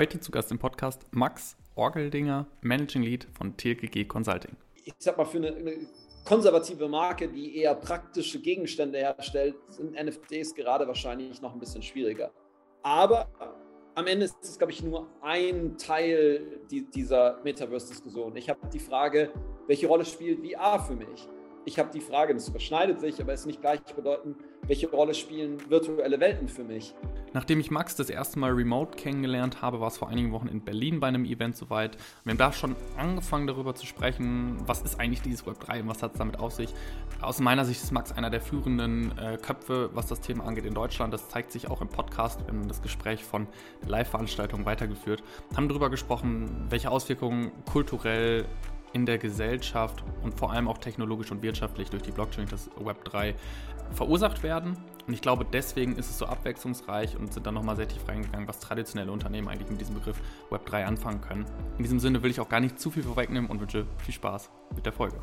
Heute 0.00 0.18
zu 0.18 0.30
Gast 0.32 0.50
im 0.50 0.58
Podcast 0.58 1.06
Max 1.10 1.58
Orgeldinger, 1.74 2.46
Managing 2.62 3.02
Lead 3.02 3.28
von 3.34 3.54
TLGG 3.54 4.06
Consulting. 4.08 4.56
Ich 4.82 4.94
sag 4.98 5.18
mal, 5.18 5.26
für 5.26 5.36
eine, 5.36 5.54
eine 5.54 5.74
konservative 6.24 6.88
Marke, 6.88 7.28
die 7.28 7.58
eher 7.58 7.74
praktische 7.74 8.40
Gegenstände 8.40 8.96
herstellt, 8.96 9.56
sind 9.68 9.92
NFTs 9.92 10.54
gerade 10.54 10.88
wahrscheinlich 10.88 11.42
noch 11.42 11.52
ein 11.52 11.58
bisschen 11.58 11.82
schwieriger. 11.82 12.30
Aber 12.82 13.28
am 13.94 14.06
Ende 14.06 14.24
ist 14.24 14.36
es, 14.40 14.56
glaube 14.56 14.72
ich, 14.72 14.82
nur 14.82 15.06
ein 15.20 15.76
Teil 15.76 16.62
dieser 16.70 17.38
Metaverse-Diskussion. 17.44 18.34
Ich 18.36 18.48
habe 18.48 18.60
die 18.72 18.80
Frage, 18.80 19.30
welche 19.66 19.86
Rolle 19.86 20.06
spielt 20.06 20.38
VR 20.42 20.80
für 20.80 20.94
mich? 20.94 21.28
Ich 21.66 21.78
habe 21.78 21.90
die 21.92 22.00
Frage, 22.00 22.32
das 22.32 22.48
überschneidet 22.48 23.00
sich, 23.00 23.20
aber 23.20 23.34
ist 23.34 23.44
nicht 23.44 23.60
gleichbedeutend, 23.60 24.38
welche 24.70 24.88
Rolle 24.88 25.14
spielen 25.14 25.58
virtuelle 25.68 26.20
Welten 26.20 26.48
für 26.48 26.62
mich? 26.62 26.94
Nachdem 27.32 27.58
ich 27.58 27.72
Max 27.72 27.96
das 27.96 28.08
erste 28.08 28.38
Mal 28.38 28.52
remote 28.52 28.96
kennengelernt 28.96 29.62
habe, 29.62 29.80
war 29.80 29.88
es 29.88 29.98
vor 29.98 30.08
einigen 30.08 30.30
Wochen 30.30 30.46
in 30.46 30.60
Berlin 30.60 31.00
bei 31.00 31.08
einem 31.08 31.24
Event 31.24 31.56
soweit. 31.56 31.96
Wir 32.22 32.30
haben 32.30 32.38
da 32.38 32.52
schon 32.52 32.76
angefangen 32.96 33.48
darüber 33.48 33.74
zu 33.74 33.84
sprechen, 33.84 34.58
was 34.66 34.82
ist 34.82 35.00
eigentlich 35.00 35.22
dieses 35.22 35.44
Web 35.44 35.58
3 35.58 35.82
und 35.82 35.88
was 35.88 36.04
hat 36.04 36.12
es 36.12 36.18
damit 36.18 36.38
auf 36.38 36.52
sich. 36.52 36.72
Aus 37.20 37.40
meiner 37.40 37.64
Sicht 37.64 37.82
ist 37.82 37.90
Max 37.90 38.12
einer 38.12 38.30
der 38.30 38.40
führenden 38.40 39.18
äh, 39.18 39.38
Köpfe, 39.38 39.90
was 39.92 40.06
das 40.06 40.20
Thema 40.20 40.44
angeht 40.44 40.64
in 40.64 40.74
Deutschland. 40.74 41.12
Das 41.12 41.28
zeigt 41.28 41.50
sich 41.50 41.68
auch 41.68 41.80
im 41.80 41.88
Podcast. 41.88 42.40
Wir 42.46 42.54
haben 42.54 42.68
das 42.68 42.80
Gespräch 42.80 43.24
von 43.24 43.48
der 43.82 43.90
Live-Veranstaltung 43.90 44.66
weitergeführt, 44.66 45.24
haben 45.56 45.68
darüber 45.68 45.90
gesprochen, 45.90 46.66
welche 46.70 46.92
Auswirkungen 46.92 47.50
kulturell 47.72 48.46
in 48.92 49.06
der 49.06 49.18
Gesellschaft 49.18 50.02
und 50.22 50.38
vor 50.38 50.52
allem 50.52 50.68
auch 50.68 50.78
technologisch 50.78 51.30
und 51.30 51.42
wirtschaftlich 51.42 51.90
durch 51.90 52.02
die 52.02 52.10
Blockchain, 52.10 52.46
das 52.48 52.70
Web 52.76 53.04
3, 53.04 53.34
verursacht 53.92 54.42
werden. 54.42 54.76
Und 55.06 55.14
ich 55.14 55.22
glaube, 55.22 55.44
deswegen 55.50 55.96
ist 55.96 56.10
es 56.10 56.18
so 56.18 56.26
abwechslungsreich 56.26 57.16
und 57.16 57.32
sind 57.32 57.46
dann 57.46 57.54
nochmal 57.54 57.76
sehr 57.76 57.88
tief 57.88 58.06
reingegangen, 58.06 58.46
was 58.46 58.60
traditionelle 58.60 59.10
Unternehmen 59.10 59.48
eigentlich 59.48 59.70
mit 59.70 59.80
diesem 59.80 59.96
Begriff 59.96 60.20
Web 60.50 60.66
3 60.66 60.86
anfangen 60.86 61.20
können. 61.20 61.46
In 61.78 61.82
diesem 61.82 61.98
Sinne 61.98 62.22
will 62.22 62.30
ich 62.30 62.40
auch 62.40 62.48
gar 62.48 62.60
nicht 62.60 62.78
zu 62.78 62.90
viel 62.90 63.02
vorwegnehmen 63.02 63.50
und 63.50 63.60
wünsche 63.60 63.86
viel 64.04 64.14
Spaß 64.14 64.50
mit 64.74 64.86
der 64.86 64.92
Folge. 64.92 65.20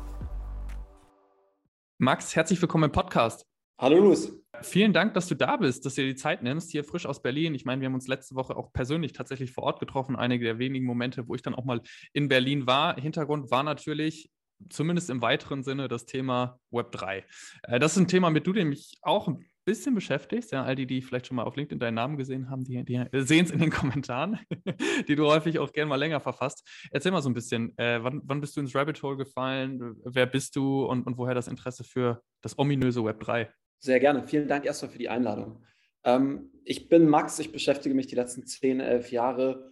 Max, 1.98 2.36
herzlich 2.36 2.60
willkommen 2.60 2.84
im 2.84 2.92
Podcast. 2.92 3.44
Hallo 3.80 3.98
Luis. 3.98 4.32
Vielen 4.60 4.92
Dank, 4.92 5.14
dass 5.14 5.28
du 5.28 5.36
da 5.36 5.56
bist, 5.56 5.86
dass 5.86 5.94
du 5.94 6.02
dir 6.02 6.08
die 6.08 6.16
Zeit 6.16 6.42
nimmst, 6.42 6.70
hier 6.72 6.82
frisch 6.82 7.06
aus 7.06 7.22
Berlin. 7.22 7.54
Ich 7.54 7.64
meine, 7.64 7.80
wir 7.80 7.86
haben 7.86 7.94
uns 7.94 8.08
letzte 8.08 8.34
Woche 8.34 8.56
auch 8.56 8.72
persönlich 8.72 9.12
tatsächlich 9.12 9.52
vor 9.52 9.64
Ort 9.64 9.78
getroffen. 9.78 10.16
Einige 10.16 10.44
der 10.44 10.58
wenigen 10.58 10.84
Momente, 10.84 11.28
wo 11.28 11.34
ich 11.34 11.42
dann 11.42 11.54
auch 11.54 11.64
mal 11.64 11.80
in 12.12 12.28
Berlin 12.28 12.66
war. 12.66 12.96
Hintergrund 13.00 13.50
war 13.50 13.62
natürlich 13.62 14.30
zumindest 14.68 15.10
im 15.10 15.22
weiteren 15.22 15.62
Sinne 15.62 15.88
das 15.88 16.06
Thema 16.06 16.60
Web 16.70 16.92
3. 16.92 17.24
Äh, 17.62 17.78
das 17.78 17.92
ist 17.92 17.98
ein 17.98 18.08
Thema, 18.08 18.30
mit 18.30 18.46
dem 18.46 18.54
du 18.54 18.64
mich 18.64 18.98
auch 19.02 19.28
ein 19.28 19.44
bisschen 19.64 19.94
beschäftigst. 19.94 20.50
Ja, 20.50 20.64
all 20.64 20.76
die, 20.76 20.86
die 20.86 21.02
vielleicht 21.02 21.26
schon 21.26 21.36
mal 21.36 21.42
auf 21.42 21.56
LinkedIn 21.56 21.78
deinen 21.78 21.94
Namen 21.94 22.16
gesehen 22.16 22.48
haben, 22.48 22.64
die, 22.64 22.82
die 22.84 23.04
sehen 23.20 23.44
es 23.44 23.50
in 23.50 23.58
den 23.58 23.70
Kommentaren, 23.70 24.38
die 25.08 25.14
du 25.14 25.26
häufig 25.26 25.58
auch 25.58 25.72
gerne 25.72 25.90
mal 25.90 25.96
länger 25.96 26.20
verfasst. 26.20 26.66
Erzähl 26.90 27.12
mal 27.12 27.22
so 27.22 27.28
ein 27.28 27.34
bisschen, 27.34 27.76
äh, 27.76 28.02
wann, 28.02 28.22
wann, 28.24 28.40
bist 28.40 28.56
du 28.56 28.60
ins 28.60 28.74
Rabbit 28.74 29.02
Hole 29.02 29.16
gefallen? 29.16 29.96
Wer 30.04 30.26
bist 30.26 30.56
du 30.56 30.86
und, 30.86 31.06
und 31.06 31.18
woher 31.18 31.34
das 31.34 31.48
Interesse 31.48 31.84
für 31.84 32.22
das 32.40 32.58
ominöse 32.58 33.04
Web 33.04 33.20
3? 33.20 33.52
Sehr 33.80 34.00
gerne. 34.00 34.26
Vielen 34.26 34.48
Dank 34.48 34.64
erstmal 34.64 34.90
für 34.90 34.98
die 34.98 35.08
Einladung. 35.08 35.62
Ähm, 36.04 36.50
ich 36.64 36.88
bin 36.88 37.06
Max, 37.06 37.38
ich 37.38 37.52
beschäftige 37.52 37.94
mich 37.94 38.06
die 38.06 38.16
letzten 38.16 38.46
10, 38.46 38.80
11 38.80 39.12
Jahre 39.12 39.70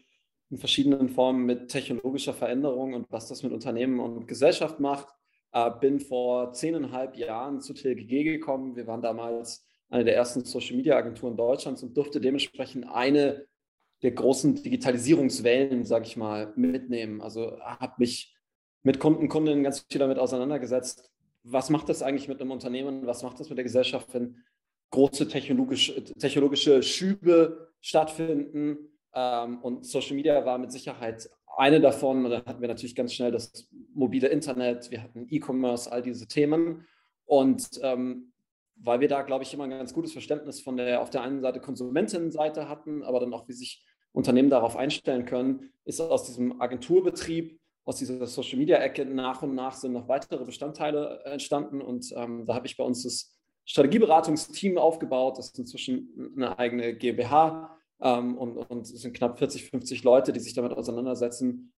in 0.50 0.58
verschiedenen 0.58 1.08
Formen 1.08 1.44
mit 1.44 1.68
technologischer 1.68 2.34
Veränderung 2.34 2.94
und 2.94 3.06
was 3.10 3.28
das 3.28 3.42
mit 3.42 3.52
Unternehmen 3.52 4.00
und 4.00 4.26
Gesellschaft 4.28 4.80
macht. 4.80 5.08
Äh, 5.52 5.70
bin 5.80 6.00
vor 6.00 6.52
zehneinhalb 6.52 7.16
Jahren 7.16 7.60
zu 7.60 7.74
TLGG 7.74 8.24
gekommen. 8.24 8.76
Wir 8.76 8.86
waren 8.86 9.02
damals 9.02 9.66
eine 9.88 10.04
der 10.04 10.16
ersten 10.16 10.44
Social-Media-Agenturen 10.44 11.36
Deutschlands 11.36 11.82
und 11.82 11.96
durfte 11.96 12.20
dementsprechend 12.20 12.86
eine 12.88 13.46
der 14.02 14.12
großen 14.12 14.62
Digitalisierungswellen, 14.62 15.84
sage 15.84 16.04
ich 16.04 16.16
mal, 16.16 16.52
mitnehmen. 16.56 17.20
Also 17.20 17.58
habe 17.60 17.94
mich 17.98 18.36
mit 18.82 19.00
Kunden, 19.00 19.28
Kundinnen 19.28 19.64
ganz 19.64 19.86
viel 19.90 19.98
damit 19.98 20.18
auseinandergesetzt, 20.18 21.10
was 21.42 21.70
macht 21.70 21.88
das 21.88 22.02
eigentlich 22.02 22.28
mit 22.28 22.40
einem 22.40 22.50
Unternehmen, 22.50 23.06
was 23.06 23.22
macht 23.22 23.40
das 23.40 23.48
mit 23.48 23.56
der 23.56 23.64
Gesellschaft, 23.64 24.12
wenn 24.12 24.42
große 24.90 25.28
technologische, 25.28 26.04
technologische 26.04 26.82
Schübe 26.82 27.72
stattfinden. 27.80 28.95
Ähm, 29.16 29.58
und 29.62 29.84
Social 29.84 30.14
Media 30.14 30.44
war 30.44 30.58
mit 30.58 30.70
Sicherheit 30.70 31.28
eine 31.56 31.80
davon. 31.80 32.24
Und 32.24 32.30
dann 32.30 32.44
hatten 32.44 32.60
wir 32.60 32.68
natürlich 32.68 32.94
ganz 32.94 33.14
schnell 33.14 33.32
das 33.32 33.68
mobile 33.94 34.28
Internet, 34.28 34.90
wir 34.90 35.02
hatten 35.02 35.26
E-Commerce, 35.28 35.90
all 35.90 36.02
diese 36.02 36.28
Themen. 36.28 36.86
Und 37.24 37.80
ähm, 37.82 38.32
weil 38.76 39.00
wir 39.00 39.08
da, 39.08 39.22
glaube 39.22 39.42
ich, 39.42 39.54
immer 39.54 39.64
ein 39.64 39.70
ganz 39.70 39.94
gutes 39.94 40.12
Verständnis 40.12 40.60
von 40.60 40.76
der 40.76 41.00
auf 41.00 41.08
der 41.08 41.22
einen 41.22 41.40
Seite 41.40 41.60
Konsumentinnenseite 41.60 42.68
hatten, 42.68 43.02
aber 43.02 43.20
dann 43.20 43.32
auch, 43.32 43.48
wie 43.48 43.54
sich 43.54 43.84
Unternehmen 44.12 44.50
darauf 44.50 44.76
einstellen 44.76 45.24
können, 45.24 45.70
ist 45.84 46.00
aus 46.00 46.24
diesem 46.24 46.60
Agenturbetrieb 46.60 47.58
aus 47.86 47.98
dieser 47.98 48.26
Social 48.26 48.58
Media 48.58 48.78
Ecke 48.78 49.06
nach 49.06 49.42
und 49.42 49.54
nach 49.54 49.74
sind 49.74 49.92
noch 49.92 50.08
weitere 50.08 50.44
Bestandteile 50.44 51.22
entstanden 51.24 51.80
und 51.80 52.12
ähm, 52.16 52.44
da 52.44 52.54
habe 52.54 52.66
ich 52.66 52.76
bei 52.76 52.84
uns 52.84 53.04
das 53.04 53.32
Strategieberatungsteam 53.64 54.76
aufgebaut. 54.76 55.38
Das 55.38 55.46
ist 55.46 55.58
inzwischen 55.58 56.32
eine 56.36 56.58
eigene 56.58 56.94
GmbH 56.94 57.75
ähm, 58.00 58.36
und, 58.36 58.56
und 58.56 58.82
es 58.82 59.00
sind 59.00 59.16
knapp 59.16 59.38
40, 59.38 59.70
50 59.70 60.04
Leute, 60.04 60.32
die 60.32 60.40
sich 60.40 60.54
damit 60.54 60.72
auseinandersetzen. 60.72 61.72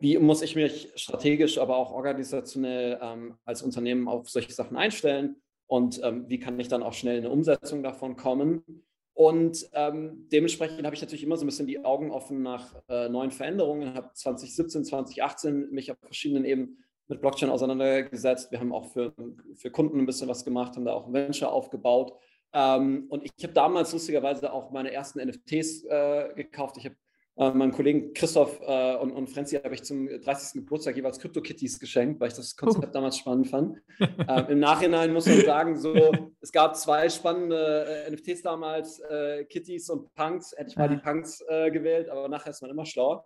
Wie 0.00 0.16
muss 0.18 0.42
ich 0.42 0.54
mich 0.54 0.92
strategisch, 0.94 1.58
aber 1.58 1.76
auch 1.76 1.92
organisationell 1.92 2.98
ähm, 3.02 3.36
als 3.44 3.62
Unternehmen 3.62 4.08
auf 4.08 4.28
solche 4.30 4.52
Sachen 4.52 4.76
einstellen 4.76 5.36
und 5.66 6.00
ähm, 6.02 6.24
wie 6.28 6.38
kann 6.38 6.58
ich 6.58 6.68
dann 6.68 6.82
auch 6.82 6.94
schnell 6.94 7.18
in 7.18 7.24
eine 7.24 7.32
Umsetzung 7.32 7.82
davon 7.82 8.16
kommen? 8.16 8.64
Und 9.12 9.68
ähm, 9.72 10.28
dementsprechend 10.30 10.84
habe 10.84 10.94
ich 10.94 11.02
natürlich 11.02 11.24
immer 11.24 11.36
so 11.36 11.44
ein 11.44 11.48
bisschen 11.48 11.66
die 11.66 11.84
Augen 11.84 12.10
offen 12.10 12.42
nach 12.42 12.74
äh, 12.88 13.08
neuen 13.08 13.32
Veränderungen. 13.32 13.94
Habe 13.94 14.10
2017, 14.14 14.84
2018 14.84 15.70
mich 15.72 15.90
auf 15.90 15.98
verschiedenen 15.98 16.44
Ebenen 16.44 16.84
mit 17.08 17.20
Blockchain 17.20 17.50
auseinandergesetzt. 17.50 18.52
Wir 18.52 18.60
haben 18.60 18.72
auch 18.72 18.92
für, 18.92 19.12
für 19.56 19.70
Kunden 19.70 19.98
ein 19.98 20.06
bisschen 20.06 20.28
was 20.28 20.44
gemacht, 20.44 20.76
haben 20.76 20.84
da 20.84 20.92
auch 20.92 21.06
ein 21.06 21.12
Venture 21.12 21.52
aufgebaut. 21.52 22.12
Ähm, 22.52 23.06
und 23.08 23.24
ich 23.24 23.32
habe 23.42 23.52
damals 23.52 23.92
lustigerweise 23.92 24.52
auch 24.52 24.70
meine 24.70 24.92
ersten 24.92 25.20
NFTs 25.20 25.84
äh, 25.84 26.34
gekauft. 26.34 26.76
Ich 26.78 26.86
habe 26.86 26.96
äh, 27.38 27.52
meinem 27.52 27.72
Kollegen 27.72 28.12
Christoph 28.14 28.60
äh, 28.66 28.96
und, 28.96 29.12
und 29.12 29.28
Franzi 29.28 29.56
habe 29.56 29.74
ich 29.74 29.84
zum 29.84 30.08
30. 30.08 30.54
Geburtstag 30.54 30.96
jeweils 30.96 31.20
Crypto-Kitties 31.20 31.78
geschenkt, 31.78 32.20
weil 32.20 32.28
ich 32.28 32.34
das 32.34 32.56
Konzept 32.56 32.88
uh. 32.88 32.90
damals 32.90 33.18
spannend 33.18 33.48
fand. 33.48 33.80
ähm, 34.00 34.46
Im 34.48 34.58
Nachhinein 34.58 35.12
muss 35.12 35.26
man 35.26 35.40
sagen, 35.42 35.76
so, 35.78 35.94
es 36.40 36.50
gab 36.50 36.74
zwei 36.76 37.08
spannende 37.08 38.06
äh, 38.06 38.10
NFTs 38.10 38.42
damals, 38.42 38.98
äh, 39.00 39.44
Kitties 39.44 39.88
und 39.88 40.12
Punks. 40.14 40.52
Hätte 40.56 40.70
ich 40.70 40.76
mal 40.76 40.88
die 40.88 40.96
Punks 40.96 41.40
äh, 41.48 41.70
gewählt, 41.70 42.08
aber 42.08 42.28
nachher 42.28 42.50
ist 42.50 42.60
man 42.60 42.70
immer 42.70 42.84
schlauer. 42.84 43.24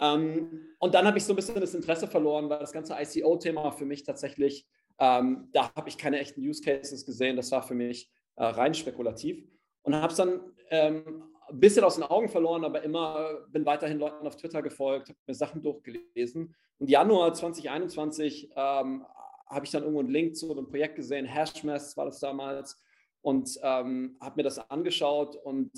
Ähm, 0.00 0.60
und 0.78 0.94
dann 0.94 1.06
habe 1.06 1.18
ich 1.18 1.24
so 1.24 1.32
ein 1.32 1.36
bisschen 1.36 1.60
das 1.60 1.74
Interesse 1.74 2.06
verloren, 2.06 2.48
weil 2.48 2.58
das 2.58 2.72
ganze 2.72 2.94
ICO-Thema 3.00 3.70
für 3.70 3.84
mich 3.84 4.02
tatsächlich, 4.02 4.66
ähm, 4.98 5.48
da 5.52 5.72
habe 5.74 5.88
ich 5.88 5.98
keine 5.98 6.18
echten 6.18 6.40
Use 6.40 6.62
Cases 6.62 7.04
gesehen. 7.04 7.36
Das 7.36 7.50
war 7.52 7.62
für 7.62 7.74
mich 7.74 8.10
äh, 8.36 8.44
rein 8.44 8.74
spekulativ. 8.74 9.44
Und 9.82 9.94
habe 9.94 10.12
es 10.12 10.16
dann 10.16 10.40
ähm, 10.70 11.24
ein 11.48 11.60
bisschen 11.60 11.84
aus 11.84 11.96
den 11.96 12.04
Augen 12.04 12.28
verloren, 12.28 12.64
aber 12.64 12.82
immer 12.82 13.46
bin 13.48 13.66
weiterhin 13.66 13.98
Leuten 13.98 14.26
auf 14.26 14.36
Twitter 14.36 14.62
gefolgt, 14.62 15.08
habe 15.08 15.18
mir 15.26 15.34
Sachen 15.34 15.62
durchgelesen. 15.62 16.54
Und 16.78 16.90
Januar 16.90 17.34
2021 17.34 18.52
ähm, 18.56 19.04
habe 19.46 19.64
ich 19.64 19.70
dann 19.70 19.82
irgendwo 19.82 20.00
einen 20.00 20.10
Link 20.10 20.36
zu 20.36 20.50
einem 20.50 20.68
Projekt 20.68 20.96
gesehen, 20.96 21.26
Hashmess 21.26 21.96
war 21.96 22.06
das 22.06 22.20
damals, 22.20 22.80
und 23.22 23.58
ähm, 23.62 24.16
habe 24.20 24.36
mir 24.36 24.42
das 24.42 24.58
angeschaut 24.70 25.36
und 25.36 25.70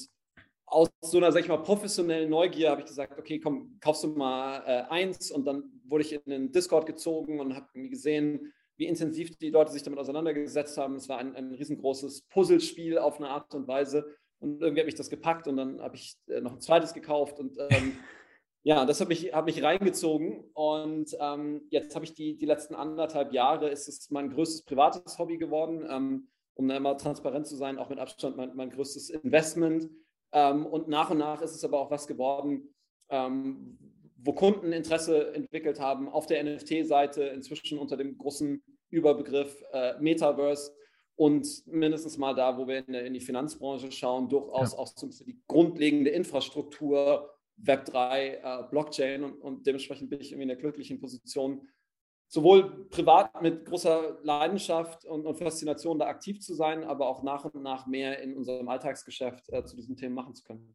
aus 0.66 0.88
so 1.03 1.19
einer, 1.19 1.31
sag 1.31 1.42
ich 1.42 1.48
mal, 1.48 1.59
professionellen 1.59 2.31
Neugier 2.31 2.71
habe 2.71 2.81
ich 2.81 2.86
gesagt, 2.86 3.19
okay, 3.19 3.38
komm, 3.38 3.78
kaufst 3.81 4.04
du 4.04 4.09
mal 4.09 4.62
äh, 4.66 4.91
eins 4.91 5.31
und 5.31 5.44
dann 5.44 5.65
wurde 5.84 6.04
ich 6.04 6.15
in 6.15 6.22
den 6.26 6.53
Discord 6.53 6.86
gezogen 6.86 7.38
und 7.38 7.54
habe 7.54 7.69
gesehen, 7.88 8.53
wie 8.76 8.86
intensiv 8.86 9.36
die 9.38 9.50
Leute 9.50 9.72
sich 9.72 9.82
damit 9.82 9.98
auseinandergesetzt 9.98 10.76
haben. 10.78 10.96
Es 10.96 11.08
war 11.08 11.18
ein, 11.18 11.34
ein 11.36 11.52
riesengroßes 11.52 12.22
Puzzlespiel 12.28 12.98
auf 12.98 13.18
eine 13.18 13.28
Art 13.28 13.54
und 13.54 13.68
Weise. 13.68 14.06
Und 14.40 14.60
irgendwie 14.60 14.80
habe 14.80 14.88
ich 14.88 14.96
das 14.96 15.10
gepackt 15.10 15.48
und 15.48 15.56
dann 15.56 15.80
habe 15.80 15.96
ich 15.96 16.16
äh, 16.28 16.40
noch 16.40 16.52
ein 16.52 16.60
zweites 16.60 16.92
gekauft 16.92 17.38
und 17.38 17.56
ähm, 17.70 17.96
ja, 18.62 18.84
das 18.84 19.00
hat 19.00 19.09
mich, 19.09 19.32
hat 19.32 19.44
mich 19.44 19.62
reingezogen. 19.62 20.50
Und 20.54 21.16
ähm, 21.21 21.62
jetzt 21.71 21.94
habe 21.94 22.04
ich 22.04 22.15
die, 22.15 22.36
die 22.36 22.47
letzten 22.47 22.74
anderthalb 22.74 23.32
Jahre, 23.32 23.68
ist 23.68 23.88
es 23.88 24.10
mein 24.10 24.30
größtes 24.30 24.65
privates 24.65 25.18
Hobby 25.18 25.38
geworden, 25.38 25.86
ähm, 25.88 26.28
um 26.54 26.68
da 26.68 26.77
immer 26.77 26.97
transparent 26.97 27.47
zu 27.47 27.56
sein, 27.56 27.78
auch 27.78 27.91
mit 27.91 27.98
Abstand 27.98 28.36
mein, 28.36 28.54
mein 28.56 28.70
größtes 28.70 29.10
Investment. 29.10 29.88
Ähm, 30.32 30.66
und 30.66 30.88
nach 30.88 31.10
und 31.10 31.18
nach 31.18 31.42
ist 31.42 31.54
es 31.54 31.65
aber 31.65 31.78
auch 31.78 31.91
was 31.91 32.06
geworden, 32.06 32.74
ähm, 33.10 33.78
wo 34.24 34.32
Kunden 34.32 34.72
Interesse 34.72 35.34
entwickelt 35.34 35.80
haben 35.80 36.09
auf 36.09 36.26
der 36.26 36.42
NFT-Seite, 36.42 37.24
inzwischen 37.24 37.78
unter 37.78 37.97
dem 37.97 38.16
großen 38.16 38.62
Überbegriff 38.88 39.62
äh, 39.72 40.00
Metaverse 40.00 40.72
und 41.16 41.47
mindestens 41.66 42.16
mal 42.16 42.34
da, 42.34 42.56
wo 42.56 42.66
wir 42.66 42.88
in, 42.88 42.94
in 42.94 43.15
die 43.15 43.21
Finanzbranche 43.21 43.92
schauen, 43.92 44.28
durchaus 44.28 44.72
ja. 44.72 44.78
auch 44.78 44.88
so 44.88 45.09
die 45.24 45.41
grundlegende 45.47 46.10
Infrastruktur, 46.10 47.30
Web3, 47.62 48.16
äh, 48.18 48.68
Blockchain 48.71 49.24
und, 49.24 49.41
und, 49.41 49.66
dementsprechend 49.66 50.10
bin 50.10 50.21
ich 50.21 50.32
irgendwie 50.32 50.44
in 50.44 50.48
der 50.48 50.56
glücklichen 50.56 50.98
Position, 50.98 51.68
sowohl 52.27 52.88
privat 52.88 53.42
mit 53.42 53.65
großer 53.66 54.18
Leidenschaft 54.22 55.04
und, 55.04 55.27
und, 55.27 55.36
Faszination 55.36 55.98
da 55.98 56.06
aktiv 56.06 56.41
zu 56.41 56.54
sein, 56.54 56.82
aber 56.82 57.06
auch 57.09 57.22
nach 57.22 57.44
und 57.44 57.62
nach 57.62 57.86
mehr 57.86 58.20
in 58.22 58.36
unserem 58.36 58.68
Alltagsgeschäft 58.68 59.53
äh, 59.53 59.65
zu 59.65 59.77
diesen 59.77 59.97
Themen 59.97 60.15
machen 60.15 60.34
zu 60.34 60.42
können. 60.42 60.74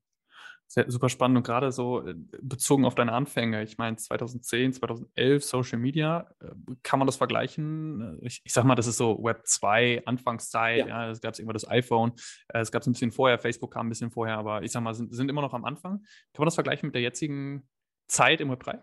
Sehr, 0.72 0.86
super 0.88 1.10
spannend 1.10 1.36
und 1.36 1.44
gerade 1.44 1.72
so 1.72 2.06
äh, 2.06 2.14
bezogen 2.44 2.86
auf 2.86 2.94
deine 2.94 3.12
Anfänge. 3.12 3.64
Ich 3.64 3.80
meine, 3.80 3.98
2010, 3.98 4.74
2011 4.74 5.44
Social 5.44 5.80
Media, 5.80 6.30
äh, 6.42 6.52
kann 6.84 7.00
man 7.00 7.08
das 7.08 7.16
vergleichen? 7.16 8.20
Ich, 8.22 8.42
ich 8.44 8.54
sag 8.54 8.66
mal, 8.66 8.76
das 8.76 8.86
ist 8.86 8.98
so 8.98 9.18
Web 9.24 9.48
2, 9.48 10.04
Anfangszeit. 10.06 10.82
Ja. 10.82 11.06
ja 11.06 11.10
es 11.10 11.22
gab 11.22 11.34
irgendwann 11.34 11.56
das 11.56 11.68
iPhone. 11.68 12.12
Äh, 12.50 12.60
es 12.60 12.72
gab 12.72 12.84
es 12.84 12.88
ein 12.88 12.92
bisschen 12.92 13.12
vorher. 13.12 13.40
Facebook 13.40 13.74
kam 13.74 13.88
ein 13.88 13.90
bisschen 13.90 14.12
vorher, 14.12 14.38
aber 14.38 14.62
ich 14.62 14.72
sag 14.72 14.84
mal, 14.84 14.94
sind, 14.94 15.12
sind 15.12 15.28
immer 15.28 15.42
noch 15.42 15.56
am 15.56 15.66
Anfang. 15.66 16.04
Kann 16.34 16.40
man 16.44 16.46
das 16.46 16.54
vergleichen 16.54 16.86
mit 16.86 16.94
der 16.94 17.02
jetzigen 17.02 17.68
Zeit 18.06 18.40
im 18.40 18.52
Web 18.52 18.62
3? 18.62 18.80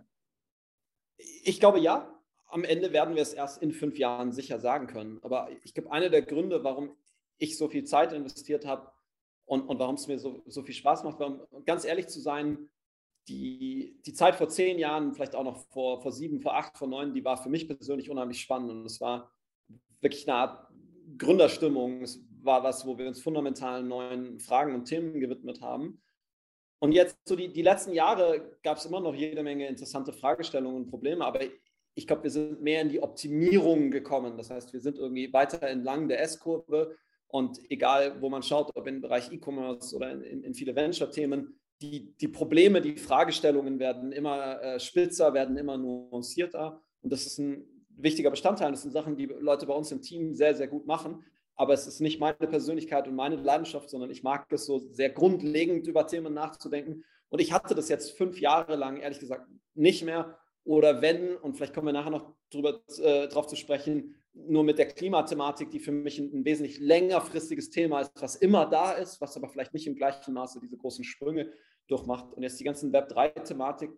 Ich 1.45 1.61
glaube 1.61 1.79
ja. 1.79 2.13
Am 2.49 2.65
Ende 2.65 2.93
werden 2.93 3.15
wir 3.15 3.23
es 3.23 3.33
erst 3.33 3.63
in 3.63 3.73
fünf 3.73 3.97
Jahren 3.97 4.33
sicher 4.33 4.59
sagen 4.59 4.89
können. 4.89 5.21
Aber 5.23 5.51
ich 5.63 5.73
glaube, 5.73 5.93
einer 5.93 6.09
der 6.09 6.23
Gründe, 6.23 6.65
warum 6.65 6.97
ich 7.39 7.57
so 7.57 7.69
viel 7.69 7.85
Zeit 7.85 8.13
investiert 8.13 8.67
habe, 8.67 8.91
und, 9.47 9.63
und 9.63 9.79
warum 9.79 9.95
es 9.95 10.07
mir 10.07 10.19
so, 10.19 10.43
so 10.47 10.63
viel 10.63 10.75
Spaß 10.75 11.05
macht. 11.05 11.21
Um 11.21 11.41
ganz 11.65 11.85
ehrlich 11.85 12.09
zu 12.09 12.21
sein, 12.21 12.69
die, 13.29 14.01
die 14.05 14.13
Zeit 14.13 14.37
vor 14.37 14.49
zehn 14.49 14.79
Jahren, 14.79 15.15
vielleicht 15.15 15.35
auch 15.35 15.45
noch 15.45 15.67
vor, 15.71 16.01
vor 16.03 16.13
sieben, 16.13 16.41
vor 16.41 16.57
acht, 16.57 16.77
vor 16.77 16.89
neun, 16.89 17.15
die 17.15 17.25
war 17.25 17.37
für 17.37 17.49
mich 17.49 17.67
persönlich 17.67 18.11
unheimlich 18.11 18.41
spannend. 18.41 18.71
Und 18.71 18.85
es 18.85 19.01
war 19.01 19.33
wirklich 20.01 20.29
eine 20.29 20.39
Art 20.39 20.69
Gründerstimmung. 21.19 22.03
Es 22.03 22.21
war 22.43 22.63
was, 22.63 22.87
wo 22.87 22.99
wir 22.99 23.07
uns 23.07 23.23
fundamentalen 23.23 23.89
neuen 23.89 24.39
Fragen 24.39 24.75
und 24.75 24.85
Themen 24.85 25.21
gewidmet 25.21 25.61
haben. 25.61 26.03
Und 26.79 26.93
jetzt, 26.93 27.17
so 27.25 27.37
die, 27.37 27.53
die 27.53 27.63
letzten 27.63 27.93
Jahre, 27.93 28.59
gab 28.63 28.77
es 28.77 28.85
immer 28.85 29.01
noch 29.01 29.15
jede 29.15 29.43
Menge 29.43 29.67
interessante 29.67 30.13
Fragestellungen 30.13 30.83
und 30.83 30.91
Probleme, 30.91 31.25
aber 31.25 31.41
ich 31.95 32.07
glaube, 32.07 32.25
wir 32.25 32.31
sind 32.31 32.61
mehr 32.61 32.83
in 32.83 32.91
die 32.91 33.03
Optimierung 33.03 33.91
gekommen. 33.91 34.37
Das 34.37 34.51
heißt, 34.51 34.73
wir 34.75 34.81
sind 34.81 34.99
irgendwie 34.99 35.33
weiter 35.33 35.63
entlang 35.63 36.09
der 36.09 36.21
S-Kurve 36.21 36.95
und 37.29 37.59
egal, 37.71 38.21
wo 38.21 38.29
man 38.29 38.43
schaut, 38.43 38.71
ob 38.75 38.87
im 38.87 39.01
Bereich 39.01 39.33
E-Commerce 39.33 39.95
oder 39.95 40.13
in, 40.13 40.43
in, 40.43 40.55
viele 40.55 40.75
Venture-Themen, 40.75 41.59
die, 41.83 42.15
die 42.17 42.29
Probleme, 42.29 42.81
die 42.81 42.97
Fragestellungen 42.97 43.79
werden 43.79 44.13
immer 44.13 44.63
äh, 44.63 44.81
spitzer, 44.81 45.35
werden 45.35 45.57
immer 45.57 45.77
nuancierter. 45.77 46.81
Und 47.03 47.13
das 47.13 47.27
ist 47.27 47.39
ein 47.39 47.65
wichtiger 47.91 48.31
Bestandteil. 48.31 48.71
Das 48.71 48.83
sind 48.83 48.93
Sachen, 48.93 49.17
die 49.17 49.27
Leute 49.27 49.67
bei 49.67 49.75
uns 49.75 49.93
im 49.93 50.01
Team 50.01 50.35
sehr, 50.35 50.55
sehr 50.55 50.69
gut 50.69 50.87
machen. 50.87 51.25
Aber 51.57 51.73
es 51.73 51.87
ist 51.87 52.01
nicht 52.01 52.21
meine 52.21 52.35
Persönlichkeit 52.35 53.09
und 53.09 53.15
meine 53.15 53.37
Leidenschaft, 53.37 53.91
sondern 53.91 54.11
ich 54.11 54.23
mag 54.23 54.51
es 54.53 54.67
so 54.67 54.79
sehr 54.79 55.11
grundlegend 55.11 55.87
über 55.87 56.07
Themen 56.07 56.35
nachzudenken. 56.35 57.05
Und 57.29 57.41
ich 57.41 57.53
hatte 57.53 57.75
das 57.75 57.89
jetzt 57.89 58.17
fünf 58.17 58.41
Jahre 58.41 58.77
lang, 58.77 58.99
ehrlich 58.99 59.19
gesagt, 59.19 59.49
nicht 59.75 60.05
mehr. 60.05 60.39
Oder 60.65 61.03
wenn, 61.03 61.37
und 61.37 61.57
vielleicht 61.57 61.75
kommen 61.75 61.87
wir 61.87 61.93
nachher 61.93 62.11
noch 62.11 62.35
drüber, 62.51 62.81
äh, 62.99 63.29
drauf 63.29 63.47
zu 63.47 63.57
sprechen, 63.57 64.17
nur 64.37 64.65
mit 64.65 64.79
der 64.79 64.89
Klimathematik, 64.89 65.71
die 65.71 65.81
für 65.81 65.93
mich 65.93 66.19
ein, 66.19 66.45
wesentlich 66.45 66.79
längerfristiges 66.79 67.71
Thema 67.71 68.01
ist, 68.01 68.13
was 68.21 68.37
immer 68.37 68.67
da 68.67 68.93
ist, 68.93 69.21
was 69.21 69.37
aber 69.37 69.49
vielleicht 69.49 69.75
nicht 69.75 69.87
im 69.87 69.97
gleichen 69.97 70.35
Maße 70.35 70.61
diese 70.61 70.77
großen 70.77 71.05
Sprünge 71.05 71.53
durchmacht. 71.89 72.33
Und 72.35 72.43
jetzt 72.43 72.61
die 72.61 72.65
ganzen 72.65 72.93
Web3-Thematik 72.93 73.91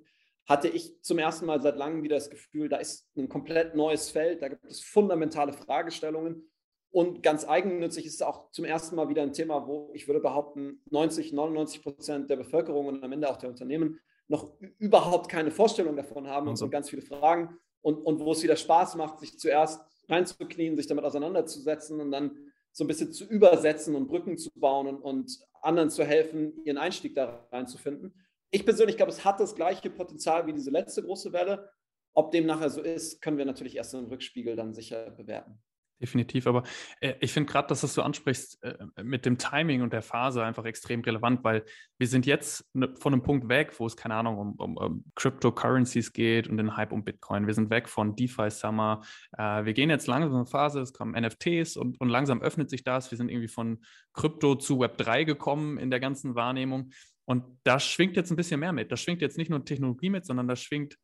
hatte 0.46 0.68
ich 0.68 1.02
zum 1.02 1.18
ersten 1.18 1.46
Mal 1.46 1.60
seit 1.60 1.76
langem 1.76 2.02
wieder 2.02 2.16
das 2.16 2.30
Gefühl, 2.30 2.68
da 2.68 2.78
ist 2.78 3.10
ein 3.16 3.28
komplett 3.28 3.74
neues 3.74 4.10
Feld, 4.10 4.40
da 4.40 4.48
gibt 4.48 4.64
es 4.64 4.80
fundamentale 4.80 5.52
Fragestellungen. 5.52 6.48
Und 6.90 7.22
ganz 7.22 7.46
eigennützig 7.46 8.06
ist 8.06 8.14
es 8.14 8.22
auch 8.22 8.50
zum 8.50 8.64
ersten 8.64 8.96
Mal 8.96 9.10
wieder 9.10 9.22
ein 9.22 9.34
Thema, 9.34 9.66
wo 9.66 9.90
ich 9.92 10.08
würde 10.08 10.20
behaupten, 10.20 10.80
90, 10.90 11.34
99 11.34 11.82
Prozent 11.82 12.30
der 12.30 12.36
Bevölkerung 12.36 12.86
und 12.86 13.04
am 13.04 13.12
Ende 13.12 13.28
auch 13.28 13.36
der 13.36 13.50
Unternehmen 13.50 14.00
noch 14.26 14.52
überhaupt 14.78 15.30
keine 15.30 15.50
Vorstellung 15.50 15.96
davon 15.96 16.28
haben 16.28 16.48
und 16.48 16.56
so 16.56 16.70
ganz 16.70 16.88
viele 16.88 17.02
Fragen. 17.02 17.58
Und, 17.80 17.98
und 17.98 18.20
wo 18.20 18.32
es 18.32 18.42
wieder 18.42 18.56
Spaß 18.56 18.96
macht, 18.96 19.20
sich 19.20 19.38
zuerst 19.38 19.80
reinzuknien, 20.08 20.76
sich 20.76 20.86
damit 20.86 21.04
auseinanderzusetzen 21.04 22.00
und 22.00 22.10
dann 22.10 22.32
so 22.72 22.84
ein 22.84 22.86
bisschen 22.86 23.12
zu 23.12 23.24
übersetzen 23.24 23.94
und 23.94 24.08
Brücken 24.08 24.38
zu 24.38 24.50
bauen 24.54 24.86
und, 24.86 25.00
und 25.00 25.38
anderen 25.60 25.90
zu 25.90 26.04
helfen, 26.04 26.52
ihren 26.64 26.78
Einstieg 26.78 27.14
da 27.14 27.46
reinzufinden. 27.50 28.14
Ich 28.50 28.64
persönlich 28.64 28.96
glaube, 28.96 29.12
es 29.12 29.24
hat 29.24 29.40
das 29.40 29.54
gleiche 29.54 29.90
Potenzial 29.90 30.46
wie 30.46 30.52
diese 30.52 30.70
letzte 30.70 31.02
große 31.02 31.32
Welle. 31.32 31.70
Ob 32.14 32.30
dem 32.30 32.46
nachher 32.46 32.70
so 32.70 32.80
ist, 32.80 33.20
können 33.20 33.38
wir 33.38 33.44
natürlich 33.44 33.76
erst 33.76 33.94
im 33.94 34.06
Rückspiegel 34.06 34.56
dann 34.56 34.74
sicher 34.74 35.10
bewerten. 35.10 35.60
Definitiv, 36.00 36.46
aber 36.46 36.62
äh, 37.00 37.14
ich 37.20 37.32
finde 37.32 37.50
gerade, 37.50 37.66
dass 37.66 37.80
das 37.80 37.94
du 37.94 38.02
ansprichst 38.02 38.62
äh, 38.62 39.02
mit 39.02 39.26
dem 39.26 39.36
Timing 39.36 39.82
und 39.82 39.92
der 39.92 40.02
Phase 40.02 40.44
einfach 40.44 40.64
extrem 40.64 41.00
relevant, 41.00 41.42
weil 41.42 41.64
wir 41.98 42.06
sind 42.06 42.24
jetzt 42.24 42.64
ne, 42.72 42.94
von 42.96 43.12
einem 43.12 43.22
Punkt 43.22 43.48
weg, 43.48 43.74
wo 43.78 43.86
es 43.86 43.96
keine 43.96 44.14
Ahnung 44.14 44.38
um, 44.38 44.52
um, 44.54 44.76
um, 44.76 45.04
Cryptocurrencies 45.16 46.12
geht 46.12 46.46
und 46.46 46.56
den 46.56 46.76
Hype 46.76 46.92
um 46.92 47.02
Bitcoin. 47.02 47.48
Wir 47.48 47.54
sind 47.54 47.70
weg 47.70 47.88
von 47.88 48.14
DeFi 48.14 48.48
Summer. 48.50 49.02
Äh, 49.36 49.64
wir 49.64 49.72
gehen 49.72 49.90
jetzt 49.90 50.06
langsam 50.06 50.30
in 50.30 50.36
eine 50.36 50.46
Phase, 50.46 50.80
es 50.80 50.92
kommen 50.92 51.20
NFTs 51.20 51.76
und, 51.76 52.00
und 52.00 52.08
langsam 52.08 52.42
öffnet 52.42 52.70
sich 52.70 52.84
das. 52.84 53.10
Wir 53.10 53.18
sind 53.18 53.28
irgendwie 53.28 53.48
von 53.48 53.78
Krypto 54.12 54.54
zu 54.54 54.78
Web 54.78 54.98
3 54.98 55.24
gekommen 55.24 55.78
in 55.78 55.90
der 55.90 55.98
ganzen 55.98 56.36
Wahrnehmung. 56.36 56.90
Und 57.24 57.44
da 57.64 57.80
schwingt 57.80 58.16
jetzt 58.16 58.30
ein 58.30 58.36
bisschen 58.36 58.60
mehr 58.60 58.72
mit. 58.72 58.92
Da 58.92 58.96
schwingt 58.96 59.20
jetzt 59.20 59.36
nicht 59.36 59.50
nur 59.50 59.64
Technologie 59.64 60.10
mit, 60.10 60.24
sondern 60.24 60.46
da 60.46 60.54
schwingt 60.54 60.96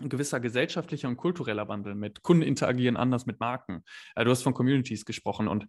ein 0.00 0.08
gewisser 0.08 0.40
gesellschaftlicher 0.40 1.08
und 1.08 1.16
kultureller 1.16 1.68
Wandel 1.68 1.94
mit. 1.94 2.22
Kunden 2.22 2.42
interagieren 2.42 2.96
anders 2.96 3.26
mit 3.26 3.40
Marken. 3.40 3.84
Äh, 4.14 4.24
du 4.24 4.30
hast 4.30 4.42
von 4.42 4.54
Communities 4.54 5.04
gesprochen 5.04 5.48
und 5.48 5.66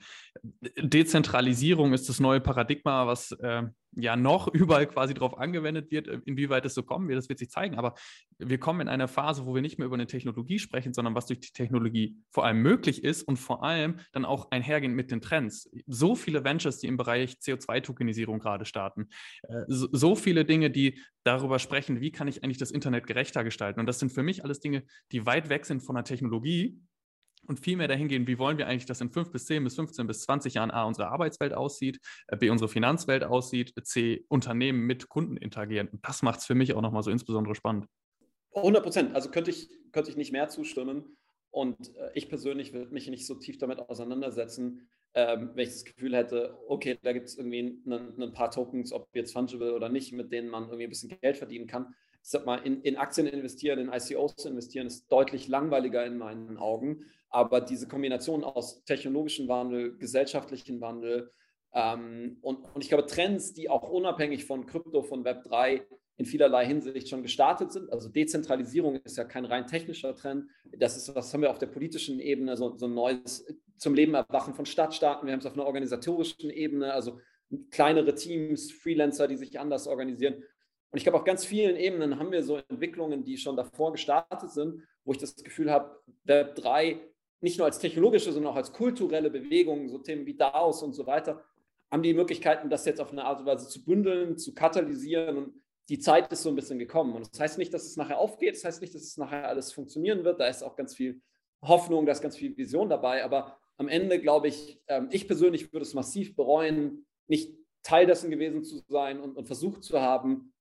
Dezentralisierung 0.78 1.94
ist 1.94 2.10
das 2.10 2.20
neue 2.20 2.42
Paradigma, 2.42 3.08
was 3.08 3.32
äh, 3.34 3.64
ja 3.94 4.16
noch 4.16 4.48
überall 4.54 4.88
quasi 4.88 5.14
drauf 5.14 5.38
angewendet 5.38 5.92
wird. 5.92 6.08
Inwieweit 6.08 6.66
es 6.66 6.74
so 6.74 6.84
kommen 6.84 7.08
wird, 7.08 7.18
das 7.18 7.30
wird 7.30 7.40
sich 7.40 7.50
zeigen. 7.50 7.76
Aber 7.76 7.96
wir 8.38 8.60
kommen 8.60 8.82
in 8.82 8.88
eine 8.88 9.08
Phase, 9.08 9.46
wo 9.46 9.54
wir 9.54 9.62
nicht 9.62 9.78
mehr 9.78 9.86
über 9.86 9.96
eine 9.96 10.08
Technologie 10.08 10.60
sprechen, 10.60 10.94
sondern 10.94 11.16
was 11.16 11.26
durch 11.26 11.40
die 11.40 11.52
Technologie 11.52 12.18
vor 12.30 12.46
allem 12.46 12.62
möglich 12.62 13.04
ist 13.04 13.24
und 13.24 13.38
vor 13.38 13.64
allem 13.64 14.00
dann 14.12 14.26
auch 14.26 14.52
einhergehend 14.52 14.96
mit 14.96 15.12
den 15.12 15.22
Trends. 15.22 15.70
So 15.88 16.16
viele 16.16 16.44
Ventures, 16.44 16.80
die 16.80 16.88
im 16.88 16.98
Bereich 16.98 17.34
CO2-Tokenisierung 17.42 18.40
gerade 18.40 18.66
starten. 18.66 19.10
Äh, 19.44 19.64
so 19.68 20.16
viele 20.16 20.46
Dinge, 20.46 20.72
die 20.72 21.00
darüber 21.24 21.60
sprechen, 21.60 22.02
wie 22.02 22.12
kann 22.12 22.28
ich 22.28 22.44
eigentlich 22.44 22.58
das 22.58 22.72
Internet 22.72 23.08
gerechter 23.08 23.44
gestalten. 23.44 23.80
Und 23.80 23.86
das 23.86 24.00
sind 24.00 24.12
für 24.12 24.24
mich 24.24 24.44
alles 24.44 24.60
Dinge, 24.60 24.84
die 25.12 25.26
weit 25.26 25.50
weg 25.50 25.66
sind 25.66 25.82
von 25.82 25.96
der 25.96 26.04
Technologie, 26.04 26.80
und 27.52 27.60
viel 27.60 27.76
mehr 27.76 27.90
dahin 27.90 28.08
gehen, 28.08 28.28
wie 28.28 28.40
wollen 28.40 28.58
wir 28.58 28.68
eigentlich, 28.68 28.86
dass 28.86 29.02
in 29.02 29.12
5 29.12 29.30
bis 29.32 29.46
10 29.46 29.64
bis 29.64 29.76
15 29.76 30.08
bis 30.08 30.22
20 30.22 30.54
Jahren 30.54 30.72
A, 30.72 30.86
unsere 30.86 31.10
Arbeitswelt 31.10 31.54
aussieht, 31.54 32.00
äh, 32.28 32.38
B, 32.38 32.50
unsere 32.50 32.70
Finanzwelt 32.70 33.26
aussieht, 33.26 33.74
C, 33.84 34.26
Unternehmen 34.30 34.88
mit 34.88 35.10
Kunden 35.10 35.36
interagieren. 35.36 35.90
Und 35.90 36.08
das 36.08 36.22
macht 36.24 36.40
es 36.40 36.46
für 36.46 36.56
mich 36.56 36.74
auch 36.74 36.82
nochmal 36.82 37.04
so 37.04 37.12
insbesondere 37.12 37.54
spannend. 37.54 37.88
100 38.56 38.84
Prozent. 38.84 39.16
Also 39.16 39.30
könnte 39.30 39.52
ich, 39.52 39.70
könnte 39.92 40.10
ich 40.10 40.18
nicht 40.18 40.32
mehr 40.32 40.48
zustimmen. 40.48 41.18
Und 41.52 41.94
äh, 41.98 42.12
ich 42.14 42.30
persönlich 42.30 42.72
würde 42.72 42.94
mich 42.94 43.10
nicht 43.10 43.28
so 43.28 43.36
tief 43.36 43.58
damit 43.58 43.80
auseinandersetzen, 43.80 44.88
ähm, 45.14 45.52
wenn 45.54 45.64
ich 45.68 45.74
das 45.74 45.84
Gefühl 45.84 46.16
hätte, 46.16 46.58
okay, 46.70 46.98
da 47.04 47.12
gibt 47.12 47.28
es 47.28 47.38
irgendwie 47.38 47.82
ein 47.86 48.34
paar 48.34 48.50
Tokens, 48.50 48.94
ob 48.94 49.10
jetzt 49.14 49.34
fungible 49.34 49.76
oder 49.76 49.90
nicht, 49.90 50.14
mit 50.14 50.32
denen 50.32 50.48
man 50.48 50.64
irgendwie 50.64 50.86
ein 50.86 50.90
bisschen 50.90 51.10
Geld 51.20 51.36
verdienen 51.36 51.68
kann 51.68 51.94
ich 52.24 52.30
sag 52.30 52.46
mal, 52.46 52.58
in, 52.58 52.82
in 52.82 52.98
Aktien 52.98 53.28
investieren, 53.28 53.80
in 53.80 53.92
ICOs 53.92 54.46
investieren, 54.46 54.88
ist 54.88 55.12
deutlich 55.12 55.48
langweiliger 55.48 56.06
in 56.06 56.18
meinen 56.18 56.58
Augen. 56.58 57.06
Aber 57.30 57.62
diese 57.62 57.88
Kombination 57.88 58.44
aus 58.44 58.84
technologischem 58.84 59.48
Wandel, 59.48 59.98
gesellschaftlichen 59.98 60.82
Wandel 60.82 61.32
ähm, 61.74 62.38
und, 62.42 62.66
und 62.74 62.84
ich 62.84 62.90
glaube, 62.90 63.06
Trends, 63.06 63.54
die 63.54 63.70
auch 63.70 63.90
unabhängig 63.90 64.46
von 64.46 64.66
Krypto, 64.66 65.04
von 65.04 65.24
Web3 65.24 65.82
in 66.18 66.26
vielerlei 66.26 66.66
Hinsicht 66.66 67.10
schon 67.10 67.24
gestartet 67.24 67.72
sind. 67.72 67.92
Also 67.92 68.10
Dezentralisierung 68.10 68.96
ist 68.98 69.18
ja 69.18 69.24
kein 69.24 69.46
rein 69.46 69.68
technischer 69.68 70.16
Trend. 70.16 70.46
Das 70.78 70.98
ist, 70.98 71.14
was 71.16 71.34
haben 71.34 71.42
wir 71.42 71.50
auf 71.50 71.58
der 71.58 71.68
politischen 71.68 72.20
Ebene, 72.20 72.58
so, 72.58 72.78
so 72.78 72.88
ein 72.88 72.94
neues 72.94 73.46
zum 73.78 73.96
Leben 73.96 74.14
erwachen 74.14 74.54
von 74.54 74.66
Stadtstaaten. 74.66 75.26
Wir 75.26 75.34
haben 75.34 75.40
es 75.40 75.46
auf 75.46 75.54
einer 75.54 75.66
organisatorischen 75.66 76.50
Ebene, 76.52 76.94
also 76.94 77.20
kleinere 77.72 78.14
Teams, 78.14 78.72
Freelancer, 78.72 79.28
die 79.28 79.38
sich 79.38 79.60
anders 79.60 79.88
organisieren. 79.88 80.44
Und 80.92 80.98
ich 80.98 81.04
glaube, 81.04 81.18
auf 81.18 81.24
ganz 81.24 81.46
vielen 81.46 81.78
Ebenen 81.78 82.20
haben 82.20 82.32
wir 82.32 82.44
so 82.44 82.58
Entwicklungen, 82.68 83.24
die 83.24 83.38
schon 83.38 83.56
davor 83.56 83.94
gestartet 83.94 84.52
sind, 84.52 84.84
wo 85.06 85.14
ich 85.14 85.18
das 85.18 85.36
Gefühl 85.36 85.72
habe, 85.72 86.02
Web 86.26 86.56
3 86.56 87.00
nicht 87.42 87.58
nur 87.58 87.66
als 87.66 87.80
technologische, 87.80 88.32
sondern 88.32 88.54
auch 88.54 88.58
als 88.58 88.72
kulturelle 88.72 89.30
Bewegung, 89.30 89.88
so 89.88 89.98
Themen 89.98 90.26
wie 90.26 90.36
DAOs 90.36 90.84
und 90.84 90.94
so 90.94 91.08
weiter, 91.08 91.44
haben 91.90 92.04
die 92.04 92.14
Möglichkeiten, 92.14 92.70
das 92.70 92.86
jetzt 92.86 93.02
auf 93.02 93.12
eine 93.12 93.26
Art 93.26 93.40
und 93.40 93.46
Weise 93.46 93.68
zu 93.68 93.84
bündeln, 93.84 94.38
zu 94.38 94.54
katalysieren. 94.54 95.38
Und 95.38 95.54
die 95.90 96.00
Zeit 96.00 96.32
ist 96.32 96.44
so 96.44 96.50
ein 96.50 96.56
bisschen 96.56 96.78
gekommen. 96.78 97.16
Und 97.16 97.28
das 97.32 97.40
heißt 97.40 97.58
nicht, 97.58 97.74
dass 97.74 97.86
es 97.86 97.98
nachher 97.98 98.20
aufgeht, 98.20 98.56
das 98.56 98.64
heißt 98.64 98.82
nicht, 98.82 98.94
dass 98.94 99.02
es 99.02 99.18
nachher 99.18 99.48
alles 99.48 99.74
funktionieren 99.74 100.24
wird. 100.24 100.40
Da 100.40 100.48
ist 100.48 100.64
auch 100.64 100.76
ganz 100.76 100.94
viel 100.94 101.22
Hoffnung, 101.64 102.06
da 102.06 102.12
ist 102.12 102.22
ganz 102.22 102.38
viel 102.38 102.56
Vision 102.56 102.90
dabei. 102.90 103.24
Aber 103.24 103.58
am 103.78 103.90
Ende 103.90 104.20
glaube 104.20 104.48
ich, 104.48 104.80
ähm, 104.88 105.10
ich 105.12 105.28
persönlich 105.28 105.74
würde 105.74 105.86
es 105.86 105.94
massiv 105.94 106.36
bereuen, 106.36 107.06
nicht 107.28 107.58
Teil 107.84 108.06
dessen 108.06 108.30
gewesen 108.30 108.64
zu 108.64 108.84
sein 108.88 109.20
und, 109.20 109.36
und 109.36 109.46
versucht 109.46 109.84
zu 109.84 110.00
haben, 110.00 110.54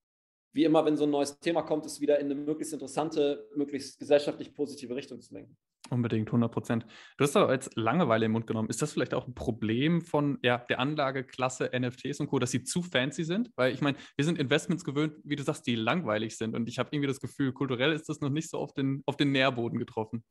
wie 0.53 0.63
immer, 0.63 0.85
wenn 0.85 0.97
so 0.97 1.05
ein 1.05 1.11
neues 1.11 1.39
Thema 1.39 1.61
kommt, 1.61 1.85
es 1.85 2.01
wieder 2.01 2.19
in 2.19 2.25
eine 2.25 2.35
möglichst 2.35 2.73
interessante, 2.73 3.47
möglichst 3.55 3.99
gesellschaftlich 3.99 4.53
positive 4.53 4.95
Richtung 4.95 5.21
zu 5.21 5.33
lenken. 5.33 5.57
Unbedingt, 5.89 6.29
100 6.29 6.51
Prozent. 6.51 6.85
Du 7.17 7.23
hast 7.23 7.35
aber 7.35 7.49
als 7.49 7.69
Langeweile 7.75 8.25
im 8.25 8.31
Mund 8.31 8.47
genommen. 8.47 8.69
Ist 8.69 8.81
das 8.81 8.93
vielleicht 8.93 9.13
auch 9.13 9.27
ein 9.27 9.33
Problem 9.33 10.01
von 10.01 10.37
ja, 10.41 10.59
der 10.69 10.79
Anlageklasse 10.79 11.69
NFTs 11.77 12.19
und 12.21 12.27
Co., 12.27 12.39
dass 12.39 12.51
sie 12.51 12.63
zu 12.63 12.81
fancy 12.81 13.25
sind? 13.25 13.51
Weil 13.55 13.73
ich 13.73 13.81
meine, 13.81 13.97
wir 14.15 14.23
sind 14.23 14.39
Investments 14.39 14.85
gewöhnt, 14.85 15.15
wie 15.23 15.35
du 15.35 15.43
sagst, 15.43 15.67
die 15.67 15.75
langweilig 15.75 16.37
sind. 16.37 16.55
Und 16.55 16.69
ich 16.69 16.79
habe 16.79 16.89
irgendwie 16.93 17.07
das 17.07 17.19
Gefühl, 17.19 17.51
kulturell 17.51 17.91
ist 17.91 18.07
das 18.07 18.21
noch 18.21 18.29
nicht 18.29 18.49
so 18.49 18.57
auf 18.59 18.73
den, 18.73 19.01
auf 19.05 19.17
den 19.17 19.31
Nährboden 19.31 19.79
getroffen. 19.79 20.23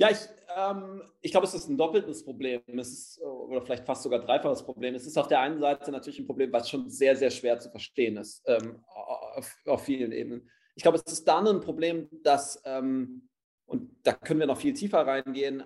Ja, 0.00 0.10
ich, 0.10 0.16
ähm, 0.56 1.02
ich 1.20 1.30
glaube, 1.30 1.46
es 1.46 1.52
ist 1.52 1.68
ein 1.68 1.76
doppeltes 1.76 2.24
Problem. 2.24 2.62
Es 2.78 2.88
ist, 2.90 3.20
oder 3.20 3.60
vielleicht 3.60 3.84
fast 3.84 4.02
sogar 4.02 4.18
dreifaches 4.18 4.62
Problem. 4.62 4.94
Es 4.94 5.06
ist 5.06 5.18
auf 5.18 5.28
der 5.28 5.40
einen 5.40 5.60
Seite 5.60 5.92
natürlich 5.92 6.18
ein 6.18 6.26
Problem, 6.26 6.50
was 6.54 6.70
schon 6.70 6.88
sehr, 6.88 7.14
sehr 7.16 7.30
schwer 7.30 7.58
zu 7.58 7.70
verstehen 7.70 8.16
ist, 8.16 8.42
ähm, 8.46 8.82
auf, 8.88 9.54
auf, 9.66 9.84
vielen 9.84 10.12
Ebenen. 10.12 10.48
Ich 10.74 10.82
glaube, 10.82 10.96
es 10.96 11.12
ist 11.12 11.28
dann 11.28 11.46
ein 11.46 11.60
Problem, 11.60 12.08
dass, 12.22 12.62
ähm, 12.64 13.28
und 13.66 13.90
da 14.02 14.14
können 14.14 14.40
wir 14.40 14.46
noch 14.46 14.56
viel 14.56 14.72
tiefer 14.72 15.06
reingehen, 15.06 15.64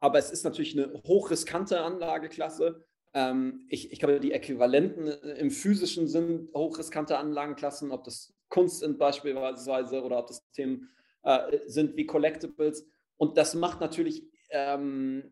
aber 0.00 0.18
es 0.18 0.32
ist 0.32 0.42
natürlich 0.42 0.76
eine 0.76 0.92
hochriskante 1.04 1.80
Anlageklasse. 1.80 2.84
Ähm, 3.14 3.66
ich, 3.68 3.92
ich 3.92 4.00
glaube, 4.00 4.18
die 4.18 4.32
Äquivalenten 4.32 5.06
im 5.06 5.52
physischen 5.52 6.08
sind 6.08 6.52
hochriskante 6.54 7.18
Anlagenklassen, 7.18 7.92
ob 7.92 8.02
das 8.02 8.34
Kunst 8.48 8.80
sind 8.80 8.98
beispielsweise 8.98 10.02
oder 10.02 10.18
ob 10.18 10.26
das 10.26 10.44
Themen 10.50 10.90
äh, 11.22 11.58
sind 11.66 11.96
wie 11.96 12.06
Collectibles. 12.06 12.84
Und 13.20 13.36
das 13.36 13.54
macht 13.54 13.82
natürlich 13.82 14.24
ähm, 14.48 15.30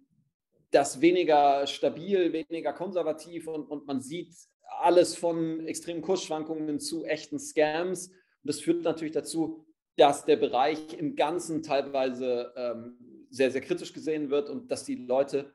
das 0.71 1.01
weniger 1.01 1.67
stabil, 1.67 2.35
weniger 2.35 2.75
konservativ 2.75 3.49
und, 3.49 3.65
und 3.65 3.87
man 3.87 4.03
sieht 4.03 4.35
alles 4.81 5.17
von 5.17 5.67
extremen 5.67 6.03
Kursschwankungen 6.03 6.81
zu 6.81 7.07
echten 7.07 7.39
Scams. 7.39 8.09
Und 8.09 8.17
das 8.43 8.61
führt 8.61 8.83
natürlich 8.83 9.15
dazu, 9.15 9.65
dass 9.97 10.27
der 10.27 10.37
Bereich 10.37 10.93
im 10.99 11.17
Ganzen 11.17 11.63
teilweise 11.63 12.53
ähm, 12.57 13.27
sehr, 13.31 13.51
sehr 13.51 13.63
kritisch 13.63 13.95
gesehen 13.95 14.29
wird 14.29 14.51
und 14.51 14.71
dass 14.71 14.85
die 14.85 15.07
Leute 15.07 15.55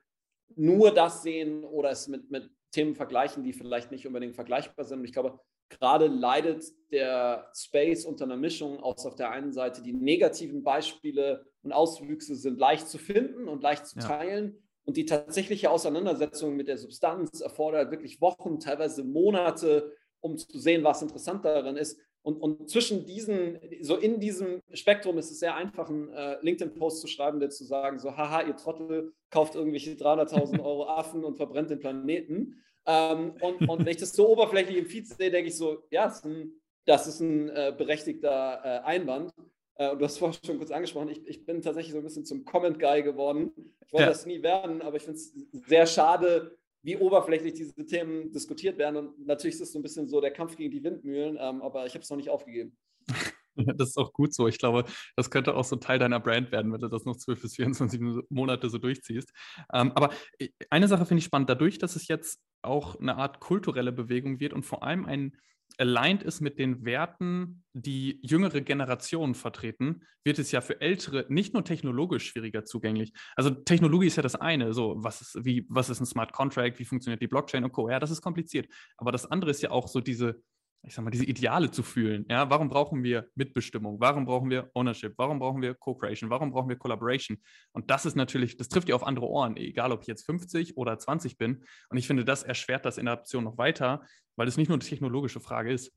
nur 0.56 0.92
das 0.92 1.22
sehen 1.22 1.64
oder 1.64 1.92
es 1.92 2.08
mit, 2.08 2.32
mit 2.32 2.50
Themen 2.72 2.96
vergleichen, 2.96 3.44
die 3.44 3.54
vielleicht 3.54 3.92
nicht 3.92 4.08
unbedingt 4.08 4.34
vergleichbar 4.34 4.86
sind. 4.86 5.00
Und 5.00 5.06
ich 5.06 5.14
glaube, 5.14 5.40
gerade 5.70 6.08
leidet 6.08 6.66
der 6.92 7.52
Space 7.56 8.06
unter 8.06 8.26
einer 8.26 8.38
Mischung 8.38 8.80
aus 8.80 9.06
auf 9.06 9.14
der 9.14 9.30
einen 9.30 9.54
Seite 9.54 9.84
die 9.84 9.94
negativen 9.94 10.64
Beispiele 10.64 11.46
und 11.64 11.72
Auswüchse 11.72 12.36
sind 12.36 12.60
leicht 12.60 12.88
zu 12.88 12.98
finden 12.98 13.48
und 13.48 13.64
leicht 13.64 13.88
zu 13.88 14.00
teilen. 14.00 14.54
Ja. 14.54 14.60
Und 14.86 14.98
die 14.98 15.06
tatsächliche 15.06 15.72
Auseinandersetzung 15.72 16.56
mit 16.56 16.68
der 16.68 16.78
Substanz 16.78 17.40
erfordert 17.42 17.92
wirklich 17.92 18.20
Wochen, 18.20 18.60
teilweise 18.60 19.04
Monate, 19.04 19.94
um 20.20 20.38
zu 20.38 20.58
sehen, 20.58 20.84
was 20.84 21.02
interessant 21.02 21.46
darin 21.46 21.78
ist. 21.78 22.00
Und, 22.22 22.38
und 22.38 22.70
zwischen 22.70 23.06
diesen, 23.06 23.60
so 23.82 23.98
in 23.98 24.20
diesem 24.22 24.62
Spektrum 24.72 25.18
ist 25.18 25.30
es 25.30 25.40
sehr 25.40 25.56
einfach, 25.56 25.90
einen 25.90 26.10
äh, 26.10 26.38
LinkedIn-Post 26.42 27.02
zu 27.02 27.08
schreiben, 27.08 27.42
der 27.42 27.50
zu 27.50 27.66
sagen, 27.66 28.00
so, 28.00 28.16
haha, 28.16 28.44
ihr 28.44 28.56
Trottel 28.56 29.14
kauft 29.30 29.56
irgendwelche 29.56 29.92
300.000 29.92 30.60
Euro 30.64 30.88
Affen 30.88 31.26
und 31.26 31.36
verbrennt 31.36 31.70
den 31.70 31.80
Planeten. 31.80 32.64
Ähm, 32.86 33.34
und, 33.42 33.68
und, 33.68 33.80
wenn 33.80 33.92
ich 33.92 33.98
das 33.98 34.14
so 34.14 34.30
oberflächlich 34.30 34.78
im 34.78 34.86
Feed 34.86 35.08
sehe, 35.08 35.32
denke 35.32 35.50
ich 35.50 35.58
so, 35.58 35.84
ja, 35.92 36.06
das 36.06 36.18
ist 36.18 36.26
ein, 36.26 36.52
das 36.86 37.08
ist 37.08 37.20
ein 37.20 37.50
äh, 37.50 37.74
berechtigter 37.78 38.62
äh, 38.64 38.86
Einwand. 38.86 39.34
Äh, 39.76 39.92
und 39.92 40.00
du 40.00 40.06
hast 40.06 40.18
vorhin 40.18 40.38
schon 40.46 40.58
kurz 40.58 40.72
angesprochen, 40.72 41.10
ich, 41.10 41.28
ich, 41.28 41.46
bin 41.46 41.62
tatsächlich 41.62 41.94
so 41.94 42.00
ein 42.00 42.04
bisschen 42.04 42.26
zum 42.26 42.46
Comment-Guy 42.46 43.04
geworden. 43.04 43.52
Ich 43.86 43.94
wollte 43.94 44.06
ja. 44.06 44.10
das 44.10 44.26
nie 44.26 44.42
werden, 44.44 44.82
aber 44.82 44.98
ich 44.98 45.04
finde 45.04 45.18
es 45.18 45.34
sehr 45.52 45.86
schade, 45.86 46.58
wie 46.84 46.98
oberflächlich 46.98 47.54
diese 47.54 47.86
Themen 47.86 48.32
diskutiert 48.32 48.78
werden. 48.78 48.98
Und 48.98 49.26
natürlich 49.26 49.56
ist 49.56 49.62
es 49.62 49.72
so 49.72 49.80
ein 49.80 49.84
bisschen 49.84 50.08
so 50.08 50.22
der 50.22 50.32
Kampf 50.32 50.58
gegen 50.58 50.72
die 50.72 50.84
Windmühlen, 50.84 51.38
ähm, 51.40 51.62
aber 51.62 51.86
ich 51.86 51.94
habe 51.94 52.04
es 52.04 52.10
noch 52.10 52.18
nicht 52.18 52.30
aufgegeben. 52.30 52.78
Das 53.56 53.90
ist 53.90 53.98
auch 54.00 54.14
gut 54.14 54.34
so. 54.34 54.48
Ich 54.48 54.58
glaube, 54.58 54.86
das 55.16 55.30
könnte 55.30 55.56
auch 55.56 55.64
so 55.64 55.76
Teil 55.76 56.00
deiner 56.00 56.20
Brand 56.20 56.52
werden, 56.52 56.74
wenn 56.74 56.82
du 56.82 56.88
das 56.88 57.06
noch 57.06 57.16
12 57.16 57.40
bis 57.40 57.56
24 57.56 58.02
Monate 58.30 58.68
so 58.68 58.80
durchziehst. 58.80 59.32
Ähm, 59.72 59.92
aber 59.94 60.10
äh, 60.40 60.50
eine 60.72 60.88
Sache 60.88 61.06
finde 61.06 61.20
ich 61.20 61.26
spannend. 61.26 61.52
Dadurch, 61.52 61.78
dass 61.78 61.96
es 61.96 62.08
jetzt 62.08 62.42
auch 62.64 63.00
eine 63.00 63.18
Art 63.18 63.40
kulturelle 63.40 63.92
Bewegung 63.92 64.40
wird 64.40 64.54
und 64.54 64.64
vor 64.64 64.82
allem 64.82 65.06
ein 65.06 65.38
aligned 65.78 66.24
ist 66.24 66.42
mit 66.42 66.60
den 66.60 66.86
Werten, 66.86 67.64
die 67.74 68.20
jüngere 68.22 68.62
Generationen 68.62 69.36
vertreten, 69.36 70.04
wird 70.24 70.40
es 70.40 70.52
ja 70.52 70.62
für 70.62 70.80
Ältere 70.80 71.26
nicht 71.30 71.54
nur 71.54 71.66
technologisch 71.66 72.28
schwieriger 72.28 72.66
zugänglich. 72.66 73.14
Also 73.36 73.50
Technologie 73.50 74.08
ist 74.08 74.16
ja 74.16 74.24
das 74.24 74.36
eine, 74.36 74.74
so 74.74 74.96
was 74.98 75.22
ist, 75.22 75.46
wie, 75.46 75.66
was 75.70 75.90
ist 75.90 76.00
ein 76.00 76.06
Smart 76.06 76.32
Contract, 76.32 76.80
wie 76.80 76.86
funktioniert 76.86 77.22
die 77.22 77.28
Blockchain 77.28 77.64
und 77.64 77.72
Co. 77.72 77.90
Ja, 77.90 78.00
das 78.00 78.12
ist 78.12 78.22
kompliziert. 78.22 78.68
Aber 78.98 79.12
das 79.12 79.30
andere 79.30 79.52
ist 79.52 79.62
ja 79.62 79.72
auch 79.72 79.88
so 79.88 80.00
diese 80.00 80.42
ich 80.86 80.94
sag 80.94 81.04
mal, 81.04 81.12
diese 81.12 81.26
Ideale 81.26 81.72
zu 81.72 81.82
fühlen. 81.82 82.26
Ja, 82.30 82.50
warum 82.50 82.68
brauchen 82.68 83.04
wir 83.04 83.30
Mitbestimmung? 83.36 84.00
Warum 84.00 84.26
brauchen 84.26 84.50
wir 84.50 84.70
Ownership? 84.74 85.14
Warum 85.18 85.40
brauchen 85.40 85.62
wir 85.62 85.76
Co-Creation? 85.76 86.30
Warum 86.30 86.52
brauchen 86.52 86.68
wir 86.68 86.76
Collaboration? 86.76 87.38
Und 87.72 87.90
das 87.90 88.06
ist 88.06 88.16
natürlich, 88.16 88.58
das 88.58 88.68
trifft 88.68 88.90
ja 88.90 88.96
auf 88.96 89.06
andere 89.06 89.28
Ohren, 89.28 89.56
egal 89.56 89.94
ob 89.94 90.02
ich 90.02 90.08
jetzt 90.08 90.26
50 90.26 90.76
oder 90.76 91.00
20 91.00 91.38
bin. 91.38 91.64
Und 91.90 91.98
ich 91.98 92.06
finde, 92.06 92.26
das 92.26 92.44
erschwert 92.44 92.86
das 92.86 92.98
in 92.98 93.06
der 93.06 93.14
Option 93.14 93.46
noch 93.46 93.58
weiter, 93.58 94.04
weil 94.36 94.48
es 94.48 94.58
nicht 94.58 94.68
nur 94.68 94.76
eine 94.76 94.84
technologische 94.84 95.40
Frage 95.40 95.72
ist. 95.72 95.94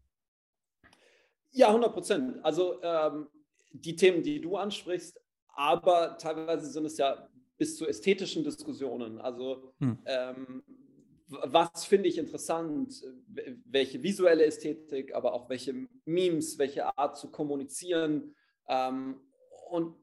Ja, 1.50 1.68
100 1.68 1.92
Prozent. 1.92 2.44
Also 2.44 2.80
ähm, 2.82 3.26
die 3.72 3.96
Themen, 3.96 4.22
die 4.22 4.40
du 4.40 4.56
ansprichst, 4.56 5.20
aber 5.48 6.16
teilweise 6.18 6.70
sind 6.70 6.84
es 6.84 6.96
ja 6.98 7.28
bis 7.58 7.76
zu 7.76 7.88
ästhetischen 7.88 8.44
Diskussionen. 8.44 9.18
Also 9.20 9.72
hm. 9.80 9.98
ähm, 10.04 10.62
was 11.28 11.84
finde 11.84 12.08
ich 12.08 12.18
interessant, 12.18 13.02
welche 13.64 14.02
visuelle 14.02 14.44
Ästhetik, 14.44 15.14
aber 15.14 15.34
auch 15.34 15.48
welche 15.48 15.74
Memes, 16.04 16.58
welche 16.58 16.96
Art 16.96 17.16
zu 17.16 17.30
kommunizieren. 17.30 18.34
Ähm, 18.68 19.20
und 19.70 19.96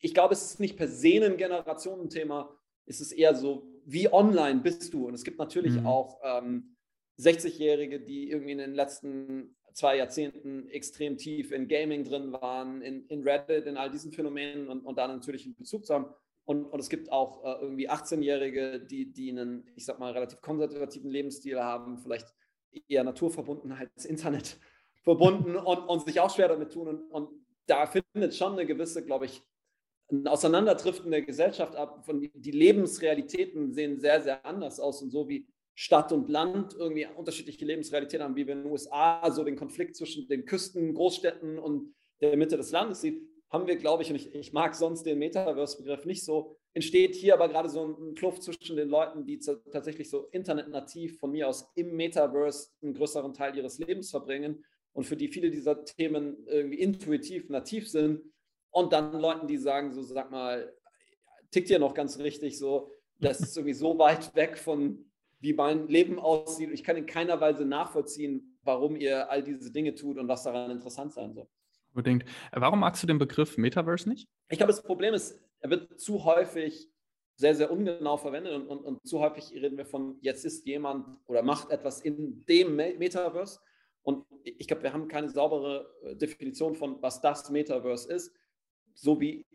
ich 0.00 0.14
glaube, 0.14 0.34
es 0.34 0.42
ist 0.42 0.60
nicht 0.60 0.76
per 0.76 0.88
se 0.88 1.24
ein 1.24 1.36
Generationenthema, 1.36 2.54
es 2.86 3.00
ist 3.00 3.12
eher 3.12 3.34
so, 3.34 3.66
wie 3.84 4.12
online 4.12 4.60
bist 4.60 4.92
du? 4.94 5.06
Und 5.08 5.14
es 5.14 5.24
gibt 5.24 5.38
natürlich 5.38 5.74
mhm. 5.74 5.86
auch 5.86 6.20
ähm, 6.22 6.76
60-Jährige, 7.18 8.00
die 8.00 8.30
irgendwie 8.30 8.52
in 8.52 8.58
den 8.58 8.74
letzten 8.74 9.56
zwei 9.72 9.96
Jahrzehnten 9.96 10.68
extrem 10.68 11.16
tief 11.16 11.52
in 11.52 11.68
Gaming 11.68 12.04
drin 12.04 12.32
waren, 12.32 12.82
in, 12.82 13.06
in 13.06 13.22
Reddit, 13.22 13.66
in 13.66 13.76
all 13.76 13.90
diesen 13.90 14.12
Phänomenen 14.12 14.68
und, 14.68 14.84
und 14.84 14.98
da 14.98 15.06
natürlich 15.06 15.44
einen 15.44 15.56
Bezug 15.56 15.86
zu 15.86 15.94
haben. 15.94 16.06
Und, 16.44 16.64
und 16.64 16.80
es 16.80 16.88
gibt 16.88 17.12
auch 17.12 17.44
äh, 17.44 17.62
irgendwie 17.62 17.88
18-Jährige, 17.88 18.80
die, 18.80 19.12
die 19.12 19.30
einen, 19.30 19.70
ich 19.76 19.84
sag 19.84 19.98
mal, 19.98 20.12
relativ 20.12 20.40
konservativen 20.40 21.10
Lebensstil 21.10 21.60
haben, 21.60 21.98
vielleicht 21.98 22.26
eher 22.88 23.04
Naturverbundenheit, 23.04 23.90
Internet 24.04 24.58
verbunden 25.02 25.56
und, 25.56 25.78
und 25.78 26.04
sich 26.04 26.20
auch 26.20 26.34
schwer 26.34 26.48
damit 26.48 26.72
tun. 26.72 26.88
Und, 26.88 27.10
und 27.10 27.30
da 27.66 27.86
findet 27.86 28.34
schon 28.34 28.52
eine 28.52 28.66
gewisse, 28.66 29.04
glaube 29.04 29.26
ich, 29.26 29.42
ein 30.10 30.26
Auseinanderdriften 30.26 31.10
der 31.10 31.22
Gesellschaft 31.22 31.76
ab. 31.76 32.04
Von 32.04 32.20
die, 32.20 32.32
die 32.34 32.50
Lebensrealitäten 32.50 33.72
sehen 33.72 34.00
sehr, 34.00 34.20
sehr 34.20 34.44
anders 34.44 34.80
aus. 34.80 35.02
Und 35.02 35.10
so 35.10 35.28
wie 35.28 35.46
Stadt 35.74 36.12
und 36.12 36.28
Land 36.28 36.74
irgendwie 36.74 37.06
unterschiedliche 37.06 37.64
Lebensrealitäten 37.64 38.24
haben, 38.24 38.36
wie 38.36 38.46
wir 38.46 38.54
in 38.54 38.64
den 38.64 38.72
USA 38.72 39.30
so 39.30 39.44
den 39.44 39.56
Konflikt 39.56 39.96
zwischen 39.96 40.28
den 40.28 40.44
Küsten, 40.44 40.94
Großstädten 40.94 41.58
und 41.58 41.94
der 42.20 42.36
Mitte 42.36 42.56
des 42.56 42.70
Landes 42.70 43.00
sieht, 43.00 43.22
haben 43.50 43.66
wir, 43.66 43.76
glaube 43.76 44.02
ich, 44.02 44.10
und 44.10 44.16
ich, 44.16 44.34
ich 44.34 44.52
mag 44.52 44.74
sonst 44.74 45.04
den 45.04 45.18
Metaverse-Begriff 45.18 46.04
nicht 46.04 46.24
so, 46.24 46.56
entsteht 46.72 47.16
hier 47.16 47.34
aber 47.34 47.48
gerade 47.48 47.68
so 47.68 47.84
ein 47.84 48.14
Kluft 48.14 48.42
zwischen 48.42 48.76
den 48.76 48.88
Leuten, 48.88 49.24
die 49.24 49.38
tatsächlich 49.38 50.08
so 50.08 50.26
internetnativ 50.30 51.18
von 51.18 51.32
mir 51.32 51.48
aus 51.48 51.68
im 51.74 51.96
Metaverse 51.96 52.68
einen 52.82 52.94
größeren 52.94 53.34
Teil 53.34 53.56
ihres 53.56 53.78
Lebens 53.78 54.10
verbringen 54.10 54.64
und 54.92 55.04
für 55.04 55.16
die 55.16 55.28
viele 55.28 55.50
dieser 55.50 55.84
Themen 55.84 56.46
irgendwie 56.46 56.78
intuitiv, 56.78 57.48
nativ 57.48 57.88
sind 57.88 58.22
und 58.70 58.92
dann 58.92 59.20
Leuten, 59.20 59.48
die 59.48 59.58
sagen, 59.58 59.92
so 59.92 60.02
sag 60.02 60.30
mal, 60.30 60.72
tickt 61.50 61.70
ihr 61.70 61.80
noch 61.80 61.94
ganz 61.94 62.18
richtig 62.18 62.56
so, 62.56 62.92
das 63.18 63.40
ist 63.40 63.56
irgendwie 63.56 63.74
so 63.74 63.98
weit 63.98 64.34
weg 64.36 64.56
von 64.56 65.10
wie 65.40 65.54
mein 65.54 65.88
Leben 65.88 66.18
aussieht. 66.18 66.70
Ich 66.70 66.84
kann 66.84 66.96
in 66.96 67.06
keiner 67.06 67.40
Weise 67.40 67.64
nachvollziehen, 67.64 68.58
warum 68.62 68.94
ihr 68.96 69.30
all 69.30 69.42
diese 69.42 69.72
Dinge 69.72 69.94
tut 69.94 70.18
und 70.18 70.28
was 70.28 70.44
daran 70.44 70.70
interessant 70.70 71.12
sein 71.12 71.32
soll. 71.32 71.48
Unbedingt. 71.92 72.24
Warum 72.52 72.80
magst 72.80 73.02
du 73.02 73.06
den 73.06 73.18
Begriff 73.18 73.58
Metaverse 73.58 74.08
nicht? 74.08 74.28
Ich 74.48 74.58
glaube, 74.58 74.72
das 74.72 74.82
Problem 74.82 75.14
ist, 75.14 75.40
er 75.60 75.70
wird 75.70 76.00
zu 76.00 76.24
häufig 76.24 76.88
sehr, 77.36 77.54
sehr 77.54 77.70
ungenau 77.70 78.16
verwendet 78.16 78.52
und, 78.52 78.66
und, 78.68 78.84
und, 78.84 79.06
zu 79.06 79.18
häufig 79.20 79.52
reden 79.54 79.78
wir 79.78 79.86
von, 79.86 80.18
jetzt 80.20 80.44
ist 80.44 80.66
jemand 80.66 81.06
oder 81.26 81.42
macht 81.42 81.70
etwas 81.70 82.02
in 82.02 82.44
dem 82.46 82.76
Metaverse. 82.76 83.60
Und 84.02 84.26
ich 84.44 84.68
glaube, 84.68 84.82
wir 84.82 84.92
haben 84.92 85.08
keine 85.08 85.30
saubere 85.30 85.90
äh, 86.02 86.16
Definition 86.16 86.74
von, 86.74 87.00
was 87.02 87.20
das 87.20 87.50
Metaverse 87.50 88.12
ist. 88.12 88.34
So 88.94 89.20
wie 89.20 89.46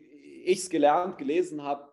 ich 0.44 0.58
es 0.58 0.70
gelernt, 0.70 1.18
gelesen 1.18 1.62
habe, 1.62 1.92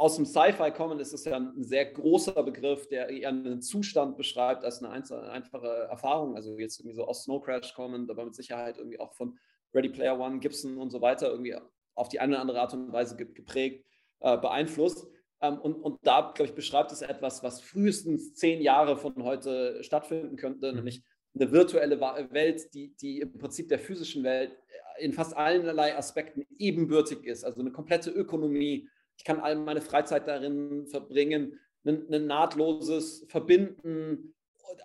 aus 0.00 0.16
dem 0.16 0.24
Sci-Fi 0.24 0.70
kommen, 0.70 0.98
ist 0.98 1.12
es 1.12 1.26
ja 1.26 1.36
ein 1.36 1.62
sehr 1.62 1.84
großer 1.84 2.42
Begriff, 2.42 2.88
der 2.88 3.10
eher 3.10 3.28
einen 3.28 3.60
Zustand 3.60 4.16
beschreibt 4.16 4.64
als 4.64 4.82
eine 4.82 4.88
einfache 4.88 5.88
Erfahrung. 5.90 6.36
Also 6.36 6.56
jetzt 6.56 6.80
irgendwie 6.80 6.96
so 6.96 7.04
aus 7.04 7.24
Snow 7.24 7.44
Crash 7.44 7.74
kommend, 7.74 8.10
aber 8.10 8.24
mit 8.24 8.34
Sicherheit 8.34 8.78
irgendwie 8.78 8.98
auch 8.98 9.12
von 9.12 9.38
Ready 9.74 9.90
Player 9.90 10.18
One, 10.18 10.38
Gibson 10.38 10.78
und 10.78 10.88
so 10.88 11.02
weiter 11.02 11.28
irgendwie 11.28 11.54
auf 11.94 12.08
die 12.08 12.18
eine 12.18 12.32
oder 12.32 12.40
andere 12.40 12.60
Art 12.62 12.72
und 12.72 12.90
Weise 12.94 13.14
geprägt, 13.14 13.84
äh, 14.20 14.38
beeinflusst. 14.38 15.06
Ähm, 15.42 15.58
und, 15.58 15.74
und 15.74 15.98
da, 16.02 16.32
glaube 16.34 16.48
ich, 16.48 16.54
beschreibt 16.54 16.92
es 16.92 17.02
etwas, 17.02 17.42
was 17.42 17.60
frühestens 17.60 18.32
zehn 18.32 18.62
Jahre 18.62 18.96
von 18.96 19.22
heute 19.22 19.84
stattfinden 19.84 20.36
könnte, 20.36 20.70
mhm. 20.70 20.76
nämlich 20.76 21.02
eine 21.34 21.52
virtuelle 21.52 22.00
Welt, 22.00 22.72
die, 22.72 22.96
die 22.96 23.20
im 23.20 23.36
Prinzip 23.36 23.68
der 23.68 23.78
physischen 23.78 24.24
Welt 24.24 24.56
in 24.98 25.12
fast 25.12 25.36
allerlei 25.36 25.94
Aspekten 25.94 26.46
ebenbürtig 26.56 27.22
ist. 27.24 27.44
Also 27.44 27.60
eine 27.60 27.70
komplette 27.70 28.10
Ökonomie, 28.10 28.88
ich 29.20 29.24
kann 29.24 29.38
all 29.38 29.54
meine 29.54 29.82
Freizeit 29.82 30.26
darin 30.26 30.86
verbringen, 30.86 31.60
ein, 31.84 32.10
ein 32.10 32.26
nahtloses 32.26 33.26
Verbinden 33.28 34.34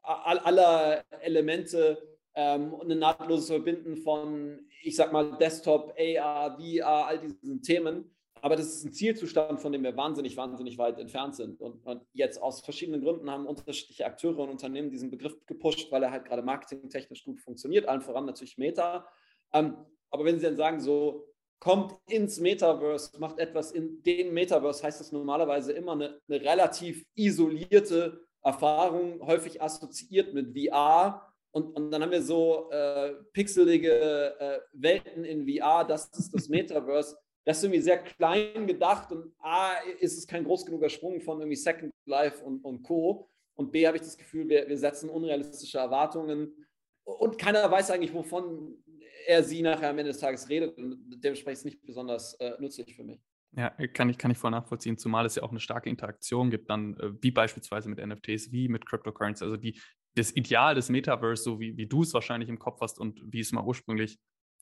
aller 0.04 1.06
Elemente 1.22 2.18
ähm, 2.34 2.74
und 2.74 2.92
ein 2.92 3.00
nahtloses 3.00 3.48
Verbinden 3.48 3.96
von, 3.96 4.60
ich 4.84 4.98
sag 4.98 5.14
mal, 5.14 5.38
Desktop, 5.38 5.96
AR, 5.98 6.60
VR, 6.60 7.08
all 7.08 7.20
diesen 7.20 7.62
Themen. 7.62 8.14
aber 8.42 8.58
das 8.58 8.76
ist 8.76 8.84
ein 8.84 8.92
Zielzustand, 8.92 9.62
von 9.62 9.72
dem 9.72 9.84
wir 9.84 9.96
wahnsinnig, 9.96 10.36
wahnsinnig 10.36 10.78
weit 10.78 11.00
entfernt 11.00 11.38
sind. 11.38 11.62
Und, 11.62 11.86
und, 11.86 12.02
jetzt 12.12 12.42
aus 12.42 12.60
verschiedenen 12.60 13.02
Gründen 13.02 13.32
haben 13.32 13.46
unterschiedliche 13.46 14.06
Akteure 14.06 14.40
und 14.40 14.50
Unternehmen 14.50 14.92
diesen 14.92 15.12
Begriff 15.12 15.46
gepusht, 15.46 15.90
weil 15.94 16.04
er 16.04 16.12
halt 16.12 16.26
gerade 16.26 16.42
marketingtechnisch 16.42 17.24
gut 17.24 17.40
funktioniert, 17.40 17.88
allen 17.88 18.02
voran 18.02 18.26
natürlich 18.26 18.58
Meta. 18.58 19.08
Ähm, 19.54 19.78
aber 20.10 20.26
wenn 20.26 20.40
Sie 20.40 20.46
dann 20.46 20.58
sagen, 20.58 20.82
so 20.82 21.26
kommt 21.60 21.96
ins 22.10 22.40
Metaverse, 22.40 23.20
macht 23.20 23.40
etwas 23.40 23.72
in 23.72 24.02
dem 24.04 24.34
Metaverse, 24.34 24.84
heißt 24.84 25.00
das 25.00 25.12
normalerweise 25.12 25.72
immer 25.74 25.94
eine, 25.94 26.20
eine 26.28 26.42
relativ 26.42 27.06
isolierte 27.16 28.26
Erfahrung, 28.44 29.26
häufig 29.26 29.62
assoziiert 29.62 30.34
mit 30.34 30.58
VR. 30.58 31.34
Und, 31.52 31.76
und 31.76 31.92
dann 31.92 32.02
haben 32.02 32.12
wir 32.12 32.22
so 32.22 32.70
äh, 32.70 33.14
pixelige 33.34 34.40
äh, 34.40 34.60
Welten 34.74 35.24
in 35.24 35.48
VR, 35.48 35.86
das 35.86 36.10
ist 36.10 36.34
das 36.34 36.50
Metaverse 36.50 37.16
das 37.46 37.58
ist 37.58 37.64
irgendwie 37.64 37.82
sehr 37.82 38.00
klein 38.00 38.66
gedacht 38.66 39.12
und 39.12 39.32
A, 39.40 39.74
ist 40.00 40.18
es 40.18 40.28
kein 40.28 40.44
groß 40.44 40.66
genuger 40.66 40.90
Sprung 40.90 41.22
von 41.22 41.40
irgendwie 41.40 41.56
Second 41.56 41.94
Life 42.06 42.44
und, 42.44 42.66
und 42.66 42.82
Co. 42.82 43.30
Und 43.54 43.72
B, 43.72 43.86
habe 43.88 43.98
ich 43.98 44.04
das 44.04 44.18
Gefühl, 44.18 44.50
wir, 44.50 44.68
wir 44.68 44.78
setzen 44.78 45.10
unrealistische 45.10 45.78
Erwartungen 45.78 46.66
und 47.04 47.38
keiner 47.38 47.70
weiß 47.70 47.92
eigentlich, 47.92 48.14
wovon 48.14 48.84
er 49.28 49.44
sie 49.44 49.62
nachher 49.62 49.90
am 49.90 49.98
Ende 49.98 50.12
des 50.12 50.20
Tages 50.20 50.50
redet. 50.50 50.78
Und 50.78 51.20
dementsprechend 51.24 51.60
ist 51.60 51.66
nicht 51.66 51.86
besonders 51.86 52.34
äh, 52.36 52.54
nützlich 52.60 52.96
für 52.96 53.04
mich. 53.04 53.20
Ja, 53.58 53.70
kann 53.94 54.10
ich, 54.10 54.18
kann 54.18 54.32
ich 54.32 54.38
voll 54.38 54.52
nachvollziehen, 54.52 54.98
zumal 54.98 55.26
es 55.26 55.36
ja 55.36 55.44
auch 55.44 55.52
eine 55.52 55.62
starke 55.62 55.90
Interaktion 55.90 56.50
gibt, 56.50 56.70
dann 56.70 56.98
äh, 56.98 57.12
wie 57.22 57.32
beispielsweise 57.32 57.90
mit 57.90 58.06
NFTs, 58.06 58.52
wie 58.52 58.68
mit 58.68 58.86
Cryptocurrency. 58.86 59.46
Also 59.46 59.56
die, 59.56 59.80
das 60.16 60.36
Ideal 60.36 60.76
des 60.76 60.90
Metaverse, 60.90 61.42
so 61.42 61.60
wie, 61.60 61.78
wie 61.78 61.88
du 61.88 62.02
es 62.02 62.14
wahrscheinlich 62.14 62.50
im 62.50 62.60
Kopf 62.60 62.82
hast 62.82 63.00
und 63.00 63.22
wie 63.26 63.40
es 63.40 63.54
mal 63.54 63.64
ursprünglich 63.64 64.20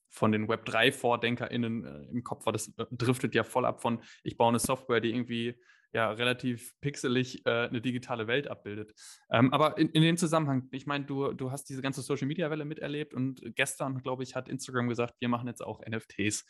von 0.09 0.31
den 0.31 0.47
Web3-VordenkerInnen 0.47 1.85
äh, 1.85 2.11
im 2.11 2.23
Kopf 2.23 2.45
war, 2.45 2.53
das 2.53 2.67
äh, 2.77 2.85
driftet 2.91 3.33
ja 3.33 3.43
voll 3.43 3.65
ab 3.65 3.81
von, 3.81 4.03
ich 4.23 4.37
baue 4.37 4.49
eine 4.49 4.59
Software, 4.59 5.01
die 5.01 5.09
irgendwie 5.09 5.55
ja 5.93 6.11
relativ 6.11 6.73
pixelig 6.81 7.45
äh, 7.45 7.67
eine 7.67 7.81
digitale 7.81 8.27
Welt 8.27 8.47
abbildet. 8.47 8.93
Ähm, 9.29 9.53
aber 9.53 9.77
in, 9.77 9.89
in 9.89 10.01
dem 10.01 10.17
Zusammenhang, 10.17 10.67
ich 10.71 10.85
meine, 10.85 11.05
du, 11.05 11.33
du 11.33 11.51
hast 11.51 11.65
diese 11.69 11.81
ganze 11.81 12.01
Social-Media-Welle 12.01 12.65
miterlebt 12.65 13.13
und 13.13 13.41
gestern, 13.55 14.01
glaube 14.01 14.23
ich, 14.23 14.35
hat 14.35 14.49
Instagram 14.49 14.89
gesagt, 14.89 15.15
wir 15.19 15.29
machen 15.29 15.47
jetzt 15.47 15.63
auch 15.63 15.81
NFTs. 15.85 16.45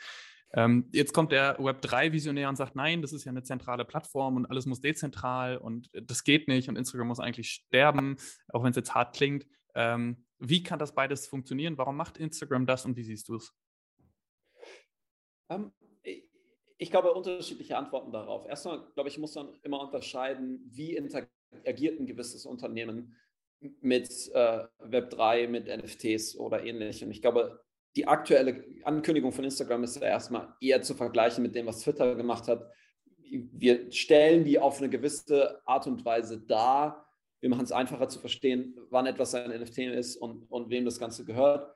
Ähm, 0.56 0.90
jetzt 0.94 1.14
kommt 1.14 1.32
der 1.32 1.60
Web3-Visionär 1.60 2.48
und 2.48 2.56
sagt, 2.56 2.76
nein, 2.76 3.02
das 3.02 3.12
ist 3.12 3.26
ja 3.26 3.32
eine 3.32 3.44
zentrale 3.44 3.86
Plattform 3.86 4.38
und 4.38 4.46
alles 4.46 4.66
muss 4.66 4.82
dezentral 4.82 5.58
und 5.58 5.90
das 5.94 6.24
geht 6.24 6.48
nicht 6.48 6.70
und 6.70 6.78
Instagram 6.78 7.08
muss 7.08 7.20
eigentlich 7.20 7.50
sterben, 7.50 8.18
auch 8.50 8.64
wenn 8.64 8.70
es 8.70 8.78
jetzt 8.78 8.94
hart 8.94 9.16
klingt. 9.16 9.46
Ähm, 9.76 10.26
wie 10.38 10.62
kann 10.62 10.78
das 10.78 10.94
beides 10.94 11.28
funktionieren? 11.28 11.78
Warum 11.78 11.98
macht 11.98 12.18
Instagram 12.18 12.68
das 12.68 12.86
und 12.86 12.96
wie 12.96 13.04
siehst 13.04 13.30
du 13.30 13.36
es? 13.36 13.54
Um, 15.48 15.64
ähm, 15.64 15.72
ich 16.78 16.92
glaube, 16.92 17.14
unterschiedliche 17.14 17.78
Antworten 17.78 18.12
darauf. 18.12 18.48
Erstmal, 18.48 18.84
glaube 18.94 19.10
ich, 19.10 19.18
muss 19.18 19.36
man 19.36 19.50
immer 19.64 19.82
unterscheiden, 19.82 20.70
wie 20.72 20.96
interagiert 20.96 22.00
ein 22.00 22.06
gewisses 22.06 22.46
Unternehmen 22.46 23.16
mit 23.82 24.10
äh, 24.34 24.66
Web3, 24.80 25.48
mit 25.48 25.68
NFTs 25.68 26.36
oder 26.38 26.64
ähnlichem. 26.64 27.12
Ich 27.12 27.22
glaube, 27.22 27.64
die 27.96 28.08
aktuelle 28.08 28.66
Ankündigung 28.84 29.32
von 29.32 29.46
Instagram 29.46 29.84
ist 29.84 29.98
ja 29.98 30.08
erstmal 30.08 30.54
eher 30.60 30.82
zu 30.82 30.96
vergleichen 30.96 31.44
mit 31.44 31.56
dem, 31.56 31.68
was 31.68 31.82
Twitter 31.82 32.16
gemacht 32.16 32.48
hat. 32.48 32.70
Wir 33.20 33.92
stellen 33.92 34.44
die 34.44 34.60
auf 34.60 34.80
eine 34.80 34.90
gewisse 34.90 35.62
Art 35.66 35.88
und 35.88 36.04
Weise 36.04 36.40
dar, 36.40 37.08
wir 37.40 37.50
machen 37.50 37.66
es 37.66 37.74
einfacher 37.74 38.08
zu 38.08 38.20
verstehen, 38.20 38.74
wann 38.90 39.06
etwas 39.06 39.36
ein 39.36 39.52
NFT 39.52 39.80
ist 39.80 40.16
und, 40.16 40.50
und 40.50 40.70
wem 40.70 40.86
das 40.86 40.98
Ganze 40.98 41.26
gehört. 41.26 41.76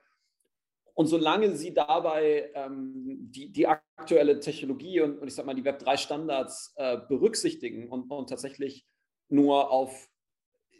Und 0.98 1.06
solange 1.06 1.54
Sie 1.54 1.72
dabei 1.72 2.50
ähm, 2.54 3.30
die, 3.30 3.52
die 3.52 3.68
aktuelle 3.68 4.40
Technologie 4.40 5.00
und, 5.00 5.20
und 5.20 5.28
ich 5.28 5.34
sage 5.36 5.46
mal 5.46 5.54
die 5.54 5.62
Web3-Standards 5.62 6.74
äh, 6.74 6.98
berücksichtigen 7.08 7.88
und, 7.88 8.10
und 8.10 8.28
tatsächlich 8.28 8.84
nur 9.28 9.70
auf 9.70 10.08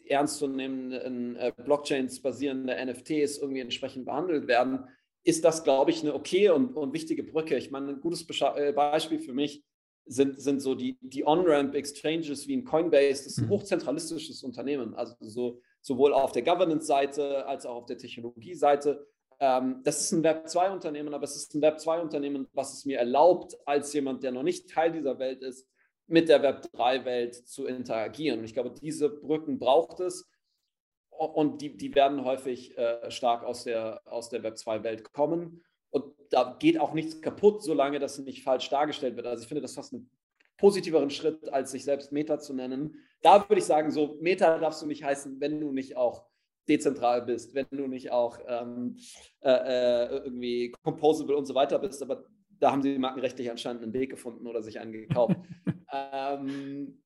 ernstzunehmenden 0.08 1.36
äh, 1.36 1.52
Blockchains 1.56 2.20
basierende 2.20 2.74
NFTs 2.84 3.38
irgendwie 3.38 3.60
entsprechend 3.60 4.06
behandelt 4.06 4.48
werden, 4.48 4.88
ist 5.22 5.44
das, 5.44 5.62
glaube 5.62 5.92
ich, 5.92 6.02
eine 6.02 6.14
okay 6.14 6.48
und, 6.48 6.74
und 6.74 6.92
wichtige 6.92 7.22
Brücke. 7.22 7.56
Ich 7.56 7.70
meine, 7.70 7.90
ein 7.90 8.00
gutes 8.00 8.26
äh, 8.40 8.72
Beispiel 8.72 9.20
für 9.20 9.34
mich 9.34 9.62
sind, 10.04 10.40
sind 10.40 10.58
so 10.58 10.74
die, 10.74 10.98
die 11.00 11.24
On-Ramp-Exchanges 11.24 12.48
wie 12.48 12.56
ein 12.56 12.64
Coinbase, 12.64 13.22
das 13.22 13.26
ist 13.26 13.38
ein 13.38 13.44
mhm. 13.44 13.50
hochzentralistisches 13.50 14.42
Unternehmen, 14.42 14.96
also 14.96 15.14
so, 15.20 15.60
sowohl 15.80 16.12
auf 16.12 16.32
der 16.32 16.42
Governance-Seite 16.42 17.46
als 17.46 17.66
auch 17.66 17.76
auf 17.76 17.86
der 17.86 17.98
Technologie-Seite. 17.98 19.06
Ähm, 19.40 19.80
das 19.84 20.00
ist 20.00 20.12
ein 20.12 20.24
Web2-Unternehmen, 20.24 21.14
aber 21.14 21.24
es 21.24 21.36
ist 21.36 21.54
ein 21.54 21.62
Web2-Unternehmen, 21.62 22.48
was 22.52 22.74
es 22.74 22.84
mir 22.84 22.98
erlaubt, 22.98 23.56
als 23.66 23.92
jemand, 23.92 24.22
der 24.22 24.32
noch 24.32 24.42
nicht 24.42 24.70
Teil 24.70 24.92
dieser 24.92 25.18
Welt 25.18 25.42
ist, 25.42 25.68
mit 26.06 26.28
der 26.28 26.42
Web3-Welt 26.42 27.34
zu 27.34 27.66
interagieren. 27.66 28.40
Und 28.40 28.44
ich 28.44 28.54
glaube, 28.54 28.70
diese 28.70 29.10
Brücken 29.10 29.58
braucht 29.58 30.00
es 30.00 30.28
und 31.10 31.60
die, 31.60 31.76
die 31.76 31.94
werden 31.94 32.24
häufig 32.24 32.76
äh, 32.78 33.10
stark 33.10 33.44
aus 33.44 33.64
der, 33.64 34.00
aus 34.06 34.28
der 34.28 34.42
Web2-Welt 34.42 35.12
kommen. 35.12 35.62
Und 35.90 36.14
da 36.30 36.56
geht 36.58 36.80
auch 36.80 36.92
nichts 36.92 37.20
kaputt, 37.20 37.62
solange 37.62 37.98
das 37.98 38.18
nicht 38.18 38.42
falsch 38.42 38.68
dargestellt 38.68 39.16
wird. 39.16 39.26
Also 39.26 39.42
ich 39.42 39.48
finde 39.48 39.62
das 39.62 39.74
fast 39.74 39.92
einen 39.92 40.10
positiveren 40.56 41.10
Schritt, 41.10 41.48
als 41.52 41.70
sich 41.70 41.84
selbst 41.84 42.12
Meta 42.12 42.38
zu 42.38 42.54
nennen. 42.54 42.96
Da 43.22 43.48
würde 43.48 43.60
ich 43.60 43.64
sagen, 43.64 43.90
so 43.90 44.18
Meta 44.20 44.58
darfst 44.58 44.82
du 44.82 44.86
nicht 44.86 45.04
heißen, 45.04 45.40
wenn 45.40 45.60
du 45.60 45.72
nicht 45.72 45.96
auch 45.96 46.26
dezentral 46.68 47.22
bist, 47.22 47.54
wenn 47.54 47.66
du 47.70 47.86
nicht 47.86 48.10
auch 48.10 48.38
ähm, 48.46 48.96
äh, 49.40 49.50
äh 49.50 50.16
irgendwie 50.24 50.72
composable 50.82 51.36
und 51.36 51.46
so 51.46 51.54
weiter 51.54 51.78
bist. 51.78 52.02
Aber 52.02 52.24
da 52.60 52.72
haben 52.72 52.82
sie 52.82 52.98
markenrechtlich 52.98 53.50
anscheinend 53.50 53.82
einen 53.82 53.92
Weg 53.92 54.10
gefunden 54.10 54.46
oder 54.46 54.62
sich 54.62 54.80
einen 54.80 54.92
gekauft. 54.92 55.36
ähm, 55.92 57.02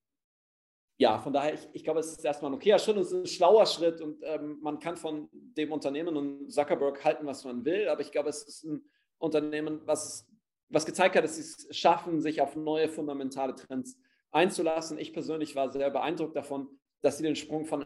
ja, 0.98 1.18
von 1.18 1.32
daher, 1.32 1.54
ich, 1.54 1.68
ich 1.72 1.84
glaube, 1.84 2.00
es 2.00 2.12
ist 2.12 2.24
erstmal 2.24 2.50
ein 2.50 2.54
okayer 2.54 2.78
Schritt, 2.78 2.96
es 2.96 3.08
ist 3.08 3.12
ein 3.12 3.26
schlauer 3.26 3.66
Schritt 3.66 4.00
und 4.00 4.22
ähm, 4.22 4.58
man 4.62 4.78
kann 4.78 4.96
von 4.96 5.28
dem 5.32 5.72
Unternehmen 5.72 6.16
und 6.16 6.52
Zuckerberg 6.52 7.04
halten, 7.04 7.26
was 7.26 7.44
man 7.44 7.64
will, 7.64 7.88
aber 7.88 8.02
ich 8.02 8.12
glaube, 8.12 8.28
es 8.28 8.44
ist 8.44 8.64
ein 8.64 8.84
Unternehmen, 9.18 9.80
was, 9.84 10.28
was 10.68 10.86
gezeigt 10.86 11.16
hat, 11.16 11.24
dass 11.24 11.36
sie 11.36 11.42
es 11.42 11.76
schaffen, 11.76 12.20
sich 12.20 12.40
auf 12.40 12.56
neue 12.56 12.88
fundamentale 12.88 13.54
Trends 13.54 13.98
einzulassen. 14.30 14.98
Ich 14.98 15.12
persönlich 15.12 15.56
war 15.56 15.72
sehr 15.72 15.90
beeindruckt 15.90 16.36
davon, 16.36 16.68
dass 17.00 17.18
sie 17.18 17.24
den 17.24 17.36
Sprung 17.36 17.64
von 17.66 17.84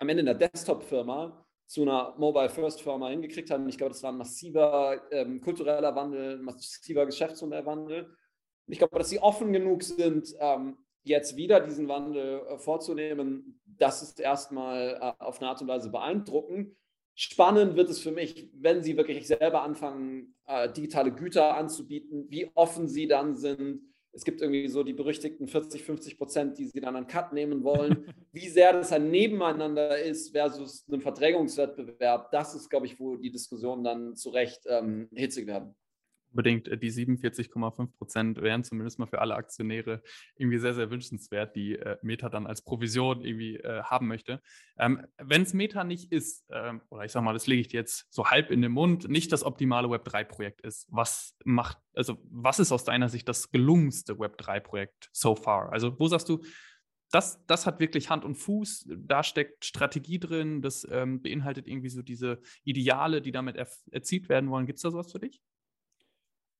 am 0.00 0.08
Ende 0.08 0.22
einer 0.22 0.34
Desktop-Firma 0.34 1.46
zu 1.66 1.82
einer 1.82 2.14
Mobile-First-Firma 2.18 3.10
hingekriegt 3.10 3.50
haben. 3.50 3.68
Ich 3.68 3.78
glaube, 3.78 3.92
das 3.92 4.02
war 4.02 4.10
ein 4.10 4.18
massiver 4.18 5.00
ähm, 5.12 5.40
kultureller 5.40 5.94
Wandel, 5.94 6.38
ein 6.38 6.42
massiver 6.42 7.06
Geschäftsmodellwandel. 7.06 8.12
Ich 8.66 8.78
glaube, 8.78 8.98
dass 8.98 9.10
sie 9.10 9.20
offen 9.20 9.52
genug 9.52 9.82
sind, 9.82 10.34
ähm, 10.40 10.78
jetzt 11.04 11.36
wieder 11.36 11.60
diesen 11.60 11.86
Wandel 11.88 12.40
äh, 12.48 12.58
vorzunehmen, 12.58 13.60
das 13.64 14.02
ist 14.02 14.20
erstmal 14.20 14.98
äh, 15.00 15.22
auf 15.22 15.40
eine 15.40 15.50
Art 15.50 15.60
und 15.60 15.68
Weise 15.68 15.90
beeindruckend. 15.90 16.76
Spannend 17.14 17.76
wird 17.76 17.90
es 17.90 18.00
für 18.00 18.12
mich, 18.12 18.50
wenn 18.54 18.82
Sie 18.82 18.96
wirklich 18.96 19.26
selber 19.26 19.62
anfangen, 19.62 20.34
äh, 20.46 20.72
digitale 20.72 21.12
Güter 21.12 21.56
anzubieten, 21.56 22.26
wie 22.30 22.50
offen 22.54 22.88
Sie 22.88 23.06
dann 23.06 23.36
sind. 23.36 23.82
Es 24.12 24.24
gibt 24.24 24.40
irgendwie 24.40 24.68
so 24.68 24.82
die 24.82 24.92
berüchtigten 24.92 25.46
40, 25.46 25.84
50 25.84 26.18
Prozent, 26.18 26.58
die 26.58 26.66
Sie 26.66 26.80
dann 26.80 26.96
an 26.96 27.06
Cut 27.06 27.32
nehmen 27.32 27.62
wollen. 27.62 28.12
Wie 28.32 28.48
sehr 28.48 28.72
das 28.72 28.92
ein 28.92 29.10
Nebeneinander 29.10 29.98
ist 29.98 30.32
versus 30.32 30.84
einem 30.88 31.00
Verdrängungswettbewerb, 31.00 32.30
das 32.30 32.54
ist, 32.54 32.68
glaube 32.68 32.86
ich, 32.86 32.98
wo 32.98 33.16
die 33.16 33.30
Diskussionen 33.30 33.84
dann 33.84 34.16
zu 34.16 34.30
Recht 34.30 34.62
ähm, 34.66 35.08
hitzig 35.14 35.46
werden 35.46 35.74
unbedingt 36.30 36.68
äh, 36.68 36.78
die 36.78 36.90
47,5 36.90 37.96
Prozent 37.96 38.42
wären 38.42 38.64
zumindest 38.64 38.98
mal 38.98 39.06
für 39.06 39.20
alle 39.20 39.34
Aktionäre 39.34 40.02
irgendwie 40.36 40.58
sehr, 40.58 40.74
sehr 40.74 40.90
wünschenswert, 40.90 41.54
die 41.56 41.76
äh, 41.76 41.96
Meta 42.02 42.28
dann 42.28 42.46
als 42.46 42.62
Provision 42.62 43.24
irgendwie 43.24 43.56
äh, 43.56 43.82
haben 43.82 44.08
möchte. 44.08 44.40
Ähm, 44.78 45.06
Wenn 45.18 45.42
es 45.42 45.54
Meta 45.54 45.84
nicht 45.84 46.12
ist, 46.12 46.44
ähm, 46.50 46.80
oder 46.90 47.04
ich 47.04 47.12
sage 47.12 47.24
mal, 47.24 47.32
das 47.32 47.46
lege 47.46 47.60
ich 47.60 47.68
dir 47.68 47.80
jetzt 47.80 48.06
so 48.12 48.26
halb 48.26 48.50
in 48.50 48.62
den 48.62 48.72
Mund, 48.72 49.08
nicht 49.08 49.32
das 49.32 49.44
optimale 49.44 49.88
Web3-Projekt 49.88 50.60
ist, 50.62 50.86
was 50.90 51.36
macht, 51.44 51.78
also 51.94 52.18
was 52.30 52.58
ist 52.58 52.72
aus 52.72 52.84
deiner 52.84 53.08
Sicht 53.08 53.28
das 53.28 53.50
gelungenste 53.50 54.14
Web3-Projekt 54.14 55.10
so 55.12 55.34
far? 55.34 55.72
Also 55.72 55.98
wo 55.98 56.08
sagst 56.08 56.28
du, 56.28 56.40
das, 57.10 57.44
das 57.46 57.66
hat 57.66 57.80
wirklich 57.80 58.08
Hand 58.08 58.24
und 58.24 58.36
Fuß, 58.36 58.88
da 58.88 59.24
steckt 59.24 59.64
Strategie 59.64 60.20
drin, 60.20 60.62
das 60.62 60.86
ähm, 60.90 61.20
beinhaltet 61.20 61.66
irgendwie 61.66 61.88
so 61.88 62.02
diese 62.02 62.40
Ideale, 62.64 63.20
die 63.20 63.32
damit 63.32 63.56
erzielt 63.90 64.28
werden 64.28 64.50
wollen. 64.50 64.66
Gibt 64.66 64.76
es 64.76 64.82
da 64.82 64.90
sowas 64.90 65.10
für 65.10 65.18
dich? 65.18 65.42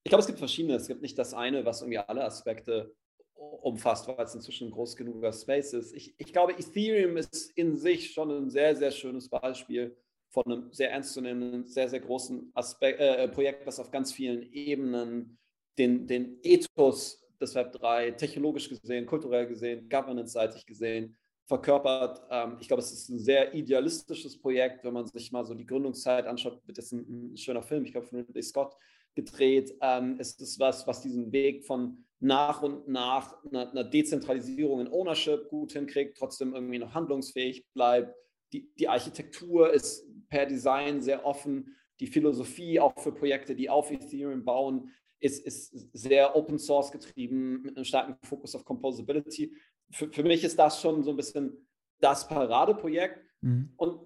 Ich 0.02 0.10
glaube, 0.10 0.20
es 0.20 0.26
gibt 0.26 0.38
verschiedene. 0.38 0.74
Es 0.74 0.88
gibt 0.88 1.02
nicht 1.02 1.18
das 1.18 1.34
eine, 1.34 1.64
was 1.64 1.82
irgendwie 1.82 1.98
alle 1.98 2.24
Aspekte 2.24 2.94
umfasst, 3.34 4.06
weil 4.08 4.24
es 4.24 4.34
inzwischen 4.34 4.68
ein 4.68 4.70
groß 4.70 4.96
genuger 4.96 5.32
Space 5.32 5.72
ist. 5.72 5.94
Ich, 5.94 6.14
ich 6.18 6.32
glaube, 6.32 6.52
Ethereum 6.52 7.16
ist 7.16 7.50
in 7.56 7.76
sich 7.76 8.12
schon 8.12 8.30
ein 8.30 8.50
sehr, 8.50 8.76
sehr 8.76 8.90
schönes 8.90 9.28
Beispiel 9.28 9.96
von 10.30 10.44
einem 10.46 10.72
sehr 10.72 10.90
ernstzunehmenden, 10.92 11.66
sehr, 11.66 11.88
sehr 11.88 12.00
großen 12.00 12.50
Aspekt, 12.54 13.00
äh, 13.00 13.28
Projekt, 13.28 13.66
was 13.66 13.80
auf 13.80 13.90
ganz 13.90 14.12
vielen 14.12 14.42
Ebenen 14.52 15.38
den, 15.78 16.06
den 16.06 16.38
Ethos 16.42 17.26
des 17.40 17.54
Web 17.54 17.72
3 17.72 18.12
technologisch 18.12 18.68
gesehen, 18.68 19.06
kulturell 19.06 19.46
gesehen, 19.46 19.88
governance-seitig 19.88 20.66
gesehen 20.66 21.16
verkörpert. 21.46 22.22
Ähm, 22.30 22.58
ich 22.60 22.68
glaube, 22.68 22.82
es 22.82 22.92
ist 22.92 23.08
ein 23.08 23.18
sehr 23.18 23.54
idealistisches 23.54 24.38
Projekt, 24.40 24.84
wenn 24.84 24.92
man 24.92 25.06
sich 25.06 25.32
mal 25.32 25.44
so 25.44 25.54
die 25.54 25.66
Gründungszeit 25.66 26.26
anschaut. 26.26 26.62
Das 26.68 26.86
ist 26.86 26.92
ein, 26.92 27.32
ein 27.32 27.36
schöner 27.36 27.62
Film, 27.62 27.84
ich 27.84 27.92
glaube, 27.92 28.06
von 28.06 28.20
Ridley 28.20 28.42
Scott 28.42 28.76
gedreht. 29.14 29.74
Ähm, 29.80 30.16
es 30.18 30.38
ist 30.40 30.58
was, 30.58 30.86
was 30.86 31.00
diesen 31.02 31.32
Weg 31.32 31.64
von 31.64 32.04
nach 32.20 32.62
und 32.62 32.86
nach 32.88 33.42
einer, 33.44 33.70
einer 33.70 33.84
Dezentralisierung 33.84 34.80
in 34.80 34.88
Ownership 34.88 35.48
gut 35.48 35.72
hinkriegt, 35.72 36.18
trotzdem 36.18 36.54
irgendwie 36.54 36.78
noch 36.78 36.94
handlungsfähig 36.94 37.66
bleibt. 37.72 38.14
Die, 38.52 38.70
die 38.78 38.88
Architektur 38.88 39.72
ist 39.72 40.06
per 40.28 40.46
Design 40.46 41.00
sehr 41.00 41.24
offen. 41.24 41.76
Die 41.98 42.06
Philosophie 42.06 42.78
auch 42.78 42.98
für 42.98 43.12
Projekte, 43.12 43.54
die 43.54 43.70
auf 43.70 43.90
Ethereum 43.90 44.44
bauen, 44.44 44.90
ist, 45.18 45.44
ist 45.46 45.88
sehr 45.92 46.34
Open 46.34 46.58
Source 46.58 46.90
getrieben 46.92 47.62
mit 47.62 47.76
einem 47.76 47.84
starken 47.84 48.16
Fokus 48.26 48.54
auf 48.54 48.64
Composability. 48.64 49.52
Für, 49.90 50.10
für 50.10 50.22
mich 50.22 50.44
ist 50.44 50.58
das 50.58 50.80
schon 50.80 51.02
so 51.02 51.10
ein 51.10 51.16
bisschen 51.16 51.66
das 52.00 52.26
Paradeprojekt. 52.26 53.20
Mhm. 53.42 53.72
Und 53.76 54.00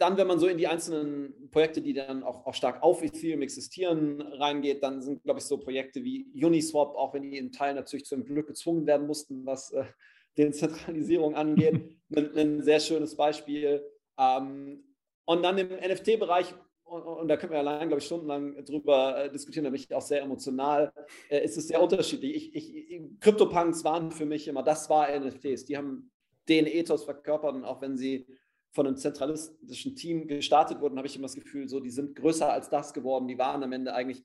dann, 0.00 0.16
wenn 0.16 0.26
man 0.26 0.38
so 0.38 0.46
in 0.46 0.56
die 0.56 0.66
einzelnen 0.66 1.50
Projekte, 1.50 1.82
die 1.82 1.92
dann 1.92 2.22
auch, 2.22 2.46
auch 2.46 2.54
stark 2.54 2.82
auf 2.82 3.02
Ethereum 3.02 3.42
existieren, 3.42 4.22
reingeht, 4.22 4.82
dann 4.82 5.02
sind, 5.02 5.22
glaube 5.22 5.40
ich, 5.40 5.44
so 5.44 5.58
Projekte 5.58 6.02
wie 6.02 6.26
Uniswap, 6.42 6.94
auch 6.96 7.12
wenn 7.12 7.22
die 7.22 7.36
in 7.36 7.52
Teilen 7.52 7.76
natürlich 7.76 8.06
zum 8.06 8.24
Glück 8.24 8.46
gezwungen 8.46 8.86
werden 8.86 9.06
mussten, 9.06 9.44
was 9.44 9.72
äh, 9.72 9.84
den 10.38 10.54
Zentralisierung 10.54 11.34
angeht, 11.34 11.98
ein, 12.16 12.36
ein, 12.36 12.62
sehr 12.62 12.80
schönes 12.80 13.14
Beispiel. 13.14 13.84
Ähm, 14.18 14.84
und 15.26 15.42
dann 15.42 15.58
im 15.58 15.68
NFT-Bereich, 15.68 16.54
und, 16.84 17.02
und, 17.02 17.28
da 17.28 17.36
können 17.36 17.52
wir 17.52 17.58
allein, 17.58 17.88
glaube 17.88 18.00
ich, 18.00 18.06
stundenlang 18.06 18.64
drüber 18.64 19.24
äh, 19.24 19.30
diskutieren, 19.30 19.64
da 19.64 19.70
bin 19.70 19.80
ich 19.80 19.94
auch 19.94 20.00
sehr 20.00 20.22
emotional, 20.22 20.92
äh, 21.28 21.44
ist 21.44 21.58
es 21.58 21.68
sehr 21.68 21.82
unterschiedlich. 21.82 22.54
Ich, 22.54 22.74
ich, 22.74 23.02
CryptoPunks 23.20 23.84
waren 23.84 24.10
für 24.10 24.24
mich 24.24 24.48
immer, 24.48 24.62
das 24.62 24.88
war 24.88 25.08
NFTs. 25.08 25.66
Die 25.66 25.76
haben 25.76 26.10
den 26.48 26.66
Ethos 26.66 27.04
verkörpert 27.04 27.54
und 27.54 27.64
auch 27.64 27.82
wenn 27.82 27.96
sie 27.96 28.26
von 28.72 28.86
einem 28.86 28.96
zentralistischen 28.96 29.96
Team 29.96 30.28
gestartet 30.28 30.80
wurden, 30.80 30.96
habe 30.96 31.08
ich 31.08 31.16
immer 31.16 31.26
das 31.26 31.34
Gefühl, 31.34 31.68
so, 31.68 31.80
die 31.80 31.90
sind 31.90 32.14
größer 32.14 32.50
als 32.50 32.70
das 32.70 32.92
geworden. 32.92 33.26
Die 33.26 33.38
waren 33.38 33.62
am 33.62 33.72
Ende 33.72 33.92
eigentlich 33.94 34.22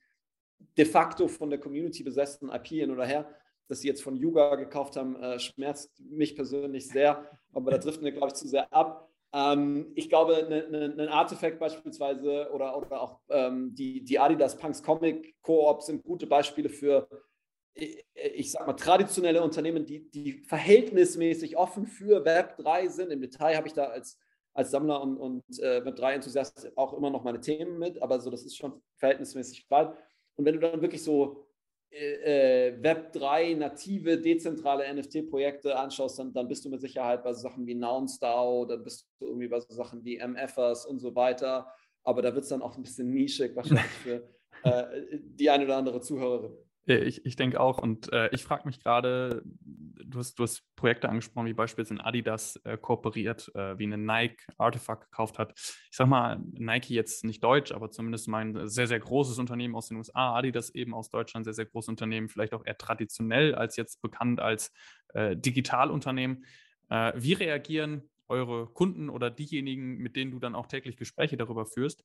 de 0.77 0.85
facto 0.85 1.27
von 1.27 1.49
der 1.49 1.59
Community 1.59 2.03
besessen, 2.03 2.49
IP 2.49 2.67
hin 2.67 2.91
oder 2.91 3.05
her. 3.05 3.27
Dass 3.67 3.79
sie 3.79 3.87
jetzt 3.87 4.03
von 4.03 4.15
Yuga 4.15 4.55
gekauft 4.55 4.95
haben, 4.95 5.15
äh, 5.15 5.39
schmerzt 5.39 5.99
mich 5.99 6.35
persönlich 6.35 6.87
sehr, 6.87 7.27
aber 7.51 7.71
da 7.71 7.79
driften 7.79 8.05
wir, 8.05 8.11
glaube 8.11 8.27
ich, 8.27 8.35
zu 8.35 8.47
sehr 8.47 8.71
ab. 8.71 9.09
Ähm, 9.33 9.91
ich 9.95 10.07
glaube, 10.07 10.37
ein 10.37 10.49
ne, 10.71 10.89
ne, 10.89 11.11
Artefakt 11.11 11.59
beispielsweise 11.59 12.51
oder, 12.53 12.77
oder 12.77 13.01
auch 13.01 13.19
ähm, 13.29 13.73
die, 13.73 14.03
die 14.03 14.19
Adidas 14.19 14.55
Punks 14.55 14.83
Comic 14.83 15.35
Co-op 15.41 15.81
sind 15.81 16.03
gute 16.03 16.27
Beispiele 16.27 16.69
für, 16.69 17.09
ich, 17.73 18.05
ich 18.13 18.51
sag 18.51 18.67
mal, 18.67 18.73
traditionelle 18.73 19.41
Unternehmen, 19.41 19.83
die, 19.85 20.11
die 20.11 20.33
verhältnismäßig 20.33 21.57
offen 21.57 21.87
für 21.87 22.23
Web 22.23 22.57
3 22.57 22.87
sind. 22.87 23.11
Im 23.11 23.21
Detail 23.21 23.57
habe 23.57 23.67
ich 23.67 23.73
da 23.73 23.85
als 23.85 24.19
als 24.55 24.71
Sammler 24.71 25.01
und, 25.01 25.17
und 25.17 25.43
äh, 25.59 25.81
mit 25.81 25.99
drei 25.99 26.13
Enthusiasten 26.13 26.71
auch 26.77 26.93
immer 26.93 27.09
noch 27.09 27.23
meine 27.23 27.41
Themen 27.41 27.77
mit, 27.77 28.01
aber 28.01 28.19
so, 28.19 28.29
das 28.31 28.43
ist 28.43 28.55
schon 28.57 28.81
verhältnismäßig 28.95 29.69
weit. 29.69 29.93
Und 30.35 30.45
wenn 30.45 30.55
du 30.55 30.61
dann 30.61 30.81
wirklich 30.81 31.03
so 31.03 31.45
äh, 31.91 32.69
äh 32.69 32.81
Web 32.81 33.11
3 33.11 33.55
native, 33.55 34.17
dezentrale 34.17 34.91
NFT-Projekte 34.93 35.77
anschaust, 35.77 36.19
dann, 36.19 36.33
dann 36.33 36.47
bist 36.47 36.63
du 36.63 36.69
mit 36.69 36.79
Sicherheit 36.79 37.21
bei 37.21 37.33
so 37.33 37.41
Sachen 37.41 37.67
wie 37.67 37.75
NounceDAO, 37.75 38.65
dann 38.65 38.81
bist 38.81 39.07
du 39.19 39.27
irgendwie 39.27 39.49
bei 39.49 39.59
so 39.59 39.73
Sachen 39.73 40.03
wie 40.05 40.25
MFers 40.25 40.85
und 40.85 40.99
so 40.99 41.13
weiter. 41.13 41.69
Aber 42.03 42.21
da 42.21 42.33
wird 42.33 42.43
es 42.43 42.49
dann 42.49 42.61
auch 42.61 42.77
ein 42.77 42.83
bisschen 42.83 43.09
nischig 43.09 43.55
wahrscheinlich 43.57 43.85
für 43.85 44.29
äh, 44.63 45.19
die 45.19 45.49
eine 45.49 45.65
oder 45.65 45.75
andere 45.75 45.99
Zuhörerin. 45.99 46.57
Ich, 46.87 47.25
ich 47.25 47.35
denke 47.35 47.59
auch. 47.59 47.79
Und 47.79 48.11
äh, 48.13 48.29
ich 48.31 48.43
frage 48.43 48.67
mich 48.67 48.79
gerade, 48.79 49.41
du 49.45 50.19
hast, 50.19 50.37
du 50.37 50.43
hast 50.43 50.63
Projekte 50.75 51.09
angesprochen, 51.09 51.47
wie 51.47 51.53
beispielsweise 51.53 52.05
Adidas 52.05 52.57
äh, 52.63 52.77
kooperiert, 52.77 53.51
äh, 53.55 53.77
wie 53.79 53.85
eine 53.85 53.97
Nike 53.97 54.45
Artifact 54.57 55.09
gekauft 55.09 55.39
hat. 55.39 55.53
Ich 55.55 55.97
sag 55.97 56.07
mal, 56.07 56.39
Nike 56.53 56.93
jetzt 56.93 57.23
nicht 57.23 57.43
deutsch, 57.43 57.71
aber 57.71 57.89
zumindest 57.89 58.27
mein 58.27 58.67
sehr, 58.67 58.85
sehr 58.87 58.99
großes 58.99 59.39
Unternehmen 59.39 59.75
aus 59.75 59.87
den 59.87 59.97
USA, 59.97 60.35
Adidas 60.35 60.69
eben 60.75 60.93
aus 60.93 61.09
Deutschland, 61.09 61.45
sehr, 61.45 61.55
sehr 61.55 61.65
großes 61.65 61.89
Unternehmen, 61.89 62.29
vielleicht 62.29 62.53
auch 62.53 62.65
eher 62.65 62.77
traditionell 62.77 63.55
als 63.55 63.77
jetzt 63.77 64.01
bekannt 64.01 64.39
als 64.39 64.71
äh, 65.13 65.35
Digitalunternehmen. 65.35 66.45
Äh, 66.89 67.13
wie 67.15 67.33
reagieren 67.33 68.09
eure 68.27 68.67
Kunden 68.67 69.09
oder 69.09 69.29
diejenigen, 69.29 69.97
mit 69.97 70.15
denen 70.15 70.31
du 70.31 70.39
dann 70.39 70.55
auch 70.55 70.67
täglich 70.67 70.97
Gespräche 70.97 71.37
darüber 71.37 71.65
führst, 71.65 72.03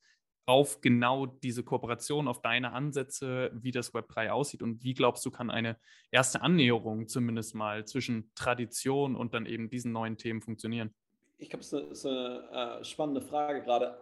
auf 0.50 0.80
genau 0.80 1.26
diese 1.26 1.62
Kooperation, 1.62 2.26
auf 2.26 2.42
deine 2.42 2.72
Ansätze, 2.72 3.52
wie 3.54 3.70
das 3.70 3.94
Web 3.94 4.08
3 4.08 4.32
aussieht 4.32 4.62
und 4.62 4.82
wie 4.82 4.94
glaubst 4.94 5.24
du, 5.24 5.30
kann 5.30 5.48
eine 5.48 5.78
erste 6.10 6.42
Annäherung 6.42 7.06
zumindest 7.06 7.54
mal 7.54 7.86
zwischen 7.86 8.32
Tradition 8.34 9.14
und 9.14 9.32
dann 9.32 9.46
eben 9.46 9.70
diesen 9.70 9.92
neuen 9.92 10.16
Themen 10.16 10.42
funktionieren? 10.42 10.92
Ich 11.38 11.50
glaube, 11.50 11.64
das 11.64 11.72
ist 11.72 12.04
eine, 12.04 12.48
eine 12.50 12.80
äh, 12.80 12.84
spannende 12.84 13.22
Frage 13.22 13.62
gerade. 13.62 13.96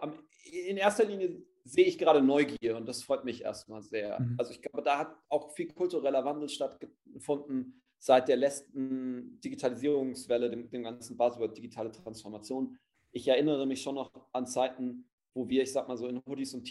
In 0.50 0.78
erster 0.78 1.04
Linie 1.04 1.42
sehe 1.64 1.84
ich 1.84 1.98
gerade 1.98 2.22
Neugier 2.22 2.78
und 2.78 2.88
das 2.88 3.02
freut 3.02 3.26
mich 3.26 3.42
erstmal 3.42 3.82
sehr. 3.82 4.18
Mhm. 4.18 4.36
Also 4.38 4.52
ich 4.52 4.62
glaube, 4.62 4.82
da 4.82 5.00
hat 5.00 5.14
auch 5.28 5.54
viel 5.54 5.70
kultureller 5.74 6.24
Wandel 6.24 6.48
stattgefunden 6.48 7.82
seit 7.98 8.26
der 8.26 8.36
letzten 8.36 9.38
Digitalisierungswelle, 9.42 10.48
dem, 10.48 10.70
dem 10.70 10.82
ganzen 10.82 11.18
Buzzword 11.18 11.58
digitale 11.58 11.92
Transformation. 11.92 12.78
Ich 13.12 13.28
erinnere 13.28 13.66
mich 13.66 13.82
schon 13.82 13.96
noch 13.96 14.10
an 14.32 14.46
Zeiten, 14.46 15.04
wo 15.38 15.48
wir, 15.48 15.62
ich 15.62 15.72
sag 15.72 15.86
mal 15.86 15.96
so, 15.96 16.08
in 16.08 16.20
Hoodies 16.26 16.52
und 16.54 16.68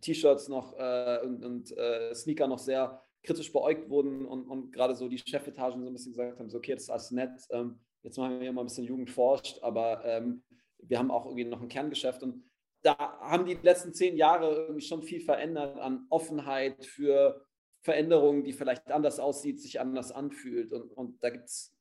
T-Shirts 0.00 0.48
noch 0.48 0.76
äh, 0.76 1.20
und, 1.24 1.44
und 1.44 1.76
äh, 1.76 2.12
Sneaker 2.14 2.48
noch 2.48 2.58
sehr 2.58 3.00
kritisch 3.22 3.52
beäugt 3.52 3.88
wurden 3.88 4.26
und, 4.26 4.48
und 4.48 4.72
gerade 4.72 4.94
so 4.94 5.08
die 5.08 5.18
Chefetagen 5.18 5.82
so 5.82 5.86
ein 5.86 5.92
bisschen 5.92 6.12
gesagt 6.12 6.38
haben, 6.38 6.50
so, 6.50 6.58
okay, 6.58 6.74
das 6.74 6.84
ist 6.84 6.90
alles 6.90 7.10
nett, 7.12 7.30
ähm, 7.50 7.78
jetzt 8.02 8.18
machen 8.18 8.32
wir 8.32 8.40
hier 8.40 8.52
mal 8.52 8.62
ein 8.62 8.66
bisschen 8.66 8.86
Jugend 8.86 9.10
forscht, 9.10 9.62
aber 9.62 10.04
ähm, 10.04 10.42
wir 10.78 10.98
haben 10.98 11.10
auch 11.10 11.26
irgendwie 11.26 11.44
noch 11.44 11.60
ein 11.60 11.68
Kerngeschäft 11.68 12.22
und 12.22 12.42
da 12.82 12.96
haben 13.20 13.44
die 13.44 13.58
letzten 13.62 13.92
zehn 13.92 14.16
Jahre 14.16 14.54
irgendwie 14.54 14.80
schon 14.80 15.02
viel 15.02 15.20
verändert 15.20 15.78
an 15.78 16.06
Offenheit 16.08 16.84
für 16.84 17.44
Veränderungen, 17.82 18.42
die 18.42 18.54
vielleicht 18.54 18.90
anders 18.90 19.20
aussieht, 19.20 19.60
sich 19.60 19.80
anders 19.80 20.10
anfühlt 20.12 20.72
und, 20.72 20.90
und 20.92 21.22
da 21.22 21.30
gibt 21.30 21.44
es 21.44 21.76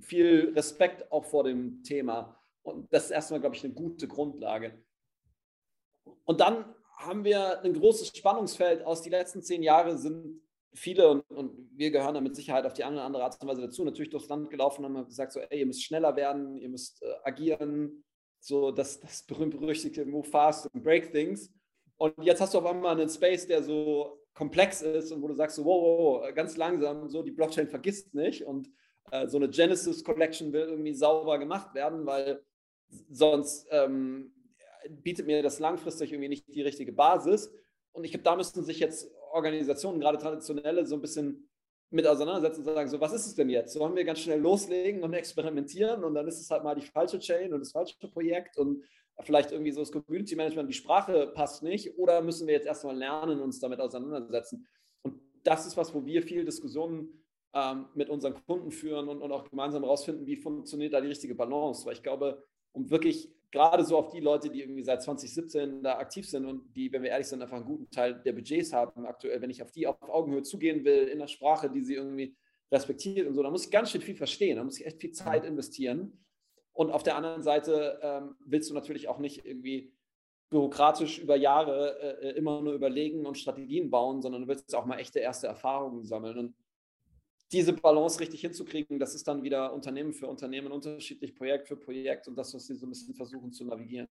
viel 0.00 0.52
Respekt 0.54 1.10
auch 1.10 1.24
vor 1.24 1.44
dem 1.44 1.82
Thema 1.82 2.38
und 2.62 2.92
das 2.92 3.06
ist 3.06 3.10
erstmal, 3.10 3.40
glaube 3.40 3.56
ich, 3.56 3.64
eine 3.64 3.74
gute 3.74 4.08
Grundlage. 4.08 4.82
Und 6.24 6.40
dann 6.40 6.64
haben 6.96 7.24
wir 7.24 7.60
ein 7.62 7.74
großes 7.74 8.16
Spannungsfeld 8.16 8.84
aus. 8.84 9.02
Die 9.02 9.10
letzten 9.10 9.42
zehn 9.42 9.62
Jahre 9.62 9.98
sind 9.98 10.40
viele, 10.72 11.08
und, 11.08 11.30
und, 11.30 11.70
wir 11.76 11.90
gehören 11.90 12.14
da 12.14 12.20
mit 12.20 12.36
Sicherheit 12.36 12.66
auf 12.66 12.74
die 12.74 12.84
eine 12.84 12.96
oder 12.96 13.04
andere 13.04 13.24
Art 13.24 13.40
und 13.40 13.48
Weise 13.48 13.62
dazu, 13.62 13.84
natürlich 13.84 14.10
durchs 14.10 14.28
Land 14.28 14.50
gelaufen 14.50 14.84
und 14.84 14.96
haben 14.96 15.06
gesagt, 15.06 15.32
so, 15.32 15.40
ey, 15.40 15.60
ihr 15.60 15.66
müsst 15.66 15.84
schneller 15.84 16.16
werden, 16.16 16.56
ihr 16.56 16.68
müsst 16.68 17.02
äh, 17.02 17.06
agieren, 17.24 18.04
so 18.40 18.70
das, 18.70 19.00
das 19.00 19.22
berühmt-berüchtigte 19.24 20.04
Move 20.04 20.28
fast 20.28 20.68
and 20.74 20.82
break 20.82 21.12
things. 21.12 21.50
Und 21.96 22.14
jetzt 22.22 22.40
hast 22.40 22.54
du 22.54 22.58
auf 22.58 22.66
einmal 22.66 22.98
einen 22.98 23.08
Space, 23.08 23.46
der 23.46 23.62
so 23.62 24.20
komplex 24.34 24.82
ist 24.82 25.12
und 25.12 25.22
wo 25.22 25.28
du 25.28 25.34
sagst, 25.34 25.56
so, 25.56 25.64
wow, 25.64 26.22
wow, 26.22 26.34
ganz 26.34 26.56
langsam, 26.56 27.08
so 27.08 27.22
die 27.22 27.30
Blockchain 27.30 27.68
vergisst 27.68 28.14
nicht 28.14 28.44
und 28.44 28.68
äh, 29.12 29.28
so 29.28 29.36
eine 29.36 29.48
Genesis 29.48 30.02
Collection 30.02 30.52
will 30.52 30.62
irgendwie 30.62 30.94
sauber 30.94 31.38
gemacht 31.38 31.72
werden, 31.74 32.04
weil 32.04 32.42
sonst 33.10 33.66
ähm, 33.70 34.33
bietet 34.88 35.26
mir 35.26 35.42
das 35.42 35.58
langfristig 35.58 36.12
irgendwie 36.12 36.28
nicht 36.28 36.46
die 36.48 36.62
richtige 36.62 36.92
Basis. 36.92 37.52
Und 37.92 38.04
ich 38.04 38.10
glaube, 38.10 38.24
da 38.24 38.36
müssten 38.36 38.62
sich 38.64 38.80
jetzt 38.80 39.10
Organisationen, 39.32 40.00
gerade 40.00 40.18
traditionelle, 40.18 40.86
so 40.86 40.96
ein 40.96 41.00
bisschen 41.00 41.48
mit 41.90 42.06
auseinandersetzen 42.06 42.60
und 42.60 42.64
sagen, 42.64 42.88
so, 42.88 43.00
was 43.00 43.12
ist 43.12 43.26
es 43.26 43.34
denn 43.34 43.48
jetzt? 43.48 43.72
Sollen 43.72 43.94
wir 43.94 44.04
ganz 44.04 44.18
schnell 44.18 44.40
loslegen 44.40 45.02
und 45.02 45.12
experimentieren 45.12 46.02
und 46.02 46.14
dann 46.14 46.26
ist 46.26 46.40
es 46.40 46.50
halt 46.50 46.64
mal 46.64 46.74
die 46.74 46.82
falsche 46.82 47.20
Chain 47.20 47.52
und 47.52 47.60
das 47.60 47.70
falsche 47.70 47.96
Projekt 48.08 48.58
und 48.58 48.84
vielleicht 49.20 49.52
irgendwie 49.52 49.70
so 49.70 49.80
das 49.80 49.92
Community 49.92 50.34
Management, 50.34 50.68
die 50.68 50.74
Sprache 50.74 51.28
passt 51.28 51.62
nicht 51.62 51.96
oder 51.96 52.20
müssen 52.20 52.48
wir 52.48 52.54
jetzt 52.54 52.66
erstmal 52.66 52.96
lernen, 52.96 53.40
uns 53.40 53.60
damit 53.60 53.80
auseinandersetzen? 53.80 54.66
Und 55.02 55.20
das 55.44 55.66
ist 55.66 55.76
was, 55.76 55.94
wo 55.94 56.04
wir 56.04 56.22
viel 56.22 56.44
Diskussionen 56.44 57.24
ähm, 57.54 57.86
mit 57.94 58.10
unseren 58.10 58.34
Kunden 58.44 58.72
führen 58.72 59.08
und, 59.08 59.22
und 59.22 59.30
auch 59.30 59.48
gemeinsam 59.48 59.84
herausfinden, 59.84 60.26
wie 60.26 60.36
funktioniert 60.36 60.92
da 60.92 61.00
die 61.00 61.08
richtige 61.08 61.36
Balance, 61.36 61.86
weil 61.86 61.92
ich 61.92 62.02
glaube, 62.02 62.44
um 62.72 62.90
wirklich 62.90 63.32
gerade 63.54 63.84
so 63.84 63.96
auf 63.96 64.08
die 64.08 64.18
Leute, 64.18 64.50
die 64.50 64.60
irgendwie 64.60 64.82
seit 64.82 65.00
2017 65.02 65.82
da 65.82 65.98
aktiv 65.98 66.28
sind 66.28 66.44
und 66.44 66.74
die, 66.74 66.92
wenn 66.92 67.02
wir 67.02 67.10
ehrlich 67.10 67.28
sind, 67.28 67.40
einfach 67.40 67.56
einen 67.56 67.64
guten 67.64 67.88
Teil 67.88 68.20
der 68.24 68.32
Budgets 68.32 68.72
haben 68.72 69.06
aktuell, 69.06 69.40
wenn 69.40 69.50
ich 69.50 69.62
auf 69.62 69.70
die 69.70 69.86
auf 69.86 70.02
Augenhöhe 70.02 70.42
zugehen 70.42 70.84
will, 70.84 71.06
in 71.06 71.20
der 71.20 71.28
Sprache, 71.28 71.70
die 71.70 71.80
sie 71.80 71.94
irgendwie 71.94 72.36
respektiert 72.72 73.28
und 73.28 73.34
so, 73.34 73.42
da 73.44 73.50
muss 73.50 73.64
ich 73.64 73.70
ganz 73.70 73.92
schön 73.92 74.00
viel 74.00 74.16
verstehen, 74.16 74.56
da 74.56 74.64
muss 74.64 74.80
ich 74.80 74.86
echt 74.86 75.00
viel 75.00 75.12
Zeit 75.12 75.44
investieren. 75.44 76.24
Und 76.72 76.90
auf 76.90 77.04
der 77.04 77.14
anderen 77.14 77.42
Seite 77.42 78.00
ähm, 78.02 78.34
willst 78.44 78.70
du 78.70 78.74
natürlich 78.74 79.06
auch 79.06 79.18
nicht 79.18 79.46
irgendwie 79.46 79.94
bürokratisch 80.50 81.20
über 81.20 81.36
Jahre 81.36 82.00
äh, 82.00 82.30
äh 82.30 82.36
immer 82.36 82.60
nur 82.60 82.74
überlegen 82.74 83.24
und 83.24 83.38
Strategien 83.38 83.88
bauen, 83.88 84.20
sondern 84.20 84.42
du 84.42 84.48
willst 84.48 84.74
auch 84.74 84.84
mal 84.84 84.98
echte 84.98 85.20
erste 85.20 85.46
Erfahrungen 85.46 86.04
sammeln. 86.04 86.38
Und 86.38 86.54
diese 87.54 87.72
Balance 87.72 88.20
richtig 88.20 88.40
hinzukriegen, 88.40 88.98
das 88.98 89.14
ist 89.14 89.28
dann 89.28 89.42
wieder 89.42 89.72
Unternehmen 89.72 90.12
für 90.12 90.26
Unternehmen 90.26 90.72
unterschiedlich, 90.72 91.34
Projekt 91.34 91.68
für 91.68 91.76
Projekt 91.76 92.26
und 92.28 92.36
das, 92.36 92.52
was 92.52 92.66
sie 92.66 92.74
so 92.74 92.86
ein 92.86 92.90
bisschen 92.90 93.14
versuchen 93.14 93.52
zu 93.52 93.64
navigieren. 93.64 94.08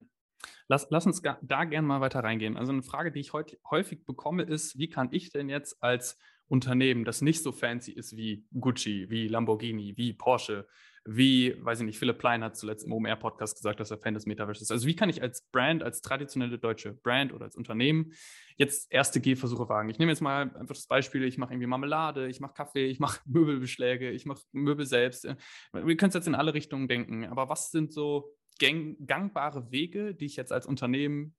Lass, 0.69 0.87
lass 0.89 1.05
uns 1.05 1.21
da 1.21 1.65
gerne 1.65 1.87
mal 1.87 2.01
weiter 2.01 2.21
reingehen. 2.21 2.55
Also 2.55 2.71
eine 2.71 2.83
Frage, 2.83 3.11
die 3.11 3.19
ich 3.19 3.33
heute 3.33 3.57
häufig 3.69 4.05
bekomme, 4.05 4.43
ist, 4.43 4.77
wie 4.77 4.89
kann 4.89 5.09
ich 5.11 5.29
denn 5.29 5.49
jetzt 5.49 5.83
als 5.83 6.17
Unternehmen, 6.47 7.03
das 7.03 7.21
nicht 7.21 7.43
so 7.43 7.51
fancy 7.51 7.91
ist 7.91 8.15
wie 8.15 8.45
Gucci, 8.59 9.09
wie 9.09 9.27
Lamborghini, 9.27 9.97
wie 9.97 10.13
Porsche, 10.13 10.67
wie, 11.05 11.55
weiß 11.63 11.81
ich 11.81 11.85
nicht, 11.85 11.99
Philipp 11.99 12.17
Plein 12.17 12.43
hat 12.43 12.55
zuletzt 12.55 12.85
im 12.85 12.93
OMR-Podcast 12.93 13.57
gesagt, 13.57 13.79
dass 13.79 13.91
er 13.91 13.97
Fan 13.97 14.13
des 14.13 14.25
Metaverse 14.25 14.61
ist. 14.61 14.71
Also 14.71 14.87
wie 14.87 14.95
kann 14.95 15.09
ich 15.09 15.21
als 15.21 15.41
Brand, 15.51 15.83
als 15.83 16.01
traditionelle 16.01 16.57
deutsche 16.57 16.93
Brand 16.93 17.33
oder 17.33 17.45
als 17.45 17.57
Unternehmen 17.57 18.13
jetzt 18.55 18.91
erste 18.91 19.19
Gehversuche 19.19 19.67
wagen? 19.67 19.89
Ich 19.89 19.99
nehme 19.99 20.11
jetzt 20.11 20.21
mal 20.21 20.43
einfach 20.55 20.75
das 20.75 20.87
Beispiel, 20.87 21.23
ich 21.23 21.37
mache 21.37 21.53
irgendwie 21.53 21.67
Marmelade, 21.67 22.27
ich 22.27 22.39
mache 22.39 22.53
Kaffee, 22.53 22.85
ich 22.85 22.99
mache 22.99 23.19
Möbelbeschläge, 23.25 24.11
ich 24.11 24.25
mache 24.25 24.43
Möbel 24.53 24.85
selbst. 24.85 25.25
Wir 25.25 25.97
können 25.97 26.09
es 26.09 26.15
jetzt 26.15 26.27
in 26.27 26.35
alle 26.35 26.53
Richtungen 26.53 26.87
denken, 26.87 27.25
aber 27.25 27.49
was 27.49 27.71
sind 27.71 27.91
so 27.91 28.37
gang 28.59 28.95
gangbare 29.05 29.71
Wege, 29.71 30.15
die 30.15 30.25
ich 30.25 30.37
jetzt 30.37 30.53
als 30.53 30.65
Unternehmen 30.65 31.35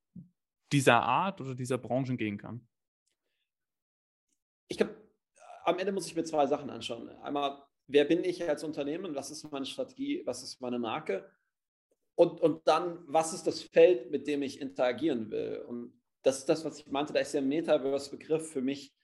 dieser 0.73 1.03
Art 1.03 1.41
oder 1.41 1.55
dieser 1.55 1.79
Branchen 1.79 2.19
gehen 2.19 2.37
kann? 2.37 2.69
Ich 4.69 4.77
glaube, 4.77 4.95
am 5.65 5.79
Ende 5.79 5.93
muss 5.93 6.07
ich 6.07 6.17
mir 6.17 6.25
zwei 6.25 6.47
Sachen 6.47 6.69
anschauen. 6.69 7.09
Einmal, 7.23 7.63
wer 7.87 8.05
bin 8.05 8.25
ich 8.25 8.49
als 8.49 8.65
Unternehmen, 8.65 9.15
was 9.15 9.31
ist 9.31 9.51
meine 9.51 9.67
Strategie, 9.67 10.23
was 10.25 10.43
ist 10.43 10.61
meine 10.61 10.79
Marke 10.79 11.29
und, 12.15 12.41
und 12.41 12.67
dann, 12.67 12.99
was 13.07 13.33
ist 13.33 13.47
das 13.47 13.63
Feld, 13.63 14.11
mit 14.11 14.27
dem 14.27 14.43
ich 14.43 14.61
interagieren 14.61 15.31
will. 15.31 15.65
Und 15.67 15.93
das 16.23 16.39
ist 16.39 16.49
das, 16.49 16.65
was 16.65 16.79
ich 16.79 16.87
meinte, 16.87 17.13
da 17.13 17.21
ist 17.21 17.35
der 17.35 17.43
Metaverse-Begriff 17.43 18.51
für 18.51 18.63
mich 18.63 18.95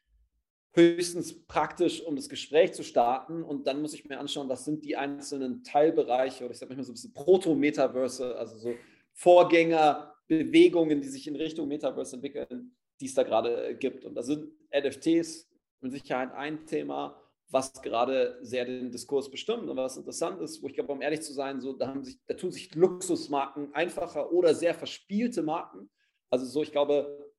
höchstens 0.72 1.44
praktisch, 1.46 2.00
um 2.02 2.14
das 2.14 2.28
Gespräch 2.28 2.72
zu 2.72 2.84
starten. 2.84 3.42
Und 3.42 3.66
dann 3.66 3.82
muss 3.82 3.94
ich 3.94 4.08
mir 4.08 4.20
anschauen, 4.20 4.48
was 4.48 4.64
sind 4.64 4.84
die 4.84 4.96
einzelnen 4.96 5.64
Teilbereiche 5.64 6.44
oder 6.44 6.52
ich 6.52 6.58
sage 6.58 6.70
manchmal 6.70 6.84
so 6.84 6.92
ein 6.92 6.94
bisschen 6.94 7.12
Proto-Metaverse, 7.12 8.36
also 8.36 8.56
so 8.56 8.74
Vorgängerbewegungen, 9.12 11.00
die 11.00 11.08
sich 11.08 11.26
in 11.26 11.34
Richtung 11.34 11.66
Metaverse 11.66 12.14
entwickeln, 12.14 12.76
die 13.00 13.06
es 13.06 13.14
da 13.14 13.24
gerade 13.24 13.76
gibt. 13.76 14.04
Und 14.04 14.14
da 14.14 14.22
sind 14.22 14.52
NFTs 14.72 15.50
mit 15.80 15.92
Sicherheit 15.92 16.32
ein 16.32 16.64
Thema 16.64 17.20
was 17.50 17.72
gerade 17.82 18.38
sehr 18.42 18.64
den 18.64 18.90
Diskurs 18.90 19.30
bestimmt 19.30 19.68
und 19.68 19.76
was 19.76 19.96
interessant 19.96 20.40
ist, 20.40 20.62
wo 20.62 20.68
ich 20.68 20.74
glaube, 20.74 20.92
um 20.92 21.02
ehrlich 21.02 21.22
zu 21.22 21.32
sein, 21.32 21.60
so, 21.60 21.72
da, 21.72 21.94
sich, 22.02 22.18
da 22.26 22.34
tun 22.34 22.52
sich 22.52 22.74
Luxusmarken 22.74 23.74
einfacher 23.74 24.32
oder 24.32 24.54
sehr 24.54 24.74
verspielte 24.74 25.42
Marken. 25.42 25.90
Also 26.30 26.46
so, 26.46 26.62
ich 26.62 26.70
glaube, 26.70 27.32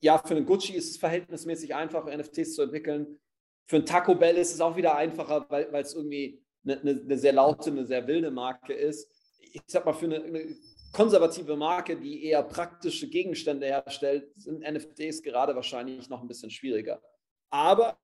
ja, 0.00 0.18
für 0.18 0.34
einen 0.34 0.46
Gucci 0.46 0.74
ist 0.74 0.90
es 0.90 0.96
verhältnismäßig 0.96 1.74
einfach, 1.74 2.06
NFTs 2.06 2.54
zu 2.54 2.62
entwickeln. 2.62 3.18
Für 3.66 3.76
einen 3.76 3.86
Taco 3.86 4.14
Bell 4.14 4.36
ist 4.36 4.54
es 4.54 4.60
auch 4.60 4.76
wieder 4.76 4.96
einfacher, 4.96 5.46
weil, 5.48 5.74
es 5.74 5.94
irgendwie 5.94 6.42
eine, 6.64 6.80
eine, 6.80 6.90
eine, 6.90 7.18
sehr 7.18 7.32
laute, 7.32 7.70
eine 7.70 7.86
sehr 7.86 8.06
wilde 8.06 8.30
Marke 8.30 8.72
ist. 8.72 9.10
Ich 9.38 9.62
sag 9.66 9.84
mal, 9.84 9.92
für 9.92 10.06
eine, 10.06 10.22
eine 10.22 10.56
konservative 10.92 11.56
Marke, 11.56 11.96
die 11.96 12.24
eher 12.24 12.42
praktische 12.42 13.08
Gegenstände 13.08 13.66
herstellt, 13.66 14.32
sind 14.36 14.60
NFTs 14.60 15.22
gerade 15.22 15.54
wahrscheinlich 15.54 16.08
noch 16.08 16.22
ein 16.22 16.28
bisschen 16.28 16.50
schwieriger. 16.50 17.02
Aber 17.50 17.98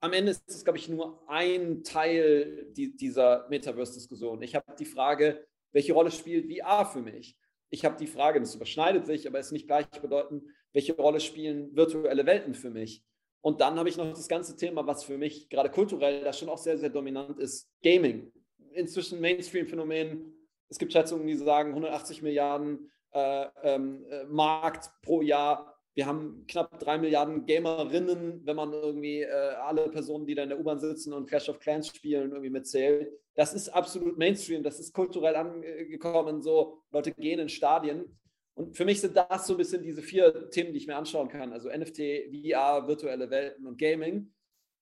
am 0.00 0.12
Ende 0.12 0.30
ist 0.30 0.48
es, 0.48 0.64
glaube 0.64 0.78
ich, 0.78 0.88
nur 0.88 1.22
ein 1.28 1.82
Teil 1.82 2.66
die, 2.70 2.96
dieser 2.96 3.46
Metaverse-Diskussion. 3.48 4.42
Ich 4.42 4.54
habe 4.54 4.74
die 4.78 4.84
Frage, 4.84 5.46
welche 5.72 5.92
Rolle 5.92 6.10
spielt 6.10 6.52
VR 6.52 6.86
für 6.86 7.00
mich? 7.00 7.36
Ich 7.70 7.84
habe 7.84 7.96
die 7.98 8.06
Frage, 8.06 8.40
das 8.40 8.54
überschneidet 8.54 9.06
sich, 9.06 9.26
aber 9.26 9.38
ist 9.38 9.52
nicht 9.52 9.66
gleichbedeutend, 9.66 10.44
welche 10.72 10.96
Rolle 10.96 11.20
spielen 11.20 11.74
virtuelle 11.76 12.24
Welten 12.26 12.54
für 12.54 12.70
mich? 12.70 13.02
Und 13.40 13.60
dann 13.60 13.78
habe 13.78 13.88
ich 13.88 13.96
noch 13.96 14.08
das 14.08 14.28
ganze 14.28 14.56
Thema, 14.56 14.86
was 14.86 15.04
für 15.04 15.18
mich 15.18 15.48
gerade 15.48 15.70
kulturell 15.70 16.22
da 16.22 16.32
schon 16.32 16.48
auch 16.48 16.58
sehr, 16.58 16.78
sehr 16.78 16.90
dominant 16.90 17.38
ist, 17.38 17.70
Gaming. 17.82 18.32
Inzwischen 18.72 19.20
Mainstream-Phänomen. 19.20 20.34
Es 20.68 20.78
gibt 20.78 20.92
Schätzungen, 20.92 21.26
die 21.26 21.36
sagen 21.36 21.70
180 21.70 22.22
Milliarden 22.22 22.90
äh, 23.12 23.46
ähm, 23.62 24.04
äh, 24.10 24.24
Markt 24.24 24.90
pro 25.02 25.22
Jahr 25.22 25.77
wir 25.98 26.06
haben 26.06 26.44
knapp 26.46 26.78
drei 26.78 26.96
Milliarden 26.96 27.44
Gamerinnen, 27.44 28.46
wenn 28.46 28.54
man 28.54 28.72
irgendwie 28.72 29.22
äh, 29.22 29.32
alle 29.32 29.88
Personen, 29.88 30.26
die 30.26 30.36
da 30.36 30.44
in 30.44 30.48
der 30.48 30.60
U-Bahn 30.60 30.78
sitzen 30.78 31.12
und 31.12 31.28
Clash 31.28 31.48
of 31.48 31.58
Clans 31.58 31.88
spielen, 31.88 32.30
irgendwie 32.30 32.50
mitzählt. 32.50 33.10
Das 33.34 33.52
ist 33.52 33.68
absolut 33.68 34.16
Mainstream, 34.16 34.62
das 34.62 34.78
ist 34.78 34.92
kulturell 34.92 35.34
angekommen, 35.34 36.40
so 36.40 36.84
Leute 36.92 37.10
gehen 37.10 37.40
in 37.40 37.48
Stadien. 37.48 38.16
Und 38.54 38.76
für 38.76 38.84
mich 38.84 39.00
sind 39.00 39.16
das 39.16 39.48
so 39.48 39.54
ein 39.54 39.56
bisschen 39.56 39.82
diese 39.82 40.00
vier 40.00 40.48
Themen, 40.50 40.72
die 40.72 40.78
ich 40.78 40.86
mir 40.86 40.94
anschauen 40.94 41.28
kann. 41.28 41.52
Also 41.52 41.68
NFT, 41.68 42.30
VR, 42.30 42.86
virtuelle 42.86 43.28
Welten 43.28 43.66
und 43.66 43.76
Gaming. 43.76 44.32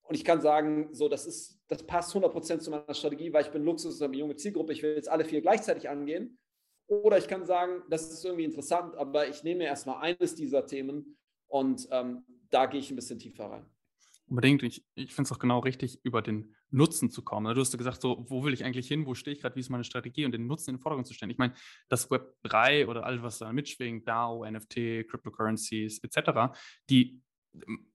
Und 0.02 0.14
ich 0.16 0.24
kann 0.24 0.42
sagen, 0.42 0.90
so, 0.92 1.08
das 1.08 1.24
ist, 1.24 1.58
das 1.68 1.82
passt 1.82 2.14
100% 2.14 2.58
zu 2.58 2.70
meiner 2.70 2.92
Strategie, 2.92 3.32
weil 3.32 3.42
ich 3.42 3.50
bin 3.52 3.64
Luxus, 3.64 4.02
eine 4.02 4.14
junge 4.18 4.36
Zielgruppe. 4.36 4.74
Ich 4.74 4.82
will 4.82 4.94
jetzt 4.94 5.08
alle 5.08 5.24
vier 5.24 5.40
gleichzeitig 5.40 5.88
angehen. 5.88 6.38
Oder 6.86 7.18
ich 7.18 7.28
kann 7.28 7.44
sagen, 7.46 7.82
das 7.90 8.12
ist 8.12 8.24
irgendwie 8.24 8.44
interessant, 8.44 8.94
aber 8.96 9.28
ich 9.28 9.42
nehme 9.42 9.64
erstmal 9.64 9.98
eines 10.02 10.34
dieser 10.34 10.66
Themen 10.66 11.16
und 11.48 11.88
ähm, 11.90 12.24
da 12.50 12.66
gehe 12.66 12.80
ich 12.80 12.90
ein 12.90 12.96
bisschen 12.96 13.18
tiefer 13.18 13.46
rein. 13.46 13.66
Unbedingt. 14.28 14.62
Ich, 14.64 14.84
ich 14.94 15.14
finde 15.14 15.28
es 15.28 15.32
auch 15.32 15.38
genau 15.38 15.60
richtig, 15.60 16.00
über 16.02 16.20
den 16.20 16.54
Nutzen 16.70 17.10
zu 17.10 17.22
kommen. 17.22 17.54
Du 17.54 17.60
hast 17.60 17.76
gesagt, 17.76 18.00
so, 18.00 18.24
wo 18.28 18.42
will 18.44 18.52
ich 18.52 18.64
eigentlich 18.64 18.88
hin, 18.88 19.06
wo 19.06 19.14
stehe 19.14 19.34
ich 19.36 19.40
gerade, 19.40 19.54
wie 19.54 19.60
ist 19.60 19.70
meine 19.70 19.84
Strategie 19.84 20.24
und 20.24 20.32
den 20.32 20.48
Nutzen 20.48 20.70
in 20.70 20.76
den 20.76 20.82
Vordergrund 20.82 21.06
zu 21.06 21.14
stellen. 21.14 21.30
Ich 21.30 21.38
meine, 21.38 21.54
das 21.88 22.10
Web 22.10 22.34
3 22.42 22.88
oder 22.88 23.04
alles, 23.04 23.22
was 23.22 23.38
da 23.38 23.52
mitschwingt, 23.52 24.08
DAO, 24.08 24.44
NFT, 24.44 25.06
Cryptocurrencies 25.08 26.02
etc., 26.02 26.56
die 26.90 27.22